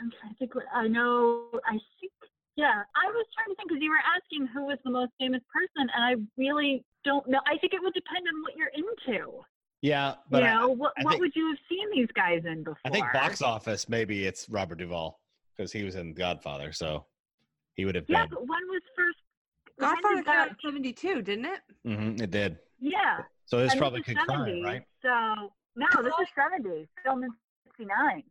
I'm 0.00 0.10
trying 0.18 0.32
to 0.32 0.38
think. 0.38 0.54
What, 0.54 0.64
I 0.72 0.88
know. 0.88 1.50
I 1.66 1.72
think. 2.00 2.12
Yeah, 2.60 2.82
I 2.94 3.06
was 3.08 3.26
trying 3.34 3.48
to 3.48 3.54
think 3.56 3.68
because 3.70 3.82
you 3.82 3.88
were 3.88 4.04
asking 4.16 4.46
who 4.52 4.66
was 4.66 4.76
the 4.84 4.90
most 4.90 5.12
famous 5.18 5.40
person, 5.50 5.88
and 5.96 6.04
I 6.04 6.14
really 6.36 6.84
don't 7.04 7.26
know. 7.26 7.40
I 7.46 7.56
think 7.56 7.72
it 7.72 7.80
would 7.82 7.94
depend 7.94 8.26
on 8.28 8.42
what 8.42 8.52
you're 8.54 8.68
into. 8.76 9.40
Yeah, 9.80 10.16
but 10.28 10.42
you 10.42 10.48
I- 10.48 10.54
know, 10.56 10.68
what 10.68 10.92
I 10.98 11.04
what 11.04 11.12
think- 11.12 11.22
would 11.22 11.32
you 11.34 11.48
have 11.48 11.58
seen 11.70 11.90
these 11.90 12.08
guys 12.14 12.42
in 12.44 12.62
before? 12.62 12.76
I 12.84 12.90
think 12.90 13.06
box 13.14 13.40
office 13.40 13.88
maybe 13.88 14.26
it's 14.26 14.46
Robert 14.50 14.76
Duvall 14.76 15.18
because 15.56 15.72
he 15.72 15.84
was 15.84 15.94
in 15.96 16.12
Godfather, 16.12 16.70
so 16.70 17.06
he 17.76 17.86
would 17.86 17.94
have 17.94 18.04
Yeah, 18.08 18.26
been. 18.26 18.30
but 18.34 18.40
when 18.46 18.68
was 18.68 18.82
first? 18.94 19.16
Godfather 19.78 20.16
did 20.16 20.24
came 20.26 20.34
out 20.34 20.48
in 20.50 20.56
72, 20.62 21.22
didn't 21.22 21.46
it? 21.46 21.60
Mm-hmm, 21.86 22.22
it 22.22 22.30
did. 22.30 22.58
Yeah. 22.78 23.22
So 23.46 23.60
it's 23.60 23.72
and 23.72 23.80
probably 23.80 24.00
this 24.00 24.08
is 24.10 24.16
concurrent, 24.18 24.48
70, 24.50 24.62
right? 24.64 24.82
So 25.00 25.52
no, 25.76 25.86
this 26.02 26.12
is 26.20 26.28
70, 26.34 26.86
Film 27.02 27.24
in 27.24 27.30
69. 27.64 28.22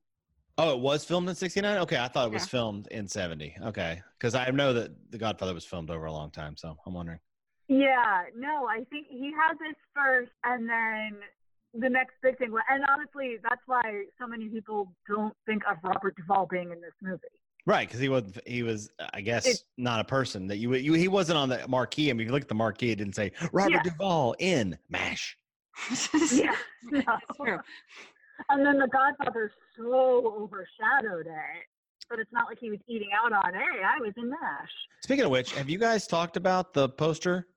Oh, 0.59 0.73
it 0.73 0.79
was 0.79 1.05
filmed 1.05 1.29
in 1.29 1.35
'69. 1.35 1.77
Okay, 1.79 1.97
I 1.97 2.07
thought 2.09 2.27
it 2.27 2.33
was 2.33 2.43
Yeah. 2.43 2.47
filmed 2.47 2.87
in 2.87 3.07
'70. 3.07 3.55
Okay, 3.63 4.01
because 4.17 4.35
I 4.35 4.49
know 4.51 4.73
that 4.73 4.91
The 5.11 5.17
Godfather 5.17 5.53
was 5.53 5.63
filmed 5.65 5.89
over 5.89 6.05
a 6.05 6.11
long 6.11 6.31
time, 6.31 6.57
so 6.57 6.77
I'm 6.85 6.93
wondering. 6.93 7.19
Yeah, 7.69 8.23
no, 8.35 8.67
I 8.67 8.83
think 8.89 9.07
he 9.09 9.31
has 9.31 9.57
his 9.65 9.75
first, 9.95 10.31
and 10.43 10.67
then 10.67 11.19
the 11.75 11.89
next 11.89 12.15
big 12.21 12.37
thing. 12.37 12.53
And 12.69 12.83
honestly, 12.89 13.37
that's 13.41 13.61
why 13.67 14.03
so 14.19 14.27
many 14.27 14.49
people 14.49 14.93
don't 15.07 15.33
think 15.45 15.63
of 15.69 15.77
Robert 15.83 16.15
Duvall 16.17 16.45
being 16.47 16.71
in 16.71 16.81
this 16.81 16.93
movie. 17.01 17.21
Right, 17.65 17.87
because 17.87 18.01
he 18.01 18.09
was 18.09 18.23
he 18.45 18.63
was 18.63 18.89
I 19.13 19.21
guess 19.21 19.45
It- 19.45 19.63
not 19.77 19.99
a 20.01 20.03
person 20.03 20.47
that 20.47 20.57
you, 20.57 20.73
you 20.75 20.93
he 20.93 21.07
wasn't 21.07 21.37
on 21.37 21.47
the 21.49 21.65
marquee. 21.69 22.09
I 22.09 22.13
mean, 22.13 22.21
if 22.21 22.27
you 22.27 22.33
look 22.33 22.41
at 22.41 22.47
the 22.49 22.55
marquee, 22.55 22.91
it 22.91 22.95
didn't 22.97 23.15
say 23.15 23.31
Robert 23.53 23.71
Yeah. 23.71 23.83
Duvall 23.83 24.35
in 24.39 24.77
Mash. 24.89 25.37
Yeah, 26.33 26.55
no. 26.83 27.01
That's 28.39 28.47
true. 28.47 28.57
And 28.57 28.65
then 28.65 28.79
The 28.79 28.87
Godfather 28.87 29.51
so 29.77 30.37
overshadowed 30.41 31.27
it, 31.27 31.63
but 32.09 32.19
it's 32.19 32.31
not 32.31 32.45
like 32.47 32.57
he 32.59 32.69
was 32.69 32.79
eating 32.87 33.09
out 33.17 33.31
on. 33.33 33.53
Hey, 33.53 33.83
I 33.83 33.99
was 33.99 34.13
in 34.17 34.29
Mash. 34.29 34.69
Speaking 35.03 35.25
of 35.25 35.31
which, 35.31 35.51
have 35.53 35.69
you 35.69 35.77
guys 35.77 36.07
talked 36.07 36.37
about 36.37 36.73
the 36.73 36.89
poster? 36.89 37.47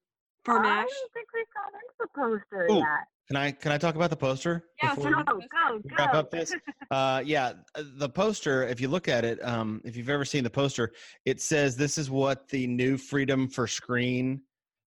For 0.44 0.58
I 0.58 0.62
Mash. 0.62 0.88
don't 0.88 1.12
think 1.12 1.28
we've 1.34 1.44
gone 1.54 1.72
into 1.74 1.94
the 2.00 2.08
poster 2.48 2.70
Ooh. 2.70 2.78
yet. 2.78 3.06
Can 3.28 3.36
I 3.36 3.52
can 3.52 3.70
I 3.72 3.78
talk 3.78 3.94
about 3.94 4.10
the 4.10 4.16
poster? 4.16 4.64
Yeah, 4.82 4.94
before 4.94 5.12
so 5.12 5.18
we 5.18 5.24
Go, 5.24 5.32
go, 5.38 5.78
go. 5.88 5.94
wrap 5.96 6.14
up 6.14 6.30
this? 6.30 6.52
Uh, 6.90 7.22
yeah, 7.24 7.54
the 7.74 8.08
poster. 8.10 8.64
If 8.64 8.78
you 8.78 8.86
look 8.88 9.08
at 9.08 9.24
it, 9.24 9.42
um, 9.42 9.80
if 9.82 9.96
you've 9.96 10.10
ever 10.10 10.26
seen 10.26 10.44
the 10.44 10.50
poster, 10.50 10.92
it 11.24 11.40
says 11.40 11.74
this 11.74 11.96
is 11.96 12.10
what 12.10 12.48
the 12.50 12.66
new 12.66 12.98
freedom 12.98 13.48
for 13.48 13.66
screen, 13.66 14.42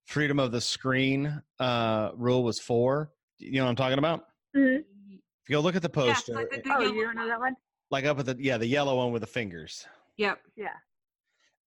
freedom 0.06 0.38
of 0.38 0.52
the 0.52 0.62
screen 0.62 1.42
uh, 1.60 2.12
rule 2.16 2.44
was 2.44 2.60
for. 2.60 3.10
You 3.40 3.54
know 3.54 3.64
what 3.64 3.70
I'm 3.72 3.76
talking 3.76 3.98
about? 3.98 4.26
Mhm. 4.56 4.84
If 5.46 5.50
you 5.52 5.58
go 5.58 5.62
look 5.62 5.76
at 5.76 5.84
the 5.84 5.90
Yeah, 5.94 6.06
poster, 6.14 6.34
like 6.34 6.50
the- 6.50 6.62
the 6.62 6.76
Oh, 6.76 6.80
you 6.82 7.04
don't 7.04 7.16
know 7.16 7.28
that 7.28 7.40
one? 7.40 7.56
like 7.92 8.06
up 8.06 8.18
at 8.18 8.26
the 8.26 8.36
yeah 8.40 8.58
the 8.58 8.66
yellow 8.66 8.98
one 8.98 9.12
with 9.12 9.22
the 9.22 9.28
fingers. 9.28 9.86
Yep. 10.18 10.40
Yeah. 10.56 10.70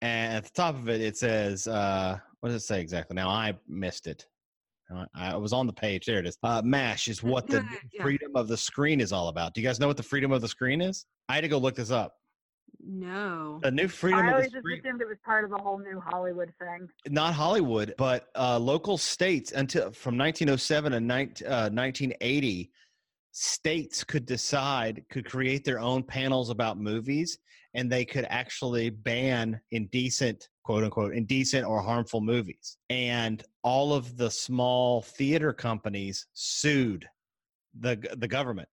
and 0.03 0.35
at 0.39 0.45
the 0.45 0.51
top 0.51 0.74
of 0.74 0.89
it 0.89 1.01
it 1.01 1.16
says 1.16 1.66
uh 1.68 2.18
what 2.41 2.49
does 2.51 2.62
it 2.62 2.66
say 2.66 2.81
exactly 2.81 3.14
now 3.16 3.29
i 3.29 3.53
missed 3.68 4.07
it 4.07 4.26
i 5.14 5.37
was 5.37 5.53
on 5.53 5.66
the 5.66 5.72
page 5.72 6.07
there 6.07 6.18
it 6.20 6.26
is 6.26 6.39
uh 6.45 6.62
mash 6.64 7.09
is 7.09 7.20
what 7.22 7.47
the 7.49 7.57
Yeah, 7.57 7.76
yeah. 7.93 8.03
freedom 8.03 8.33
of 8.37 8.47
the 8.49 8.57
screen 8.57 9.01
is 9.01 9.12
all 9.12 9.26
about 9.29 9.55
do 9.55 9.61
you 9.61 9.66
guys 9.66 9.79
know 9.81 9.87
what 9.89 9.97
the 9.97 10.03
freedom 10.05 10.31
of 10.33 10.41
the 10.41 10.47
screen 10.49 10.81
is 10.81 11.05
i 11.29 11.35
had 11.35 11.41
to 11.43 11.49
go 11.49 11.59
look 11.59 11.74
this 11.76 11.91
up 11.91 12.14
No. 12.81 13.59
the 13.62 13.70
new 13.72 13.89
freedom 13.89 14.20
I 14.20 14.29
of 14.29 14.33
always 14.35 14.47
the 14.47 14.53
just 14.59 14.62
screen 14.62 14.81
assumed 14.81 15.03
it 15.03 15.09
was 15.09 15.18
part 15.24 15.43
of 15.45 15.51
the 15.51 15.59
whole 15.59 15.79
new 15.79 16.01
Hollywood 16.01 16.53
thing. 16.61 16.89
not 17.09 17.35
hollywood 17.35 17.95
but 17.99 18.29
uh 18.37 18.59
local 18.59 18.99
states 18.99 19.51
until 19.53 19.91
from 19.91 20.16
1907 20.16 20.93
and 20.93 21.07
19, 21.09 21.47
uh, 21.49 21.70
1980 21.70 22.70
states 23.33 24.05
could 24.05 24.26
decide 24.26 25.05
could 25.11 25.24
create 25.29 25.64
their 25.64 25.79
own 25.79 26.03
panels 26.03 26.51
about 26.51 26.79
movies 26.79 27.39
and 27.74 27.91
they 27.91 28.05
could 28.05 28.26
actually 28.29 28.91
ban 28.91 29.61
indecent 29.70 30.49
quote 30.64 30.85
unquote 30.85 31.14
indecent 31.14 31.66
or 31.66 31.81
harmful 31.81 32.20
movies. 32.20 32.76
And 32.91 33.43
all 33.62 33.93
of 33.93 34.16
the 34.16 34.31
small 34.31 35.03
theater 35.03 35.53
companies 35.53 36.26
sued 36.33 37.07
the 37.79 37.97
the 38.16 38.29
government 38.29 38.68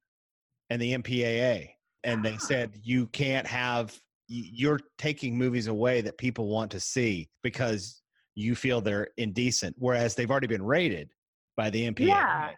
and 0.69 0.81
the 0.81 0.93
MPAA 0.93 1.69
and 2.03 2.23
they 2.23 2.37
said 2.37 2.71
ah. 2.73 2.79
you 2.83 3.07
can't 3.07 3.47
have 3.47 3.99
you're 4.27 4.79
taking 4.97 5.37
movies 5.37 5.67
away 5.67 6.01
that 6.01 6.17
people 6.17 6.47
want 6.47 6.71
to 6.71 6.79
see 6.79 7.29
because 7.43 8.01
you 8.33 8.55
feel 8.55 8.81
they're 8.81 9.09
indecent 9.17 9.75
whereas 9.77 10.15
they've 10.15 10.31
already 10.31 10.47
been 10.47 10.63
rated 10.63 11.11
by 11.55 11.69
the 11.69 11.89
MPAA 11.91 12.07
Yeah. 12.07 12.49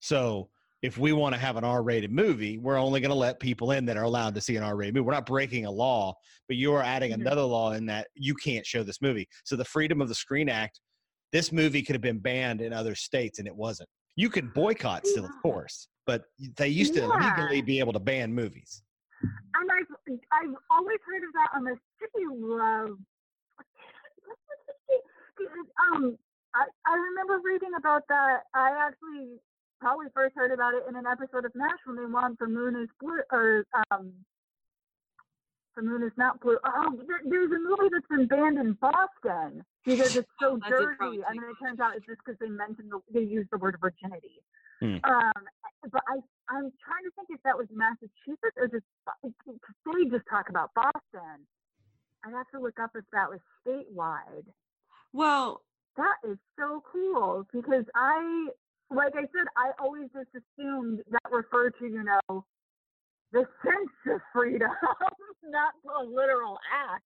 so 0.00 0.48
if 0.82 0.96
we 0.96 1.12
want 1.12 1.34
to 1.34 1.40
have 1.40 1.56
an 1.56 1.64
R-rated 1.64 2.12
movie, 2.12 2.58
we're 2.58 2.76
only 2.78 3.00
going 3.00 3.10
to 3.10 3.16
let 3.16 3.40
people 3.40 3.72
in 3.72 3.84
that 3.86 3.96
are 3.96 4.04
allowed 4.04 4.34
to 4.36 4.40
see 4.40 4.56
an 4.56 4.62
R-rated 4.62 4.94
movie. 4.94 5.04
We're 5.04 5.12
not 5.12 5.26
breaking 5.26 5.66
a 5.66 5.70
law, 5.70 6.14
but 6.46 6.56
you 6.56 6.72
are 6.74 6.82
adding 6.82 7.10
Mhm. 7.10 7.20
another 7.20 7.42
law 7.42 7.72
in 7.72 7.86
that 7.86 8.08
you 8.14 8.34
can't 8.34 8.64
show 8.64 8.82
this 8.84 9.02
movie. 9.02 9.28
So 9.44 9.56
the 9.56 9.64
Freedom 9.64 10.00
of 10.00 10.08
the 10.08 10.14
Screen 10.14 10.48
Act, 10.48 10.80
this 11.32 11.50
movie 11.52 11.82
could 11.82 11.94
have 11.94 12.02
been 12.02 12.20
banned 12.20 12.60
in 12.60 12.72
other 12.72 12.94
states, 12.94 13.38
and 13.40 13.48
it 13.48 13.54
wasn't. 13.54 13.88
You 14.14 14.30
could 14.30 14.54
boycott 14.54 15.06
still, 15.06 15.24
of 15.24 15.32
course, 15.42 15.88
but 16.06 16.24
they 16.56 16.68
used 16.68 16.94
to 16.94 17.06
legally 17.18 17.60
be 17.60 17.80
able 17.80 17.92
to 17.92 18.00
ban 18.00 18.32
movies. 18.32 18.82
And 19.20 19.70
I've, 19.72 20.18
I've 20.32 20.54
always 20.70 20.98
heard 21.04 21.24
of 21.24 21.32
that 21.34 21.50
on 21.54 21.64
the 21.64 21.76
City 22.00 22.24
Love. 22.30 22.98
Um, 25.94 26.18
I, 26.54 26.66
I 26.84 26.96
remember 26.96 27.38
reading 27.44 27.70
about 27.78 28.02
that. 28.08 28.40
I 28.54 28.70
actually 28.88 29.38
probably 29.80 30.06
first 30.14 30.34
heard 30.36 30.52
about 30.52 30.74
it 30.74 30.84
in 30.88 30.96
an 30.96 31.06
episode 31.06 31.44
of 31.44 31.54
MASH 31.54 31.78
when 31.86 31.96
they 31.96 32.06
won 32.06 32.36
for 32.36 32.48
Moon 32.48 32.76
is 32.76 32.88
Blue, 33.00 33.20
or 33.30 33.64
um, 33.90 34.12
the 35.76 35.82
Moon 35.82 36.02
is 36.02 36.12
not 36.16 36.40
blue. 36.40 36.58
Oh, 36.64 36.98
there, 37.06 37.20
there's 37.24 37.50
a 37.50 37.58
movie 37.58 37.90
that's 37.92 38.06
been 38.10 38.26
banned 38.26 38.58
in 38.58 38.72
Boston 38.74 39.64
because 39.84 40.16
it's 40.16 40.28
so 40.40 40.58
I 40.62 40.68
did 40.68 40.76
dirty, 40.76 40.96
probably 40.98 41.20
and 41.28 41.38
then 41.38 41.50
it 41.50 41.56
turns 41.62 41.80
out 41.80 41.96
it's 41.96 42.06
just 42.06 42.20
because 42.24 42.38
they 42.40 42.48
mentioned 42.48 42.90
the, 42.90 43.00
they 43.12 43.24
used 43.24 43.50
the 43.52 43.58
word 43.58 43.76
virginity. 43.80 44.42
Hmm. 44.80 44.98
Um, 45.04 45.42
but 45.90 46.02
I 46.08 46.18
I'm 46.50 46.72
trying 46.82 47.04
to 47.04 47.10
think 47.16 47.28
if 47.30 47.42
that 47.44 47.56
was 47.56 47.66
Massachusetts 47.70 48.56
or 48.56 48.68
just 48.68 48.84
they 49.22 50.04
just 50.10 50.24
talk 50.30 50.48
about 50.48 50.70
Boston. 50.74 51.46
I 52.24 52.30
have 52.30 52.48
to 52.54 52.60
look 52.60 52.78
up 52.80 52.90
if 52.94 53.04
that 53.12 53.30
was 53.30 53.40
statewide. 53.66 54.46
Well, 55.12 55.62
That 55.96 56.16
is 56.28 56.38
so 56.58 56.82
cool 56.92 57.46
because 57.52 57.84
I, 57.94 58.48
like 58.90 59.14
I 59.14 59.22
said, 59.22 59.46
I 59.56 59.70
always 59.78 60.08
just 60.14 60.28
assumed 60.34 61.00
that 61.10 61.30
referred 61.30 61.74
to, 61.80 61.86
you 61.86 62.04
know, 62.04 62.44
the 63.32 63.44
sense 63.64 64.14
of 64.14 64.20
freedom, 64.32 64.70
not 65.44 65.74
the 65.84 66.10
literal 66.10 66.58
act. 66.72 67.04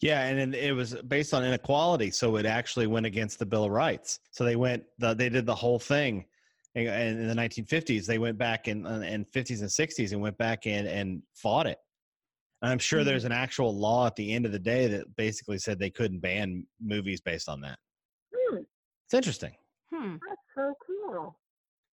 Yeah, 0.00 0.26
and 0.26 0.54
it 0.54 0.72
was 0.72 0.94
based 1.08 1.34
on 1.34 1.44
inequality, 1.44 2.10
so 2.10 2.36
it 2.36 2.46
actually 2.46 2.86
went 2.86 3.06
against 3.06 3.38
the 3.38 3.46
Bill 3.46 3.64
of 3.64 3.70
Rights. 3.70 4.20
So 4.30 4.44
they 4.44 4.56
went, 4.56 4.84
the, 4.98 5.14
they 5.14 5.28
did 5.28 5.44
the 5.44 5.54
whole 5.54 5.78
thing, 5.78 6.24
and 6.74 6.88
and 6.88 7.20
in 7.20 7.28
the 7.28 7.34
1950s, 7.34 8.06
they 8.06 8.18
went 8.18 8.38
back 8.38 8.68
in 8.68 8.86
in 8.86 9.24
50s 9.26 9.60
and 9.60 9.68
60s 9.68 10.12
and 10.12 10.20
went 10.20 10.38
back 10.38 10.66
in 10.66 10.86
and 10.86 11.22
fought 11.34 11.66
it. 11.66 11.78
And 12.62 12.72
I'm 12.72 12.78
sure 12.78 13.04
there's 13.04 13.24
an 13.24 13.32
actual 13.32 13.76
law 13.76 14.06
at 14.06 14.16
the 14.16 14.32
end 14.32 14.44
of 14.46 14.52
the 14.52 14.58
day 14.58 14.88
that 14.88 15.14
basically 15.16 15.58
said 15.58 15.78
they 15.78 15.90
couldn't 15.90 16.18
ban 16.20 16.66
movies 16.82 17.20
based 17.20 17.48
on 17.48 17.60
that. 17.60 17.78
Hmm, 18.34 18.62
It's 19.06 19.14
interesting. 19.14 19.52
Hmm. 19.98 20.16
that's 20.28 20.40
so 20.54 20.74
cool. 20.86 21.38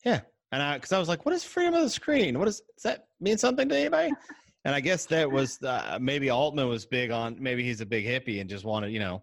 Yeah, 0.03 0.21
and 0.51 0.61
I 0.61 0.75
because 0.77 0.91
I 0.91 0.99
was 0.99 1.07
like, 1.07 1.25
what 1.25 1.33
is 1.33 1.43
freedom 1.43 1.73
of 1.73 1.81
the 1.83 1.89
screen? 1.89 2.37
What 2.39 2.47
is 2.47 2.61
does 2.75 2.83
that 2.83 3.07
mean 3.19 3.37
something 3.37 3.67
to 3.69 3.75
anybody? 3.75 4.11
And 4.65 4.73
I 4.73 4.79
guess 4.79 5.05
that 5.05 5.31
was 5.31 5.61
uh, 5.61 5.99
maybe 6.01 6.31
Altman 6.31 6.67
was 6.67 6.87
big 6.87 7.11
on 7.11 7.37
maybe 7.39 7.63
he's 7.63 7.81
a 7.81 7.85
big 7.85 8.03
hippie 8.03 8.41
and 8.41 8.49
just 8.49 8.65
wanted 8.65 8.91
you 8.91 8.99
know 8.99 9.21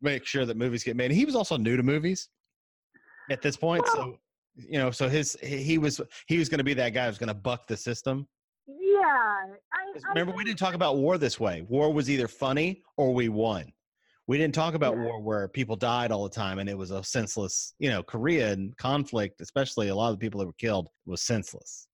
make 0.00 0.24
sure 0.24 0.46
that 0.46 0.56
movies 0.56 0.84
get 0.84 0.94
made. 0.94 1.10
He 1.10 1.24
was 1.24 1.34
also 1.34 1.56
new 1.56 1.76
to 1.76 1.82
movies 1.82 2.28
at 3.28 3.42
this 3.42 3.56
point, 3.56 3.84
so 3.88 4.16
you 4.56 4.78
know, 4.78 4.90
so 4.90 5.08
his 5.08 5.36
he 5.42 5.78
was 5.78 6.00
he 6.26 6.38
was 6.38 6.48
going 6.48 6.58
to 6.58 6.64
be 6.64 6.74
that 6.74 6.90
guy 6.90 7.06
who's 7.06 7.18
going 7.18 7.28
to 7.28 7.34
buck 7.34 7.66
the 7.66 7.76
system. 7.76 8.26
Yeah. 8.66 9.02
I, 9.02 9.98
I 10.04 10.08
Remember, 10.10 10.32
we 10.32 10.44
didn't 10.44 10.58
talk 10.58 10.74
about 10.74 10.96
war 10.96 11.18
this 11.18 11.38
way. 11.38 11.64
War 11.68 11.92
was 11.92 12.10
either 12.10 12.28
funny 12.28 12.82
or 12.96 13.14
we 13.14 13.28
won. 13.28 13.72
We 14.28 14.38
didn't 14.38 14.54
talk 14.54 14.74
about 14.74 14.96
Yeah. 14.96 15.02
war 15.04 15.20
where 15.20 15.48
people 15.48 15.76
died 15.76 16.10
all 16.10 16.24
the 16.24 16.30
time 16.34 16.58
and 16.58 16.68
it 16.68 16.76
was 16.76 16.90
a 16.90 17.02
senseless, 17.04 17.74
you 17.78 17.90
know, 17.90 18.02
Korea 18.02 18.56
conflict, 18.76 19.40
especially 19.40 19.88
a 19.88 19.94
lot 19.94 20.08
of 20.12 20.18
the 20.18 20.24
people 20.24 20.40
that 20.40 20.46
were 20.46 20.52
killed 20.54 20.88
was 21.04 21.22
senseless. 21.22 21.86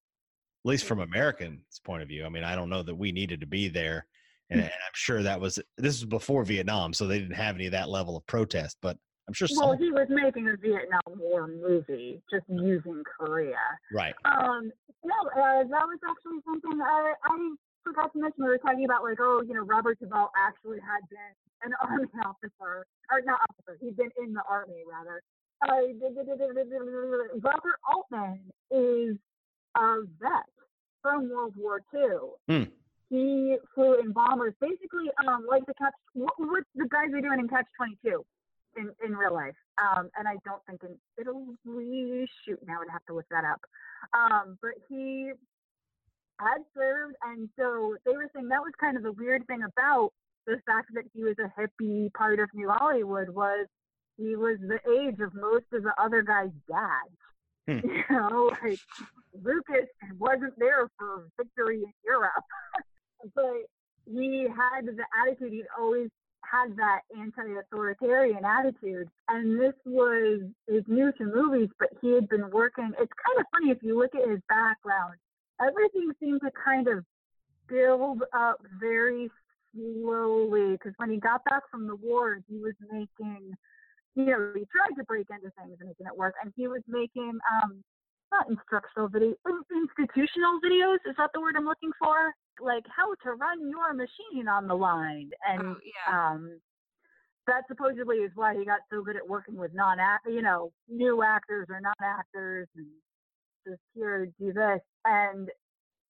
At 0.65 0.69
least 0.69 0.85
from 0.85 0.99
Americans' 1.01 1.79
point 1.83 2.01
of 2.01 2.07
view. 2.07 2.25
I 2.25 2.29
mean, 2.29 2.43
I 2.43 2.55
don't 2.55 2.69
know 2.69 2.83
that 2.83 2.95
we 2.95 3.11
needed 3.11 3.41
to 3.41 3.47
be 3.47 3.67
there. 3.67 4.07
And, 4.49 4.61
Hmm. 4.61 4.65
and 4.65 4.73
I'm 4.73 4.93
sure 4.93 5.21
that 5.23 5.39
was 5.39 5.55
this 5.77 6.01
was 6.01 6.05
before 6.05 6.43
Vietnam, 6.43 6.93
so 6.93 7.05
they 7.07 7.19
didn't 7.19 7.35
have 7.35 7.55
any 7.55 7.65
of 7.67 7.71
that 7.73 7.89
level 7.89 8.17
of 8.17 8.25
protest. 8.27 8.77
But 8.81 8.97
I'm 9.27 9.33
sure 9.33 9.47
Well, 9.55 9.71
some 9.71 9.77
he 9.77 9.91
was 9.91 10.07
making 10.09 10.49
a 10.49 10.57
Vietnam 10.57 11.01
War 11.07 11.47
movie, 11.47 12.21
just 12.31 12.45
using 12.49 13.03
Korea. 13.17 13.57
right. 13.93 14.13
Um, 14.25 14.71
no, 15.03 15.15
uh, 15.35 15.63
that 15.63 15.85
was 15.87 15.99
actually 16.09 16.39
something 16.45 16.81
I, 16.81 17.13
I 17.23 17.55
forgot 17.83 18.13
to 18.13 18.19
mention. 18.19 18.43
We 18.43 18.49
were 18.49 18.57
talking 18.57 18.85
about, 18.85 19.03
like, 19.03 19.17
oh, 19.19 19.41
you 19.45 19.53
know, 19.53 19.61
Robert 19.61 19.99
Duvall 19.99 20.31
actually 20.37 20.79
had 20.79 21.07
been 21.09 21.33
an 21.63 21.73
army 21.81 22.07
officer, 22.25 22.85
or 23.11 23.21
not 23.25 23.39
officer, 23.49 23.77
he'd 23.81 23.95
been 23.95 24.11
in 24.21 24.33
the 24.33 24.43
army, 24.49 24.83
rather. 24.89 25.21
Uh, 25.61 25.79
Robert 27.41 27.79
Altman 27.93 28.39
is 28.69 29.17
a 29.77 30.01
vet 30.19 30.49
from 31.01 31.29
World 31.29 31.53
War 31.57 31.81
II. 31.93 32.09
Hmm. 32.49 32.63
He 33.09 33.57
flew 33.75 33.99
in 33.99 34.11
bombers, 34.11 34.55
basically, 34.59 35.11
um, 35.27 35.45
like 35.47 35.65
the 35.67 35.73
catch, 35.75 35.93
what, 36.13 36.33
what 36.37 36.63
the 36.75 36.87
guys 36.89 37.13
are 37.13 37.21
doing 37.21 37.39
in 37.39 37.47
Catch 37.47 37.67
22 37.77 38.25
in, 38.75 38.89
in 39.05 39.15
real 39.15 39.33
life. 39.33 39.55
Um, 39.77 40.09
and 40.17 40.27
I 40.27 40.35
don't 40.45 40.61
think 40.67 40.81
in 40.83 40.97
Italy, 41.19 42.25
shoot, 42.43 42.59
now 42.65 42.79
I'd 42.81 42.91
have 42.91 43.05
to 43.05 43.13
look 43.13 43.27
that 43.29 43.45
up. 43.45 43.61
Um, 44.13 44.57
but 44.61 44.71
he 44.89 45.31
had 46.39 46.59
served, 46.75 47.15
and 47.23 47.49
so 47.57 47.95
they 48.05 48.15
were 48.15 48.29
saying 48.33 48.49
that 48.49 48.61
was 48.61 48.73
kind 48.79 48.97
of 48.97 49.03
the 49.03 49.11
weird 49.11 49.45
thing 49.47 49.61
about 49.63 50.11
the 50.45 50.59
fact 50.65 50.89
that 50.93 51.05
he 51.13 51.23
was 51.23 51.35
a 51.39 51.51
hippie 51.59 52.11
part 52.13 52.39
of 52.39 52.49
New 52.53 52.69
Hollywood 52.69 53.29
was 53.29 53.67
he 54.17 54.35
was 54.35 54.57
the 54.59 54.79
age 54.91 55.19
of 55.19 55.33
most 55.33 55.65
of 55.73 55.83
the 55.83 55.93
other 55.97 56.21
guys' 56.21 56.51
dads. 56.67 57.17
Hmm. 57.67 57.87
You 58.09 58.19
know, 58.19 58.51
like 58.61 58.79
Lucas 59.41 59.87
wasn't 60.19 60.57
there 60.59 60.89
for 60.97 61.27
victory 61.37 61.77
in 61.77 61.93
Europe, 62.05 62.43
but 63.35 63.63
he 64.05 64.47
had 64.49 64.85
the 64.85 65.05
attitude. 65.21 65.53
He'd 65.53 65.65
always 65.79 66.09
had 66.43 66.75
that 66.75 67.01
anti-authoritarian 67.17 68.43
attitude, 68.43 69.07
and 69.29 69.59
this 69.59 69.73
was 69.85 70.41
is 70.67 70.83
new 70.87 71.11
to 71.13 71.23
movies, 71.23 71.69
but 71.79 71.89
he 72.01 72.13
had 72.13 72.27
been 72.27 72.49
working. 72.51 72.91
It's 72.99 73.13
kind 73.25 73.39
of 73.39 73.45
funny 73.51 73.71
if 73.71 73.81
you 73.81 73.97
look 73.97 74.13
at 74.13 74.29
his 74.29 74.41
background. 74.49 75.15
Everything 75.61 76.11
seemed 76.19 76.41
to 76.41 76.51
kind 76.51 76.87
of 76.87 77.05
build 77.67 78.23
up 78.33 78.59
very 78.79 79.29
slowly 79.73 80.73
because 80.73 80.93
when 80.97 81.09
he 81.11 81.17
got 81.17 81.43
back 81.45 81.63
from 81.71 81.87
the 81.87 81.95
war, 81.95 82.39
he 82.47 82.57
was 82.57 82.73
making, 82.91 83.53
you 84.15 84.25
know, 84.25 84.51
he 84.55 84.65
tried 84.71 84.95
to 84.97 85.03
break 85.05 85.27
into 85.29 85.51
things 85.57 85.77
and 85.79 85.89
making 85.89 86.07
it 86.07 86.17
work, 86.17 86.35
and 86.43 86.53
he 86.55 86.67
was 86.67 86.81
making 86.87 87.39
um 87.61 87.83
not 88.31 88.49
instructional 88.49 89.07
video, 89.07 89.35
institutional 89.71 90.59
videos. 90.65 90.97
Is 91.07 91.15
that 91.17 91.29
the 91.33 91.41
word 91.41 91.55
I'm 91.55 91.65
looking 91.65 91.91
for? 91.99 92.33
Like 92.59 92.83
how 92.87 93.13
to 93.23 93.35
run 93.35 93.69
your 93.69 93.93
machine 93.93 94.47
on 94.47 94.67
the 94.67 94.75
line, 94.75 95.29
and 95.47 95.61
Oh, 95.61 95.75
yeah. 95.83 96.31
um, 96.31 96.59
that 97.45 97.63
supposedly 97.67 98.17
is 98.17 98.31
why 98.35 98.55
he 98.55 98.65
got 98.65 98.79
so 98.89 99.03
good 99.03 99.15
at 99.17 99.27
working 99.27 99.55
with 99.55 99.73
non-act, 99.73 100.27
you 100.27 100.41
know, 100.41 100.71
new 100.87 101.23
actors 101.23 101.67
or 101.69 101.79
non-actors, 101.79 102.67
and 102.75 102.87
just 103.67 103.81
here 103.93 104.27
do 104.39 104.53
this. 104.53 104.79
And 105.05 105.49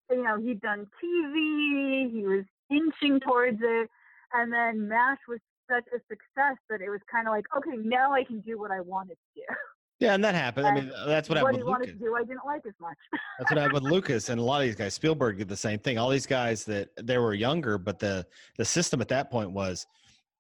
you 0.10 0.24
know, 0.24 0.40
he'd 0.40 0.62
done 0.62 0.88
TV. 1.04 2.12
He 2.12 2.24
was 2.26 2.46
inching 2.70 3.20
towards 3.20 3.60
it, 3.62 3.90
and 4.34 4.52
then 4.52 4.88
Mash 4.88 5.20
was 5.28 5.40
such 5.70 5.86
a 5.94 6.00
success 6.10 6.58
that 6.70 6.82
it 6.82 6.90
was 6.90 7.00
kind 7.10 7.28
of 7.28 7.32
like, 7.32 7.46
okay, 7.58 7.78
now 7.78 8.14
I 8.14 8.24
can 8.24 8.42
do 8.42 8.60
what 8.60 8.72
I 8.72 8.82
wanted 8.82 9.16
to 9.16 9.42
do. 9.42 9.56
Yeah, 10.00 10.16
and 10.16 10.24
that 10.24 10.36
happened. 10.36 10.68
I 10.68 10.74
mean, 10.74 10.92
uh, 10.94 11.06
that's 11.06 11.30
what, 11.30 11.42
what 11.42 11.54
happened 11.54 11.58
he 11.60 11.64
wanted 11.64 11.88
Lucas. 11.88 12.00
to 12.02 12.06
do, 12.06 12.16
I 12.16 12.24
didn't 12.24 12.46
like 12.46 12.64
as 12.68 12.74
much. 12.82 12.98
That's 13.40 13.52
what 13.52 13.58
happened 13.58 13.84
with 13.84 13.84
Lucas 13.84 14.28
and 14.28 14.40
a 14.40 14.44
lot 14.44 14.60
of 14.60 14.68
these 14.68 14.76
guys. 14.76 14.94
Spielberg 14.94 15.38
did 15.38 15.48
the 15.48 15.56
same 15.56 15.80
thing. 15.80 15.98
All 15.98 16.10
these 16.10 16.26
guys 16.26 16.66
that 16.66 16.90
they 17.02 17.18
were 17.18 17.34
younger, 17.34 17.78
but 17.78 18.00
the 18.00 18.26
the 18.58 18.66
system 18.66 19.00
at 19.00 19.08
that 19.10 19.32
point 19.32 19.52
was 19.52 19.86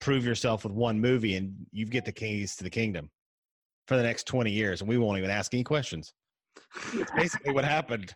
prove 0.01 0.25
yourself 0.25 0.65
with 0.65 0.73
one 0.73 0.99
movie 0.99 1.37
and 1.37 1.55
you 1.71 1.85
get 1.85 2.03
the 2.03 2.11
keys 2.11 2.57
to 2.57 2.63
the 2.65 2.69
kingdom 2.69 3.09
for 3.87 3.95
the 3.95 4.03
next 4.03 4.27
20 4.27 4.51
years 4.51 4.81
and 4.81 4.89
we 4.89 4.97
won't 4.97 5.17
even 5.17 5.29
ask 5.29 5.53
any 5.53 5.63
questions. 5.63 6.13
That's 6.93 7.11
basically 7.11 7.53
what 7.53 7.65
happened. 7.65 8.13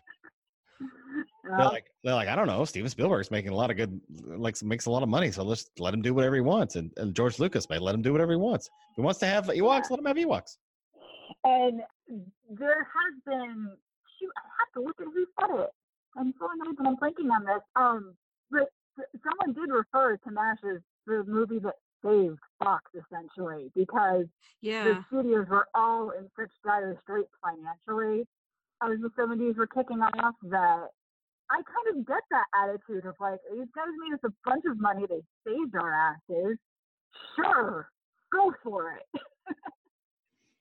They're 1.44 1.58
like 1.58 1.86
they're 2.04 2.14
like, 2.14 2.28
I 2.28 2.36
don't 2.36 2.46
know, 2.46 2.64
Steven 2.64 2.90
Spielberg's 2.90 3.30
making 3.30 3.50
a 3.50 3.54
lot 3.54 3.70
of 3.70 3.76
good 3.76 4.00
like 4.26 4.60
makes 4.62 4.86
a 4.86 4.90
lot 4.90 5.02
of 5.02 5.08
money, 5.08 5.30
so 5.30 5.42
let's 5.42 5.70
let 5.78 5.94
him 5.94 6.02
do 6.02 6.12
whatever 6.12 6.34
he 6.34 6.40
wants. 6.42 6.76
And, 6.76 6.90
and 6.98 7.14
George 7.14 7.38
Lucas 7.38 7.68
may 7.70 7.78
let 7.78 7.94
him 7.94 8.02
do 8.02 8.12
whatever 8.12 8.32
he 8.32 8.38
wants. 8.38 8.66
If 8.66 8.96
he 8.96 9.02
wants 9.02 9.18
to 9.20 9.26
have 9.26 9.46
Ewoks, 9.46 9.90
let 9.90 9.98
him 9.98 10.04
have 10.06 10.16
Ewoks. 10.16 10.58
and 11.44 11.80
there 12.50 12.84
has 12.84 13.14
been, 13.24 13.70
shoot, 14.18 14.30
I 14.36 14.48
have 14.58 14.72
to 14.74 14.80
look 14.86 15.00
at 15.00 15.06
who 15.06 15.26
said 15.40 15.60
it. 15.64 15.70
I'm 16.16 16.34
so 16.38 16.48
annoyed 16.52 16.76
that 16.78 16.86
I'm 16.86 16.96
thinking 16.96 17.30
on 17.30 17.44
this. 17.44 17.62
Um, 17.76 18.14
but 18.50 18.68
someone 19.22 19.54
did 19.54 19.72
refer 19.72 20.16
to 20.16 20.30
MASH 20.30 20.58
as 20.64 20.80
the 21.06 21.24
movie 21.26 21.58
that 21.60 21.74
saved 22.04 22.38
Fox, 22.58 22.90
essentially, 22.94 23.70
because 23.74 24.26
Yeah. 24.60 24.84
the 24.84 25.04
studios 25.08 25.46
were 25.48 25.68
all 25.74 26.10
in 26.10 26.28
such 26.38 26.50
dire 26.64 26.98
straits 27.02 27.30
financially 27.42 28.26
as 28.82 28.98
the 29.00 29.10
70s 29.16 29.56
were 29.56 29.66
kicking 29.66 30.00
off 30.00 30.34
that 30.42 30.88
I 31.50 31.62
kind 31.62 31.98
of 31.98 32.06
get 32.06 32.22
that 32.30 32.46
attitude 32.54 33.06
of 33.06 33.14
like, 33.20 33.40
these 33.50 33.66
guys 33.74 33.88
made 33.98 34.14
us 34.14 34.20
a 34.24 34.32
bunch 34.48 34.64
of 34.66 34.78
money, 34.78 35.06
they 35.08 35.22
saved 35.46 35.74
our 35.74 35.92
asses. 35.92 36.58
Sure, 37.34 37.90
go 38.30 38.52
for 38.62 38.92
it. 38.92 39.22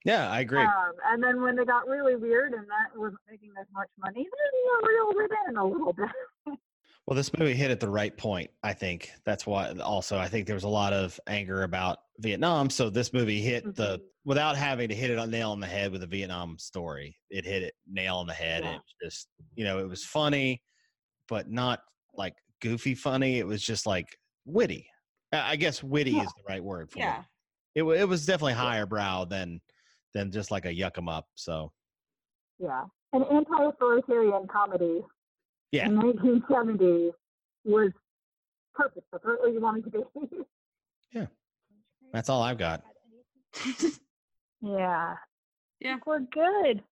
Yeah, 0.05 0.31
I 0.31 0.39
agree. 0.39 0.61
Um, 0.63 0.93
and 1.05 1.21
then 1.21 1.41
when 1.41 1.57
they 1.57 1.65
got 1.65 1.88
really 1.88 2.15
weird 2.15 2.53
and 2.53 2.65
that 2.69 2.97
wasn't 2.97 3.19
making 3.29 3.51
as 3.59 3.67
much 3.73 3.89
money, 3.99 4.23
then 4.23 4.51
you 4.53 4.81
reeled 4.88 5.29
it 5.29 5.38
in 5.49 5.57
a 5.57 5.65
little 5.65 5.91
bit. 5.91 6.07
Well, 7.07 7.15
this 7.15 7.31
movie 7.37 7.53
hit 7.53 7.71
at 7.71 7.79
the 7.79 7.89
right 7.89 8.15
point. 8.17 8.51
I 8.63 8.73
think 8.73 9.11
that's 9.25 9.47
why. 9.47 9.71
Also, 9.79 10.17
I 10.17 10.27
think 10.27 10.45
there 10.45 10.55
was 10.55 10.65
a 10.65 10.69
lot 10.69 10.91
of 10.91 11.17
anger 11.27 11.63
about 11.63 11.99
Vietnam, 12.19 12.69
so 12.69 12.89
this 12.89 13.13
movie 13.13 13.39
hit 13.41 13.75
the 13.75 13.99
Mhm. 13.99 14.03
without 14.25 14.57
having 14.57 14.89
to 14.89 14.95
hit 14.95 15.09
it 15.11 15.17
on 15.17 15.29
nail 15.31 15.51
on 15.51 15.61
the 15.61 15.67
head 15.67 15.93
with 15.93 16.03
a 16.03 16.07
Vietnam 16.07 16.57
story. 16.59 17.17
It 17.29 17.45
hit 17.45 17.63
it 17.63 17.75
nail 17.87 18.17
on 18.17 18.27
the 18.27 18.33
head. 18.33 18.63
Yeah. 18.65 18.75
It 18.75 18.81
just 19.01 19.29
you 19.55 19.63
know 19.63 19.79
it 19.79 19.87
was 19.87 20.03
funny, 20.03 20.61
but 21.29 21.49
not 21.49 21.81
like 22.13 22.35
goofy 22.61 22.93
funny. 22.93 23.39
It 23.39 23.47
was 23.47 23.61
just 23.63 23.85
like 23.85 24.17
witty. 24.43 24.89
I 25.31 25.55
guess 25.55 25.81
witty 25.81 26.11
Yeah. 26.11 26.23
is 26.23 26.33
the 26.35 26.43
right 26.49 26.63
word 26.63 26.91
for 26.91 26.99
Yeah. 26.99 27.21
it. 27.75 27.81
It 27.81 27.83
it 28.01 28.05
was 28.05 28.25
definitely 28.25 28.53
higher 28.53 28.85
brow 28.85 29.23
than 29.23 29.61
than 30.13 30.29
just 30.31 30.51
like 30.51 30.65
a 30.65 30.69
yuck 30.73 30.97
'em 30.97 31.07
up. 31.07 31.27
So 31.35 31.71
Yeah. 32.59 32.85
An 33.13 33.23
anti 33.23 33.63
authoritarian 33.63 34.45
comedy 34.47 35.05
Yeah. 35.72 35.88
in 35.88 35.95
1970 35.97 37.11
was 37.65 37.91
perfect. 38.74 39.05
That's 39.11 39.24
what 39.26 39.51
you 39.51 39.59
wanted 39.61 39.84
to 39.86 39.89
be. 39.89 40.38
Yeah. 41.11 41.26
That's 42.13 42.30
all 42.30 42.41
I've 42.41 42.57
got. 42.57 42.84
yeah. 44.61 45.15
Yeah. 45.80 45.97
We're 46.05 46.20
good. 46.20 46.84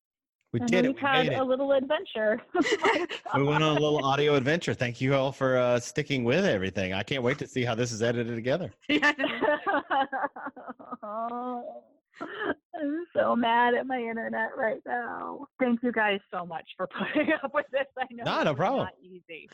We 0.52 0.62
and 0.62 0.70
did 0.70 0.86
it. 0.86 0.88
we've 0.90 0.96
We 0.96 1.02
had 1.02 1.28
made 1.28 1.34
it. 1.34 1.40
a 1.40 1.44
little 1.44 1.74
adventure. 1.74 2.42
we 3.36 3.44
went 3.44 3.62
on 3.62 3.72
a 3.76 3.80
little 3.80 4.06
audio 4.06 4.36
adventure. 4.36 4.74
Thank 4.74 5.02
you 5.02 5.14
all 5.14 5.34
for 5.34 5.58
uh, 5.58 5.80
sticking 5.82 6.24
with 6.24 6.46
everything. 6.46 6.94
I 6.94 7.04
can't 7.04 7.24
wait 7.24 7.38
to 7.40 7.48
see 7.48 7.64
how 7.66 7.76
this 7.76 7.92
is 7.92 8.02
edited 8.02 8.36
together. 8.36 8.72
I'm 12.22 13.06
so 13.16 13.36
mad 13.36 13.74
at 13.74 13.88
my 13.88 14.00
internet 14.00 14.52
right 14.58 14.82
now. 14.86 15.48
Thank 15.60 15.84
you 15.84 15.92
guys 15.92 16.20
so 16.32 16.46
much 16.46 16.66
for 16.78 16.88
putting 17.14 17.32
up 17.44 17.54
with 17.54 17.66
this. 17.72 17.86
I 17.98 18.06
know 18.12 18.24
No, 18.24 18.44
no 18.44 18.52
it's 18.52 18.58
problem. 18.58 18.84
Not 18.86 18.94
easy. 19.02 19.50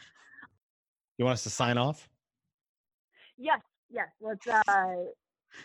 You 1.17 1.25
want 1.25 1.33
us 1.35 1.43
to 1.43 1.49
sign 1.49 1.77
off? 1.77 2.07
Yes, 3.37 3.59
yes. 3.89 4.07
Let's. 4.19 4.45
Uh, 4.47 4.93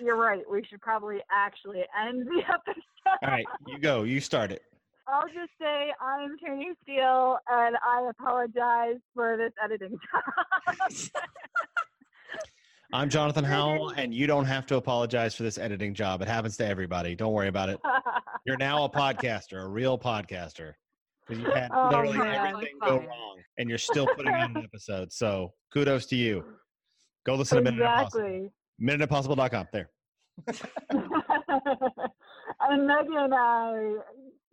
you're 0.01 0.17
right. 0.17 0.43
We 0.51 0.65
should 0.65 0.81
probably 0.81 1.19
actually 1.31 1.85
end 1.99 2.27
the 2.27 2.43
episode. 2.49 2.83
All 3.23 3.31
right, 3.31 3.47
you 3.67 3.79
go. 3.79 4.03
You 4.03 4.21
start 4.21 4.51
it. 4.53 4.63
I'll 5.09 5.29
just 5.29 5.53
say 5.61 5.93
I'm 6.01 6.37
Tierney 6.39 6.71
Steele, 6.83 7.39
and 7.49 7.77
I 7.77 8.09
apologize 8.11 8.97
for 9.15 9.37
this 9.37 9.53
editing 9.63 9.97
job. 10.13 10.91
I'm 12.97 13.11
Jonathan 13.11 13.45
Howell, 13.45 13.91
and 13.99 14.15
you 14.15 14.27
don't 14.27 14.47
have 14.47 14.65
to 14.69 14.77
apologize 14.77 15.35
for 15.35 15.43
this 15.43 15.59
editing 15.59 15.93
job. 15.93 16.23
It 16.23 16.29
happens 16.29 16.57
to 16.57 16.67
everybody. 16.67 17.15
Don't 17.15 17.35
worry 17.35 17.49
about 17.49 17.69
it. 17.69 17.79
You're 18.47 18.57
now 18.57 18.85
a 18.85 18.89
podcaster, 18.89 19.63
a 19.63 19.69
real 19.69 19.99
podcaster. 19.99 20.73
Because 21.29 21.43
you 21.43 21.51
had 21.51 21.71
Oh, 21.75 21.91
literally 21.91 22.27
everything 22.27 22.79
go 22.83 22.97
wrong, 23.01 23.39
and 23.59 23.69
you're 23.69 23.77
still 23.77 24.07
putting 24.07 24.33
out 24.33 24.49
an 24.49 24.65
episode. 24.65 25.13
So 25.13 25.53
kudos 25.75 26.07
to 26.07 26.17
you. 26.17 26.43
Go 27.27 27.35
listen 27.35 27.63
to 27.63 27.71
Minute 27.71 27.83
Impossible. 27.85 28.25
exactly. 28.25 28.51
MinuteImpossible.com. 28.81 29.67
There. 29.75 29.91
and 32.61 32.87
Megan, 32.87 33.31
uh, 33.31 33.77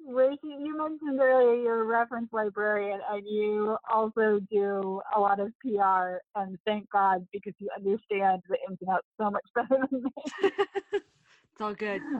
Rachel, 0.08 0.60
you 0.60 0.78
mentioned 0.78 1.20
earlier 1.20 1.62
you're 1.62 1.82
a 1.82 1.86
reference 1.86 2.30
librarian, 2.32 3.00
and 3.10 3.26
you 3.26 3.78
also 3.92 4.40
do 4.52 5.02
a 5.16 5.20
lot 5.20 5.40
of 5.40 5.52
PR. 5.62 6.18
And 6.36 6.58
thank 6.66 6.90
God 6.90 7.26
because 7.32 7.54
you 7.60 7.70
understand 7.76 8.42
the 8.50 8.58
ins 8.70 8.78
and 8.82 8.90
outs 8.90 9.08
so 9.20 9.32
much 9.32 9.46
better 9.56 9.82
than 9.92 10.04
me. 10.04 10.12
it's 10.94 11.62
all 11.62 11.74
good. 11.74 12.02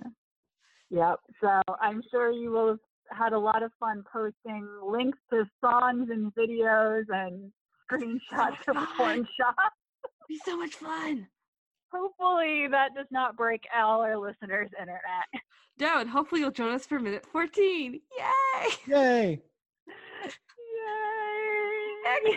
Yep. 0.90 1.20
So 1.42 1.62
I'm 1.82 2.04
sure 2.12 2.32
you 2.32 2.52
will 2.52 2.68
have 2.68 2.80
had 3.10 3.34
a 3.34 3.40
lot 3.40 3.64
of 3.64 3.72
fun 3.80 4.04
posting 4.12 4.68
links 4.86 5.18
to 5.32 5.44
songs 5.60 6.10
and 6.12 6.32
videos 6.36 7.06
and 7.10 7.52
screenshots 7.92 8.60
of 8.68 8.76
porn 8.96 9.28
shops. 9.36 9.76
Be 10.30 10.40
so 10.46 10.56
much 10.56 10.76
fun. 10.76 11.28
Hopefully 11.94 12.68
that 12.72 12.96
does 12.96 13.08
not 13.12 13.36
break 13.38 13.64
all 13.76 14.02
our 14.02 14.18
listeners' 14.18 14.72
internet. 14.80 15.28
No, 15.80 16.00
and 16.00 16.10
hopefully 16.10 16.42
you'll 16.42 16.52
join 16.52 16.74
us 16.74 16.86
for 16.86 17.00
minute 17.00 17.26
14. 17.26 17.94
Yay! 17.94 18.00
Yay. 18.88 19.42
Yay! 20.86 21.96
No, 22.04 22.16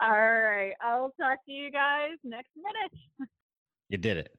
all 0.00 0.10
right. 0.10 0.72
I'll 0.80 1.12
talk 1.20 1.44
to 1.46 1.52
you 1.52 1.70
guys 1.70 2.12
next 2.24 2.50
minute. 2.56 2.92
You 3.88 3.98
did 3.98 4.16
it. 4.18 4.34